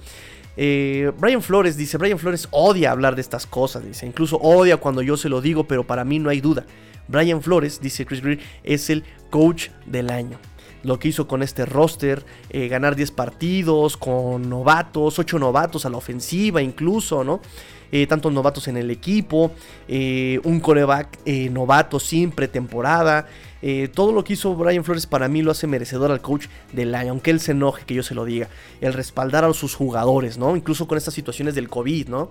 Brian 0.56 1.42
Flores 1.42 1.76
dice, 1.76 1.98
Brian 1.98 2.20
Flores 2.20 2.46
odia 2.52 2.92
hablar 2.92 3.16
de 3.16 3.20
estas 3.20 3.46
cosas, 3.46 3.84
dice, 3.84 4.06
incluso 4.06 4.36
odia 4.36 4.76
cuando 4.78 5.02
yo 5.02 5.16
se 5.16 5.28
lo 5.28 5.42
digo, 5.42 5.66
pero 5.66 5.84
para 5.84 6.04
mí 6.04 6.20
no 6.20 6.30
hay 6.30 6.40
duda. 6.40 6.64
Brian 7.08 7.42
Flores, 7.42 7.80
dice 7.80 8.04
Chris 8.04 8.20
Greer, 8.20 8.40
es 8.64 8.90
el 8.90 9.04
coach 9.30 9.68
del 9.86 10.10
año. 10.10 10.38
Lo 10.86 11.00
que 11.00 11.08
hizo 11.08 11.26
con 11.26 11.42
este 11.42 11.66
roster, 11.66 12.24
eh, 12.48 12.68
ganar 12.68 12.94
10 12.94 13.10
partidos 13.10 13.96
con 13.96 14.48
novatos, 14.48 15.18
8 15.18 15.38
novatos 15.40 15.84
a 15.84 15.90
la 15.90 15.96
ofensiva 15.96 16.62
incluso, 16.62 17.24
¿no? 17.24 17.40
Eh, 17.90 18.06
tantos 18.06 18.32
novatos 18.32 18.68
en 18.68 18.76
el 18.76 18.90
equipo, 18.90 19.50
eh, 19.88 20.40
un 20.44 20.60
coreback 20.60 21.18
novato 21.50 21.98
sin 22.00 22.30
pretemporada. 22.30 23.26
todo 23.94 24.12
lo 24.12 24.22
que 24.22 24.34
hizo 24.34 24.54
Brian 24.54 24.84
Flores 24.84 25.06
para 25.06 25.26
mí 25.26 25.42
lo 25.42 25.50
hace 25.50 25.66
merecedor 25.66 26.12
al 26.12 26.20
coach 26.20 26.46
del 26.72 26.94
año, 26.94 27.10
aunque 27.10 27.32
él 27.32 27.40
se 27.40 27.50
enoje 27.50 27.84
que 27.84 27.94
yo 27.94 28.04
se 28.04 28.14
lo 28.14 28.24
diga. 28.24 28.48
El 28.80 28.92
respaldar 28.92 29.44
a 29.44 29.52
sus 29.54 29.74
jugadores, 29.74 30.38
¿no? 30.38 30.54
Incluso 30.54 30.86
con 30.86 30.96
estas 30.98 31.14
situaciones 31.14 31.56
del 31.56 31.68
COVID, 31.68 32.06
¿no? 32.06 32.30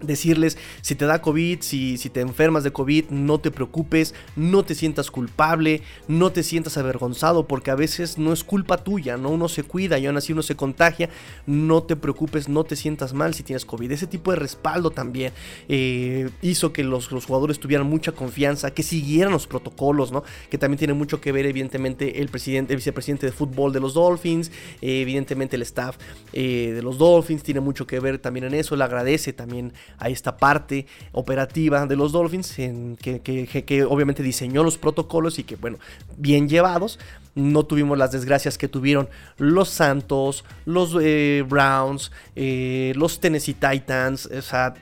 Decirles 0.00 0.58
si 0.82 0.94
te 0.94 1.04
da 1.06 1.22
COVID, 1.22 1.60
si, 1.60 1.96
si, 1.98 2.10
te 2.10 2.20
enfermas 2.20 2.64
de 2.64 2.72
COVID, 2.72 3.10
no 3.10 3.38
te 3.38 3.50
preocupes, 3.50 4.14
no 4.36 4.64
te 4.64 4.74
sientas 4.74 5.10
culpable, 5.10 5.82
no 6.08 6.30
te 6.30 6.42
sientas 6.42 6.76
avergonzado, 6.76 7.46
porque 7.46 7.70
a 7.70 7.74
veces 7.74 8.18
no 8.18 8.32
es 8.32 8.44
culpa 8.44 8.78
tuya, 8.78 9.16
¿no? 9.16 9.30
Uno 9.30 9.48
se 9.48 9.62
cuida 9.62 9.98
y 9.98 10.06
aún 10.06 10.16
así 10.16 10.32
uno 10.32 10.42
se 10.42 10.56
contagia, 10.56 11.10
no 11.46 11.82
te 11.82 11.96
preocupes, 11.96 12.48
no 12.48 12.64
te 12.64 12.76
sientas 12.76 13.12
mal 13.14 13.34
si 13.34 13.42
tienes 13.42 13.64
COVID. 13.64 13.90
Ese 13.92 14.06
tipo 14.06 14.30
de 14.30 14.36
respaldo 14.36 14.90
también 14.90 15.32
eh, 15.68 16.30
hizo 16.42 16.72
que 16.72 16.84
los, 16.84 17.08
jugadores 17.08 17.60
tuvieran 17.60 17.86
mucha 17.86 18.12
confianza, 18.12 18.72
que 18.72 18.82
siguieran 18.82 19.32
los 19.32 19.46
protocolos, 19.46 20.12
¿no? 20.12 20.24
Que 20.48 20.58
también 20.58 20.78
tiene 20.78 20.94
mucho 20.94 21.20
que 21.20 21.32
ver, 21.32 21.46
evidentemente, 21.46 22.20
el 22.20 22.28
presidente, 22.28 22.72
el 22.72 22.78
vicepresidente 22.78 23.26
de 23.26 23.32
fútbol 23.32 23.72
de 23.72 23.80
los 23.80 23.94
Dolphins, 23.94 24.50
eh, 24.80 25.02
evidentemente 25.02 25.56
el 25.56 25.62
staff 25.62 25.96
eh, 26.32 26.72
de 26.74 26.82
los 26.82 26.98
Dolphins, 26.98 27.42
tiene 27.42 27.60
mucho 27.60 27.86
que 27.86 28.00
ver 28.00 28.18
también 28.18 28.44
en 28.44 28.54
eso, 28.54 28.76
le 28.76 28.84
agradece 28.84 29.32
también 29.32 29.72
a 29.98 30.08
esta 30.08 30.36
parte 30.36 30.86
operativa 31.12 31.86
de 31.86 31.96
los 31.96 32.12
Dolphins, 32.12 32.58
en 32.58 32.96
que, 32.96 33.20
que, 33.20 33.84
obviamente 33.84 34.22
diseñó 34.22 34.62
los 34.62 34.78
protocolos 34.78 35.38
y 35.38 35.44
que, 35.44 35.56
bueno, 35.56 35.78
bien 36.16 36.48
llevados, 36.48 36.98
no 37.34 37.64
tuvimos 37.64 37.96
las 37.96 38.12
desgracias 38.12 38.58
que 38.58 38.68
tuvieron 38.68 39.08
los 39.38 39.68
Santos, 39.68 40.44
los 40.64 40.96
eh, 41.00 41.44
Browns, 41.48 42.10
eh, 42.34 42.92
los 42.96 43.20
Tennessee 43.20 43.54
Titans, 43.54 44.26
o 44.26 44.42
sea, 44.42 44.74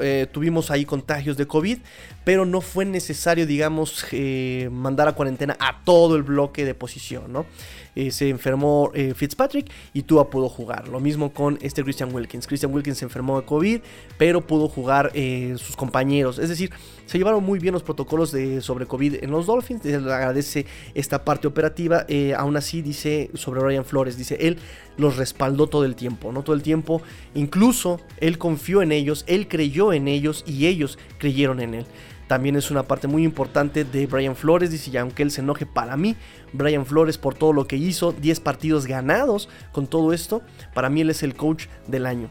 eh, 0.00 0.26
tuvimos 0.30 0.70
ahí 0.70 0.84
contagios 0.84 1.36
de 1.36 1.46
COVID, 1.46 1.78
pero 2.24 2.46
no 2.46 2.60
fue 2.60 2.84
necesario, 2.84 3.46
digamos, 3.46 4.06
mandar 4.70 5.08
a 5.08 5.12
cuarentena 5.12 5.56
a 5.58 5.82
todo 5.84 6.16
el 6.16 6.22
bloque 6.22 6.64
de 6.64 6.74
posición, 6.74 7.32
¿no? 7.32 7.46
Se 8.10 8.28
enfermó 8.28 8.92
Fitzpatrick 9.14 9.70
y 9.92 10.02
Tua 10.02 10.30
pudo 10.30 10.48
jugar. 10.48 10.88
Lo 10.88 11.00
mismo 11.00 11.32
con 11.32 11.58
este 11.60 11.82
Christian 11.82 12.14
Wilkins. 12.14 12.46
Christian 12.46 12.72
Wilkins 12.72 12.98
se 12.98 13.04
enfermó 13.04 13.40
de 13.40 13.46
COVID, 13.46 13.80
pero 14.16 14.46
pudo 14.46 14.68
jugar 14.68 15.12
sus 15.56 15.76
compañeros. 15.76 16.38
Es 16.38 16.48
decir, 16.48 16.70
se 17.06 17.18
llevaron 17.18 17.42
muy 17.42 17.58
bien 17.58 17.74
los 17.74 17.82
protocolos 17.82 18.30
de, 18.30 18.60
sobre 18.60 18.86
COVID 18.86 19.24
en 19.24 19.30
los 19.30 19.46
Dolphins. 19.46 19.84
Le 19.84 19.96
agradece 19.96 20.66
esta 20.94 21.24
parte 21.24 21.48
operativa. 21.48 22.04
Eh, 22.08 22.34
aún 22.36 22.56
así, 22.56 22.82
dice 22.82 23.30
sobre 23.34 23.60
Ryan 23.60 23.84
Flores, 23.84 24.16
dice 24.16 24.36
él 24.40 24.58
los 24.96 25.16
respaldó 25.16 25.66
todo 25.66 25.84
el 25.84 25.96
tiempo, 25.96 26.30
no 26.30 26.42
todo 26.42 26.54
el 26.54 26.62
tiempo. 26.62 27.02
Incluso 27.34 28.00
él 28.18 28.38
confió 28.38 28.82
en 28.82 28.92
ellos, 28.92 29.24
él 29.26 29.48
creyó 29.48 29.92
en 29.92 30.08
ellos 30.08 30.44
y 30.46 30.66
ellos 30.66 30.98
creyeron 31.18 31.60
en 31.60 31.74
él. 31.74 31.86
También 32.30 32.54
es 32.54 32.70
una 32.70 32.84
parte 32.84 33.08
muy 33.08 33.24
importante 33.24 33.82
de 33.82 34.06
Brian 34.06 34.36
Flores. 34.36 34.70
Dice, 34.70 34.92
y 34.92 34.96
aunque 34.98 35.24
él 35.24 35.32
se 35.32 35.40
enoje 35.40 35.66
para 35.66 35.96
mí, 35.96 36.14
Brian 36.52 36.86
Flores 36.86 37.18
por 37.18 37.34
todo 37.34 37.52
lo 37.52 37.66
que 37.66 37.74
hizo, 37.74 38.12
10 38.12 38.38
partidos 38.38 38.86
ganados 38.86 39.48
con 39.72 39.88
todo 39.88 40.12
esto, 40.12 40.40
para 40.72 40.88
mí 40.90 41.00
él 41.00 41.10
es 41.10 41.24
el 41.24 41.34
coach 41.34 41.66
del 41.88 42.06
año. 42.06 42.30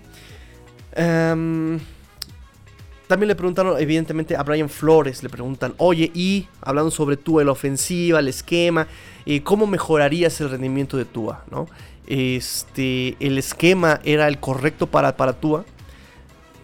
Um, 0.96 1.80
también 3.08 3.28
le 3.28 3.36
preguntaron, 3.36 3.78
evidentemente, 3.78 4.38
a 4.38 4.44
Brian 4.44 4.70
Flores, 4.70 5.22
le 5.22 5.28
preguntan, 5.28 5.74
oye, 5.76 6.10
y 6.14 6.48
hablando 6.62 6.92
sobre 6.92 7.18
Tua, 7.18 7.44
la 7.44 7.52
ofensiva, 7.52 8.20
el 8.20 8.30
esquema, 8.30 8.88
eh, 9.26 9.44
¿cómo 9.44 9.68
mejorarías 9.68 10.40
el 10.40 10.50
rendimiento 10.50 10.96
de 10.96 11.04
Tua? 11.04 11.44
¿no? 11.52 11.68
Este, 12.08 13.18
¿El 13.20 13.38
esquema 13.38 14.00
era 14.06 14.30
el 14.30 14.40
correcto 14.40 14.88
para, 14.88 15.18
para 15.18 15.34
Tua? 15.34 15.66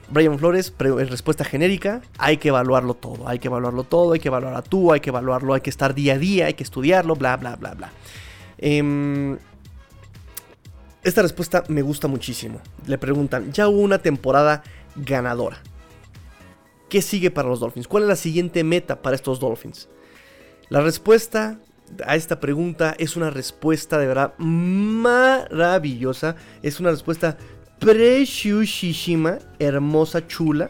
Brian 0.10 0.38
Flores, 0.38 0.74
respuesta 0.78 1.44
genérica, 1.44 2.02
hay 2.18 2.38
que 2.38 2.50
evaluarlo 2.50 2.94
todo, 2.94 3.28
hay 3.28 3.40
que 3.40 3.48
evaluarlo 3.48 3.84
todo, 3.84 4.14
hay 4.14 4.20
que 4.20 4.28
evaluar 4.28 4.54
a 4.54 4.62
Tua, 4.62 4.96
hay 4.96 5.00
que 5.00 5.10
evaluarlo, 5.10 5.54
hay 5.54 5.62
que 5.62 5.70
estar 5.70 5.96
día 5.96 6.14
a 6.14 6.18
día, 6.18 6.46
hay 6.46 6.54
que 6.54 6.64
estudiarlo, 6.64 7.16
bla, 7.16 7.38
bla, 7.38 7.56
bla, 7.56 7.74
bla. 7.74 7.92
Em, 8.58 9.38
esta 11.04 11.22
respuesta 11.22 11.64
me 11.68 11.82
gusta 11.82 12.08
muchísimo. 12.08 12.62
Le 12.86 12.98
preguntan, 12.98 13.52
ya 13.52 13.68
hubo 13.68 13.80
una 13.80 14.00
temporada 14.00 14.64
ganadora. 14.96 15.58
¿Qué 16.90 17.02
sigue 17.02 17.32
para 17.32 17.50
los 17.50 17.60
Dolphins? 17.60 17.88
¿Cuál 17.88 18.04
es 18.04 18.10
la 18.10 18.16
siguiente 18.16 18.64
meta 18.64 19.02
para 19.02 19.16
estos 19.16 19.40
Dolphins? 19.40 19.90
La 20.70 20.82
respuesta 20.82 21.60
a 22.06 22.16
esta 22.16 22.40
pregunta 22.40 22.96
es 22.98 23.16
una 23.16 23.30
respuesta 23.30 23.98
de 23.98 24.08
verdad 24.08 24.34
maravillosa. 24.38 26.36
Es 26.62 26.80
una 26.80 26.92
respuesta 26.92 27.38
preciosísima, 27.80 29.40
hermosa, 29.60 30.26
chula, 30.28 30.70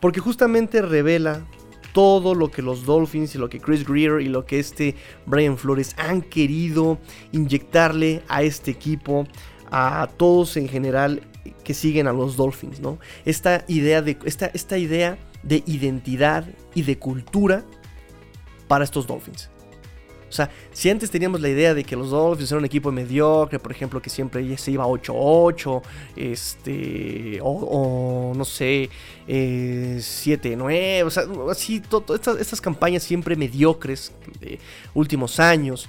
porque 0.00 0.20
justamente 0.20 0.82
revela 0.82 1.44
todo 1.92 2.34
lo 2.34 2.50
que 2.50 2.60
los 2.60 2.84
Dolphins 2.84 3.34
y 3.34 3.38
lo 3.38 3.48
que 3.48 3.60
Chris 3.60 3.86
Greer 3.86 4.20
y 4.20 4.28
lo 4.28 4.44
que 4.44 4.58
este 4.58 4.96
Brian 5.26 5.56
Flores 5.56 5.94
han 5.96 6.22
querido 6.22 6.98
inyectarle 7.30 8.22
a 8.28 8.42
este 8.42 8.72
equipo, 8.72 9.26
a 9.70 10.08
todos 10.16 10.56
en 10.56 10.68
general 10.68 11.22
que 11.62 11.72
siguen 11.72 12.08
a 12.08 12.12
los 12.12 12.36
Dolphins, 12.36 12.80
¿no? 12.80 12.98
Esta 13.24 13.64
idea 13.68 14.02
de 14.02 14.18
esta, 14.24 14.46
esta 14.46 14.76
idea 14.76 15.18
de 15.42 15.62
identidad 15.66 16.46
y 16.74 16.82
de 16.82 16.98
cultura 16.98 17.64
para 18.66 18.84
estos 18.84 19.06
Dolphins. 19.06 19.50
O 20.34 20.36
sea, 20.36 20.50
si 20.72 20.90
antes 20.90 21.12
teníamos 21.12 21.40
la 21.40 21.48
idea 21.48 21.74
de 21.74 21.84
que 21.84 21.94
los 21.94 22.10
Dolphins 22.10 22.50
eran 22.50 22.62
un 22.62 22.64
equipo 22.64 22.90
mediocre, 22.90 23.60
por 23.60 23.70
ejemplo, 23.70 24.02
que 24.02 24.10
siempre 24.10 24.58
se 24.58 24.72
iba 24.72 24.84
8-8, 24.84 25.80
este, 26.16 27.38
o, 27.40 28.32
no 28.34 28.44
sé, 28.44 28.90
7-9, 29.28 30.72
eh, 30.72 31.04
o 31.04 31.10
sea, 31.10 31.22
así, 31.48 31.80
estas, 32.10 32.40
estas, 32.40 32.60
campañas 32.60 33.04
siempre 33.04 33.36
mediocres 33.36 34.10
de 34.40 34.58
últimos 34.92 35.38
años, 35.38 35.88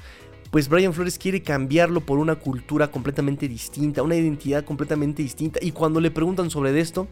pues 0.52 0.70
Brian 0.70 0.94
Flores 0.94 1.18
quiere 1.18 1.42
cambiarlo 1.42 2.02
por 2.02 2.20
una 2.20 2.36
cultura 2.36 2.92
completamente 2.92 3.48
distinta, 3.48 4.04
una 4.04 4.16
identidad 4.16 4.64
completamente 4.64 5.24
distinta, 5.24 5.58
y 5.60 5.72
cuando 5.72 6.00
le 6.00 6.12
preguntan 6.12 6.52
sobre 6.52 6.80
esto, 6.80 7.08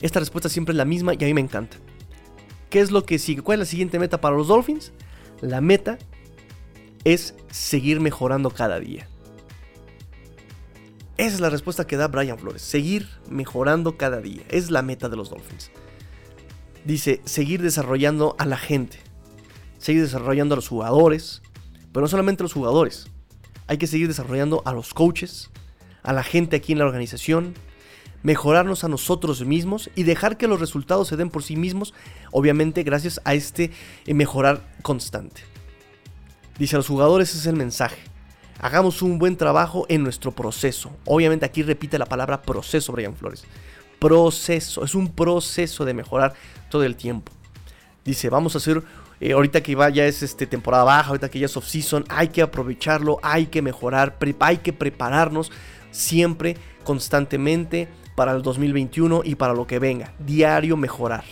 esta 0.00 0.18
respuesta 0.18 0.48
siempre 0.48 0.72
es 0.72 0.78
la 0.78 0.86
misma 0.86 1.12
y 1.12 1.22
a 1.22 1.26
mí 1.26 1.34
me 1.34 1.42
encanta. 1.42 1.76
¿Qué 2.70 2.80
es 2.80 2.90
lo 2.90 3.04
que 3.04 3.18
sigue? 3.18 3.42
¿Cuál 3.42 3.56
es 3.56 3.66
la 3.66 3.70
siguiente 3.70 3.98
meta 3.98 4.18
para 4.18 4.34
los 4.34 4.48
Dolphins? 4.48 4.94
La 5.40 5.60
meta 5.60 5.98
es 7.04 7.34
seguir 7.50 8.00
mejorando 8.00 8.50
cada 8.50 8.78
día. 8.78 9.08
Esa 11.16 11.34
es 11.34 11.40
la 11.40 11.50
respuesta 11.50 11.86
que 11.86 11.96
da 11.96 12.08
Brian 12.08 12.38
Flores. 12.38 12.62
Seguir 12.62 13.08
mejorando 13.28 13.96
cada 13.96 14.20
día. 14.20 14.42
Es 14.48 14.70
la 14.70 14.82
meta 14.82 15.08
de 15.08 15.16
los 15.16 15.30
Dolphins. 15.30 15.70
Dice, 16.84 17.20
seguir 17.24 17.60
desarrollando 17.62 18.36
a 18.38 18.46
la 18.46 18.56
gente. 18.56 18.98
Seguir 19.78 20.02
desarrollando 20.02 20.54
a 20.54 20.56
los 20.56 20.68
jugadores. 20.68 21.42
Pero 21.92 22.02
no 22.02 22.08
solamente 22.08 22.42
a 22.42 22.44
los 22.44 22.52
jugadores. 22.52 23.08
Hay 23.66 23.78
que 23.78 23.86
seguir 23.86 24.08
desarrollando 24.08 24.62
a 24.64 24.72
los 24.72 24.94
coaches. 24.94 25.50
A 26.02 26.12
la 26.12 26.22
gente 26.22 26.56
aquí 26.56 26.72
en 26.72 26.78
la 26.78 26.86
organización 26.86 27.54
mejorarnos 28.22 28.84
a 28.84 28.88
nosotros 28.88 29.44
mismos 29.44 29.90
y 29.94 30.02
dejar 30.02 30.36
que 30.36 30.48
los 30.48 30.60
resultados 30.60 31.08
se 31.08 31.16
den 31.16 31.30
por 31.30 31.42
sí 31.42 31.56
mismos, 31.56 31.94
obviamente 32.32 32.82
gracias 32.82 33.20
a 33.24 33.34
este 33.34 33.70
eh, 34.06 34.14
mejorar 34.14 34.62
constante. 34.82 35.42
Dice 36.58 36.76
a 36.76 36.78
los 36.78 36.88
jugadores, 36.88 37.30
ese 37.30 37.38
es 37.38 37.46
el 37.46 37.56
mensaje. 37.56 37.98
Hagamos 38.60 39.00
un 39.00 39.18
buen 39.18 39.38
trabajo 39.38 39.86
en 39.88 40.02
nuestro 40.02 40.32
proceso. 40.32 40.90
Obviamente 41.06 41.46
aquí 41.46 41.62
repite 41.62 41.98
la 41.98 42.04
palabra 42.04 42.42
proceso, 42.42 42.92
Brian 42.92 43.16
Flores. 43.16 43.44
Proceso, 43.98 44.84
es 44.84 44.94
un 44.94 45.12
proceso 45.12 45.86
de 45.86 45.94
mejorar 45.94 46.34
todo 46.68 46.84
el 46.84 46.96
tiempo. 46.96 47.32
Dice, 48.04 48.28
vamos 48.28 48.54
a 48.54 48.58
hacer, 48.58 48.82
eh, 49.20 49.32
ahorita 49.32 49.62
que 49.62 49.74
ya 49.94 50.04
es 50.04 50.22
este, 50.22 50.46
temporada 50.46 50.84
baja, 50.84 51.08
ahorita 51.08 51.30
que 51.30 51.38
ya 51.38 51.46
es 51.46 51.56
off-season, 51.56 52.04
hay 52.10 52.28
que 52.28 52.42
aprovecharlo, 52.42 53.18
hay 53.22 53.46
que 53.46 53.62
mejorar, 53.62 54.18
hay 54.40 54.58
que 54.58 54.74
prepararnos 54.74 55.50
siempre, 55.90 56.58
constantemente, 56.84 57.88
para 58.20 58.32
el 58.32 58.42
2021 58.42 59.22
y 59.24 59.36
para 59.36 59.54
lo 59.54 59.66
que 59.66 59.78
venga. 59.78 60.12
Diario 60.18 60.76
mejorar. 60.76 61.24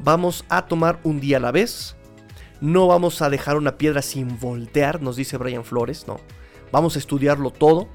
Vamos 0.00 0.44
a 0.48 0.66
tomar 0.66 0.98
un 1.04 1.20
día 1.20 1.36
a 1.36 1.40
la 1.40 1.52
vez. 1.52 1.94
No 2.60 2.88
vamos 2.88 3.22
a 3.22 3.30
dejar 3.30 3.56
una 3.56 3.78
piedra 3.78 4.02
sin 4.02 4.40
voltear, 4.40 5.00
nos 5.00 5.14
dice 5.14 5.36
Brian 5.36 5.62
Flores, 5.62 6.08
no. 6.08 6.18
Vamos 6.72 6.96
a 6.96 6.98
estudiarlo 6.98 7.52
todo 7.52 7.86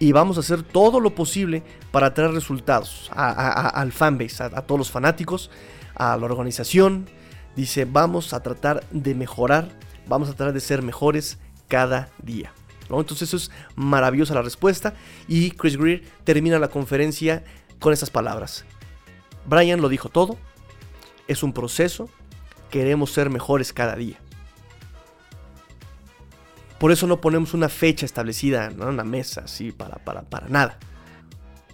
y 0.00 0.10
vamos 0.10 0.38
a 0.38 0.40
hacer 0.40 0.64
todo 0.64 0.98
lo 0.98 1.14
posible 1.14 1.62
para 1.92 2.14
traer 2.14 2.32
resultados 2.32 3.12
al 3.14 3.92
fanbase, 3.92 4.42
a, 4.42 4.46
a 4.46 4.62
todos 4.62 4.80
los 4.80 4.90
fanáticos, 4.90 5.48
a 5.94 6.16
la 6.16 6.26
organización. 6.26 7.08
Dice, 7.54 7.84
vamos 7.84 8.32
a 8.32 8.42
tratar 8.42 8.82
de 8.90 9.14
mejorar, 9.14 9.68
vamos 10.08 10.30
a 10.30 10.34
tratar 10.34 10.52
de 10.52 10.58
ser 10.58 10.82
mejores 10.82 11.38
cada 11.68 12.08
día. 12.20 12.52
Entonces 12.90 13.22
eso 13.22 13.36
es 13.36 13.50
maravillosa 13.74 14.34
la 14.34 14.42
respuesta 14.42 14.94
y 15.28 15.50
Chris 15.50 15.76
Greer 15.76 16.02
termina 16.24 16.58
la 16.58 16.68
conferencia 16.68 17.44
con 17.78 17.92
esas 17.92 18.10
palabras. 18.10 18.64
Brian 19.46 19.80
lo 19.80 19.88
dijo 19.88 20.08
todo, 20.08 20.38
es 21.28 21.42
un 21.42 21.52
proceso, 21.52 22.08
queremos 22.70 23.12
ser 23.12 23.30
mejores 23.30 23.72
cada 23.72 23.96
día. 23.96 24.18
Por 26.78 26.92
eso 26.92 27.06
no 27.06 27.20
ponemos 27.20 27.54
una 27.54 27.68
fecha 27.68 28.04
establecida 28.04 28.66
en 28.66 28.96
la 28.96 29.04
mesa, 29.04 29.42
así, 29.44 29.72
para, 29.72 29.96
para, 29.96 30.22
para 30.22 30.48
nada. 30.48 30.78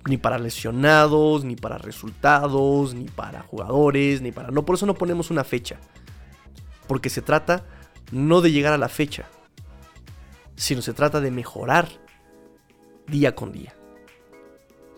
Ni 0.06 0.16
para 0.16 0.38
lesionados, 0.38 1.44
ni 1.44 1.56
para 1.56 1.78
resultados, 1.78 2.94
ni 2.94 3.06
para 3.06 3.42
jugadores, 3.42 4.20
ni 4.22 4.30
para... 4.32 4.50
No, 4.50 4.64
por 4.64 4.76
eso 4.76 4.86
no 4.86 4.94
ponemos 4.94 5.30
una 5.30 5.44
fecha. 5.44 5.78
Porque 6.86 7.10
se 7.10 7.22
trata 7.22 7.64
no 8.12 8.40
de 8.40 8.52
llegar 8.52 8.72
a 8.72 8.78
la 8.78 8.88
fecha, 8.88 9.26
sino 10.56 10.82
se 10.82 10.92
trata 10.92 11.20
de 11.20 11.30
mejorar 11.30 11.88
día 13.06 13.34
con 13.34 13.52
día. 13.52 13.74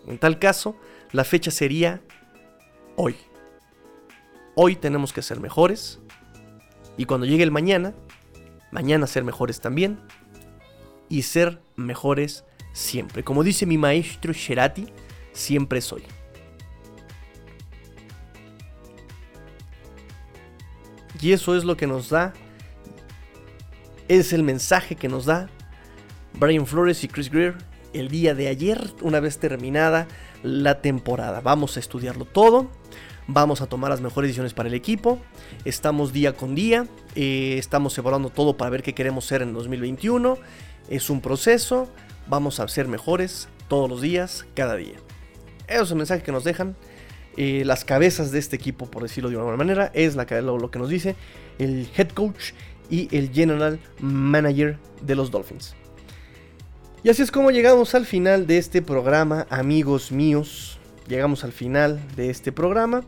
En 0.06 0.18
tal 0.18 0.38
caso, 0.38 0.76
la 1.12 1.24
fecha 1.24 1.50
sería 1.50 2.02
hoy. 2.96 3.16
Hoy 4.54 4.76
tenemos 4.76 5.12
que 5.12 5.22
ser 5.22 5.40
mejores. 5.40 6.00
Y 6.96 7.06
cuando 7.06 7.26
llegue 7.26 7.42
el 7.42 7.50
mañana, 7.50 7.94
mañana 8.70 9.06
ser 9.06 9.24
mejores 9.24 9.60
también. 9.60 10.00
Y 11.08 11.22
ser 11.22 11.60
mejores 11.76 12.44
siempre. 12.72 13.24
Como 13.24 13.42
dice 13.42 13.66
mi 13.66 13.78
maestro 13.78 14.32
Sherati, 14.32 14.86
siempre 15.32 15.80
soy. 15.80 16.04
Y 21.20 21.32
eso 21.32 21.56
es 21.56 21.64
lo 21.64 21.76
que 21.76 21.86
nos 21.86 22.10
da, 22.10 22.34
es 24.08 24.32
el 24.32 24.42
mensaje 24.42 24.96
que 24.96 25.08
nos 25.08 25.24
da 25.24 25.48
Brian 26.34 26.66
Flores 26.66 27.04
y 27.04 27.08
Chris 27.08 27.30
Greer 27.30 27.54
el 27.92 28.08
día 28.08 28.34
de 28.34 28.48
ayer, 28.48 28.90
una 29.02 29.20
vez 29.20 29.38
terminada 29.38 30.08
la 30.42 30.80
temporada. 30.80 31.40
Vamos 31.40 31.76
a 31.76 31.80
estudiarlo 31.80 32.24
todo, 32.24 32.68
vamos 33.28 33.60
a 33.60 33.66
tomar 33.66 33.90
las 33.90 34.00
mejores 34.00 34.28
decisiones 34.28 34.52
para 34.52 34.68
el 34.68 34.74
equipo, 34.74 35.20
estamos 35.64 36.12
día 36.12 36.34
con 36.34 36.54
día, 36.54 36.86
eh, 37.14 37.54
estamos 37.58 37.96
evaluando 37.96 38.30
todo 38.30 38.56
para 38.56 38.70
ver 38.70 38.82
qué 38.82 38.94
queremos 38.94 39.24
ser 39.26 39.42
en 39.42 39.54
2021, 39.54 40.38
es 40.90 41.08
un 41.08 41.20
proceso, 41.20 41.88
vamos 42.28 42.58
a 42.58 42.68
ser 42.68 42.88
mejores 42.88 43.48
todos 43.68 43.88
los 43.88 44.00
días, 44.02 44.44
cada 44.54 44.74
día. 44.74 44.96
Eso 45.68 45.84
es 45.84 45.90
el 45.92 45.96
mensaje 45.96 46.22
que 46.22 46.32
nos 46.32 46.44
dejan. 46.44 46.76
Eh, 47.36 47.62
las 47.64 47.84
cabezas 47.84 48.30
de 48.30 48.38
este 48.38 48.54
equipo, 48.54 48.86
por 48.86 49.02
decirlo 49.02 49.30
de 49.30 49.36
alguna 49.36 49.56
manera, 49.56 49.90
es 49.94 50.14
la, 50.14 50.24
lo, 50.40 50.58
lo 50.58 50.70
que 50.70 50.78
nos 50.78 50.88
dice 50.88 51.16
el 51.58 51.88
head 51.96 52.08
coach 52.10 52.52
y 52.90 53.14
el 53.16 53.32
general 53.32 53.78
manager 54.00 54.78
de 55.02 55.14
los 55.14 55.30
Dolphins. 55.30 55.74
Y 57.02 57.10
así 57.10 57.22
es 57.22 57.30
como 57.30 57.50
llegamos 57.50 57.94
al 57.94 58.06
final 58.06 58.46
de 58.46 58.56
este 58.58 58.80
programa, 58.80 59.46
amigos 59.50 60.10
míos. 60.10 60.78
Llegamos 61.06 61.44
al 61.44 61.52
final 61.52 62.00
de 62.16 62.30
este 62.30 62.50
programa. 62.50 63.04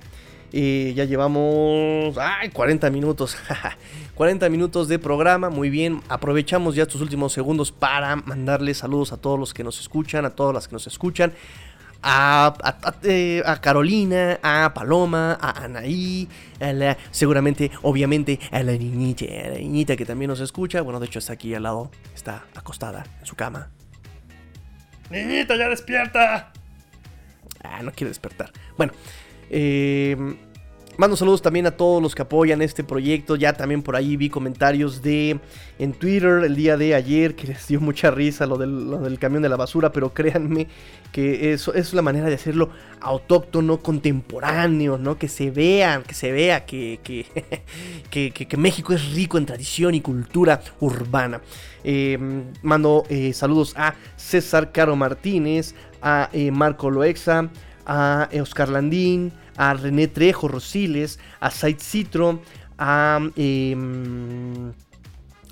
Eh, 0.53 0.93
ya 0.95 1.05
llevamos 1.05 2.17
ay, 2.19 2.51
40 2.51 2.91
minutos. 2.91 3.37
40 4.15 4.49
minutos 4.51 4.89
de 4.89 4.99
programa. 4.99 5.49
Muy 5.49 5.71
bien. 5.71 6.03
Aprovechamos 6.09 6.75
ya 6.75 6.83
estos 6.83 7.01
últimos 7.01 7.33
segundos 7.33 7.73
para 7.73 8.17
mandarles 8.17 8.79
saludos 8.79 9.13
a 9.13 9.17
todos 9.17 9.39
los 9.39 9.55
que 9.55 9.65
nos 9.65 9.81
escuchan, 9.81 10.27
a 10.27 10.31
todas 10.31 10.53
las 10.53 10.69
que 10.69 10.75
nos 10.75 10.87
escuchan. 10.87 11.33
A, 12.03 12.55
eh, 13.03 13.43
Carolina, 13.61 14.39
a 14.43 14.73
Paloma, 14.75 15.39
a 15.41 15.65
Anaí, 15.65 16.29
seguramente, 17.11 17.71
obviamente, 17.83 18.39
a 18.51 18.63
la 18.63 18.73
niñita, 18.73 19.25
a 19.25 19.49
la 19.51 19.59
niñita 19.59 19.97
que 19.97 20.07
también 20.07 20.29
nos 20.29 20.41
escucha. 20.41 20.83
Bueno, 20.83 21.01
de 21.01 21.07
hecho 21.07 21.19
está 21.19 21.33
aquí 21.33 21.55
al 21.55 21.65
lado, 21.65 21.91
está 22.15 22.45
acostada 22.55 23.05
en 23.21 23.27
su 23.27 23.35
cama, 23.35 23.71
Niñita, 25.11 25.57
ya 25.57 25.69
despierta. 25.69 26.53
Ah, 27.63 27.83
no 27.83 27.93
quiere 27.93 28.11
despertar. 28.11 28.51
Bueno, 28.77 28.93
eh, 29.51 30.17
Mando 30.99 31.15
saludos 31.15 31.43
también 31.43 31.67
a 31.67 31.73
todos 31.73 32.03
los 32.03 32.15
que 32.15 32.23
apoyan 32.23 32.63
este 32.63 32.83
proyecto. 32.83 33.37
Ya 33.37 33.53
también 33.53 33.83
por 33.83 33.97
ahí 33.97 34.17
vi 34.17 34.31
comentarios 34.31 35.03
de 35.03 35.39
en 35.79 35.93
Twitter 35.93 36.43
el 36.43 36.57
día 36.57 36.79
de 36.79 36.95
ayer 36.95 37.37
que 37.37 37.49
les 37.49 37.69
dio 37.69 37.83
mucha 37.83 38.11
risa 38.11 38.47
lo 38.47 38.57
del, 38.57 39.19
camión 39.19 39.43
de 39.43 39.51
la 39.51 39.57
basura, 39.57 39.93
pero 39.93 40.15
créanme 40.15 40.69
que 41.13 41.53
eso, 41.53 41.75
es 41.75 41.93
la 41.93 42.01
manera 42.01 42.29
de 42.29 42.37
hacerlo 42.37 42.71
autóctono, 43.03 43.83
contemporáneo, 43.83 44.97
¿no? 44.97 45.19
Que 45.19 45.29
se 45.29 45.51
vea, 45.51 46.03
que 46.03 46.15
se 46.15 46.33
vea 46.33 46.65
que, 46.65 46.99
que, 47.03 48.57
México 48.57 48.95
es 48.95 49.13
rico 49.13 49.37
en 49.37 49.45
tradición 49.45 49.95
y 49.95 50.01
cultura 50.01 50.63
urbana. 50.81 51.43
Eh, 51.85 52.19
mando 52.63 53.05
eh, 53.11 53.35
saludos 53.35 53.75
a 53.77 53.95
César 54.17 54.73
Caro 54.73 54.97
Martínez, 54.97 55.75
a 56.01 56.31
eh, 56.33 56.51
Marco 56.51 56.91
Loexa, 56.91 57.51
a 57.85 58.31
Oscar 58.41 58.71
Landín 58.71 59.33
a 59.57 59.75
René 59.75 60.09
Trejo 60.09 60.49
Rosiles, 60.49 61.19
a 61.41 61.51
Said 61.51 61.79
Citro, 61.79 62.41
a... 62.79 63.21
Em, 63.37 64.73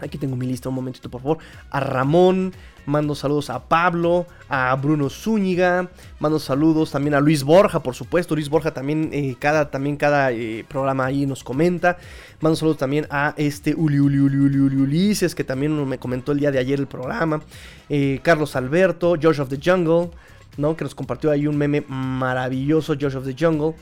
aquí 0.00 0.18
tengo 0.18 0.36
mi 0.36 0.46
lista, 0.46 0.68
un 0.68 0.74
momentito 0.74 1.11
por 1.11 1.22
favor. 1.22 1.38
A 1.70 1.80
Ramón, 1.80 2.52
mando 2.86 3.14
saludos 3.14 3.50
a 3.50 3.68
Pablo, 3.68 4.26
a 4.48 4.74
Bruno 4.76 5.09
Zúñiga, 5.09 5.88
mando 6.18 6.38
saludos 6.38 6.90
también 6.90 7.14
a 7.14 7.20
Luis 7.20 7.42
Borja, 7.42 7.82
por 7.82 7.94
supuesto. 7.94 8.34
Luis 8.34 8.48
Borja 8.48 8.72
también, 8.72 9.11
eh, 9.12 9.36
cada, 9.38 9.70
también 9.70 9.96
cada 9.96 10.32
eh, 10.32 10.64
programa 10.68 11.07
ahí 11.07 11.26
nos 11.26 11.44
comenta. 11.44 11.96
Mando 12.40 12.57
saludos 12.57 12.78
también 12.78 13.07
a 13.11 13.34
este 13.36 13.74
Uli, 13.74 13.98
Uli, 13.98 14.18
Uli, 14.18 14.36
Uli, 14.36 14.76
Ulises, 14.76 15.34
que 15.34 15.44
también 15.44 15.88
me 15.88 15.98
comentó 15.98 16.32
el 16.32 16.40
día 16.40 16.50
de 16.50 16.59
ayer 16.59 16.78
el 16.78 16.86
programa. 16.86 17.42
Eh, 17.88 18.20
Carlos 18.22 18.57
Alberto, 18.57 19.16
George 19.20 19.40
of 19.40 19.48
the 19.48 19.59
Jungle. 19.62 20.11
¿No? 20.57 20.76
Que 20.76 20.84
nos 20.84 20.94
compartió 20.94 21.30
ahí 21.30 21.46
un 21.46 21.57
meme 21.57 21.84
maravilloso, 21.88 22.94
Josh 23.00 23.16
of 23.16 23.24
the 23.24 23.34
Jungle. 23.38 23.74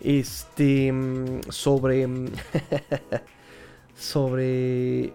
Este. 0.00 0.92
Sobre. 1.48 2.08
sobre. 3.96 5.12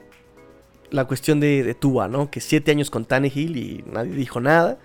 La 0.91 1.05
cuestión 1.05 1.39
de, 1.39 1.63
de 1.63 1.73
Tua, 1.73 2.07
¿no? 2.07 2.29
Que 2.29 2.39
siete 2.39 2.71
años 2.71 2.91
con 2.91 3.05
Tannehill 3.05 3.57
y 3.57 3.83
nadie 3.91 4.13
dijo 4.13 4.39
nada. 4.39 4.77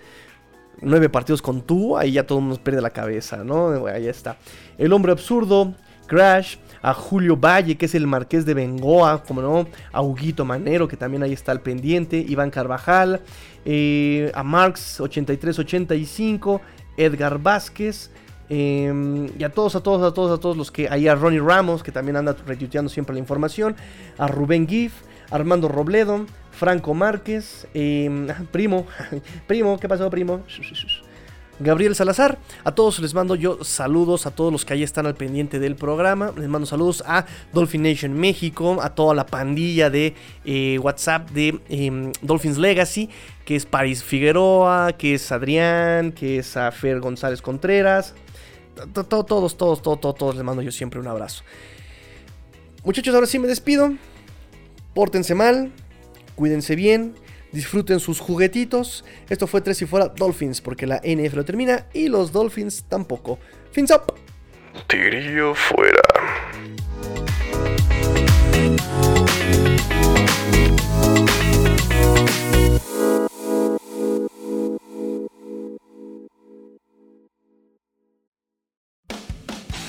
Nueve 0.81 1.09
partidos 1.09 1.41
con 1.41 1.61
Tua, 1.61 2.01
ahí 2.01 2.13
ya 2.13 2.25
todo 2.25 2.39
el 2.39 2.45
mundo 2.45 2.63
pierde 2.63 2.81
la 2.81 2.89
cabeza, 2.89 3.43
¿no? 3.43 3.85
Ahí 3.85 4.07
está. 4.07 4.37
El 4.77 4.93
hombre 4.93 5.11
absurdo, 5.11 5.75
Crash 6.07 6.55
a 6.81 6.93
Julio 6.93 7.37
Valle, 7.37 7.75
que 7.75 7.85
es 7.85 7.95
el 7.95 8.07
marqués 8.07 8.45
de 8.45 8.53
Bengoa, 8.53 9.23
como 9.23 9.41
no, 9.41 9.67
a 9.91 10.01
Huguito 10.01 10.45
Manero, 10.45 10.87
que 10.87 10.97
también 10.97 11.23
ahí 11.23 11.33
está 11.33 11.51
al 11.51 11.61
pendiente, 11.61 12.17
Iván 12.27 12.51
Carvajal, 12.51 13.21
eh, 13.65 14.31
a 14.33 14.43
Marx 14.43 14.99
8385, 14.99 16.61
Edgar 16.97 17.39
Vázquez. 17.39 18.11
Em, 18.51 19.27
y 19.37 19.43
a 19.43 19.49
todos, 19.49 19.75
a 19.75 19.81
todos, 19.81 20.11
a 20.11 20.13
todos, 20.13 20.37
a 20.37 20.41
todos 20.41 20.57
los 20.57 20.71
que. 20.71 20.89
Ahí 20.89 21.07
a 21.07 21.13
Ronnie 21.13 21.39
Ramos, 21.39 21.83
que 21.83 21.91
también 21.91 22.15
anda 22.15 22.35
retuiteando 22.47 22.89
siempre 22.89 23.13
la 23.13 23.19
información. 23.19 23.75
A 24.17 24.27
Rubén 24.27 24.67
Gif, 24.67 24.93
Armando 25.29 25.67
Robledo, 25.67 26.25
Franco 26.51 26.93
Márquez, 26.93 27.67
em, 27.73 28.27
primo, 28.51 28.87
primo, 29.47 29.79
¿qué 29.79 29.87
pasó, 29.87 30.09
primo? 30.09 30.41
Gabriel 31.59 31.95
Salazar. 31.95 32.39
A 32.63 32.73
todos 32.73 32.99
les 32.99 33.13
mando 33.13 33.35
yo 33.35 33.63
saludos, 33.63 34.25
a 34.25 34.31
todos 34.31 34.51
los 34.51 34.65
que 34.65 34.73
ahí 34.73 34.83
están 34.83 35.05
al 35.05 35.15
pendiente 35.15 35.59
del 35.59 35.75
programa. 35.75 36.31
Les 36.37 36.47
mando 36.47 36.65
saludos 36.65 37.03
a 37.05 37.25
Dolphin 37.53 37.83
Nation 37.83 38.13
México, 38.13 38.81
a 38.81 38.95
toda 38.95 39.13
la 39.13 39.25
pandilla 39.25 39.89
de 39.89 40.15
eh, 40.45 40.79
WhatsApp 40.79 41.29
de 41.31 41.59
em, 41.69 42.11
Dolphins 42.21 42.57
Legacy, 42.57 43.09
que 43.45 43.55
es 43.55 43.65
Paris 43.65 44.03
Figueroa, 44.03 44.93
que 44.97 45.15
es 45.15 45.31
Adrián, 45.31 46.11
que 46.11 46.39
es 46.39 46.57
a 46.57 46.71
Fer 46.71 46.99
González 46.99 47.41
Contreras. 47.41 48.15
Todos, 48.93 49.25
todos, 49.25 49.57
todos, 49.57 49.81
todos, 49.81 50.15
todos 50.15 50.35
les 50.35 50.43
mando 50.43 50.61
yo 50.61 50.71
siempre 50.71 50.99
un 50.99 51.07
abrazo. 51.07 51.43
Muchachos, 52.83 53.13
ahora 53.13 53.27
sí 53.27 53.39
me 53.39 53.47
despido. 53.47 53.93
Pórtense 54.93 55.35
mal, 55.35 55.71
cuídense 56.35 56.75
bien 56.75 57.15
disfruten 57.51 57.99
sus 57.99 58.19
juguetitos. 58.19 59.05
Esto 59.29 59.47
fue 59.47 59.61
Tres 59.61 59.81
y 59.81 59.85
Fuera 59.85 60.07
Dolphins, 60.07 60.61
porque 60.61 60.87
la 60.87 61.01
NF 61.03 61.33
lo 61.33 61.45
termina 61.45 61.87
y 61.93 62.07
los 62.07 62.31
Dolphins 62.31 62.85
tampoco. 62.87 63.39
Fins 63.71 63.91
up. 63.91 64.13
Tirillo 64.87 65.53
fuera. 65.55 66.01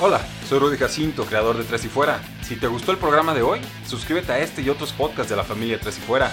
Hola, 0.02 0.18
soy 0.48 0.58
Rudy 0.58 0.78
Jacinto, 0.78 1.26
creador 1.26 1.58
de 1.58 1.64
Tres 1.64 1.84
y 1.84 1.88
Fuera. 1.88 2.22
Si 2.42 2.56
te 2.56 2.66
gustó 2.66 2.90
el 2.90 2.96
programa 2.96 3.34
de 3.34 3.42
hoy, 3.42 3.61
suscríbete 3.86 4.32
a 4.32 4.38
este 4.38 4.62
y 4.62 4.70
otros 4.70 4.94
podcasts 4.94 5.28
de 5.28 5.36
la 5.36 5.44
familia 5.44 5.78
Tres 5.78 5.98
y 5.98 6.00
Fuera 6.00 6.32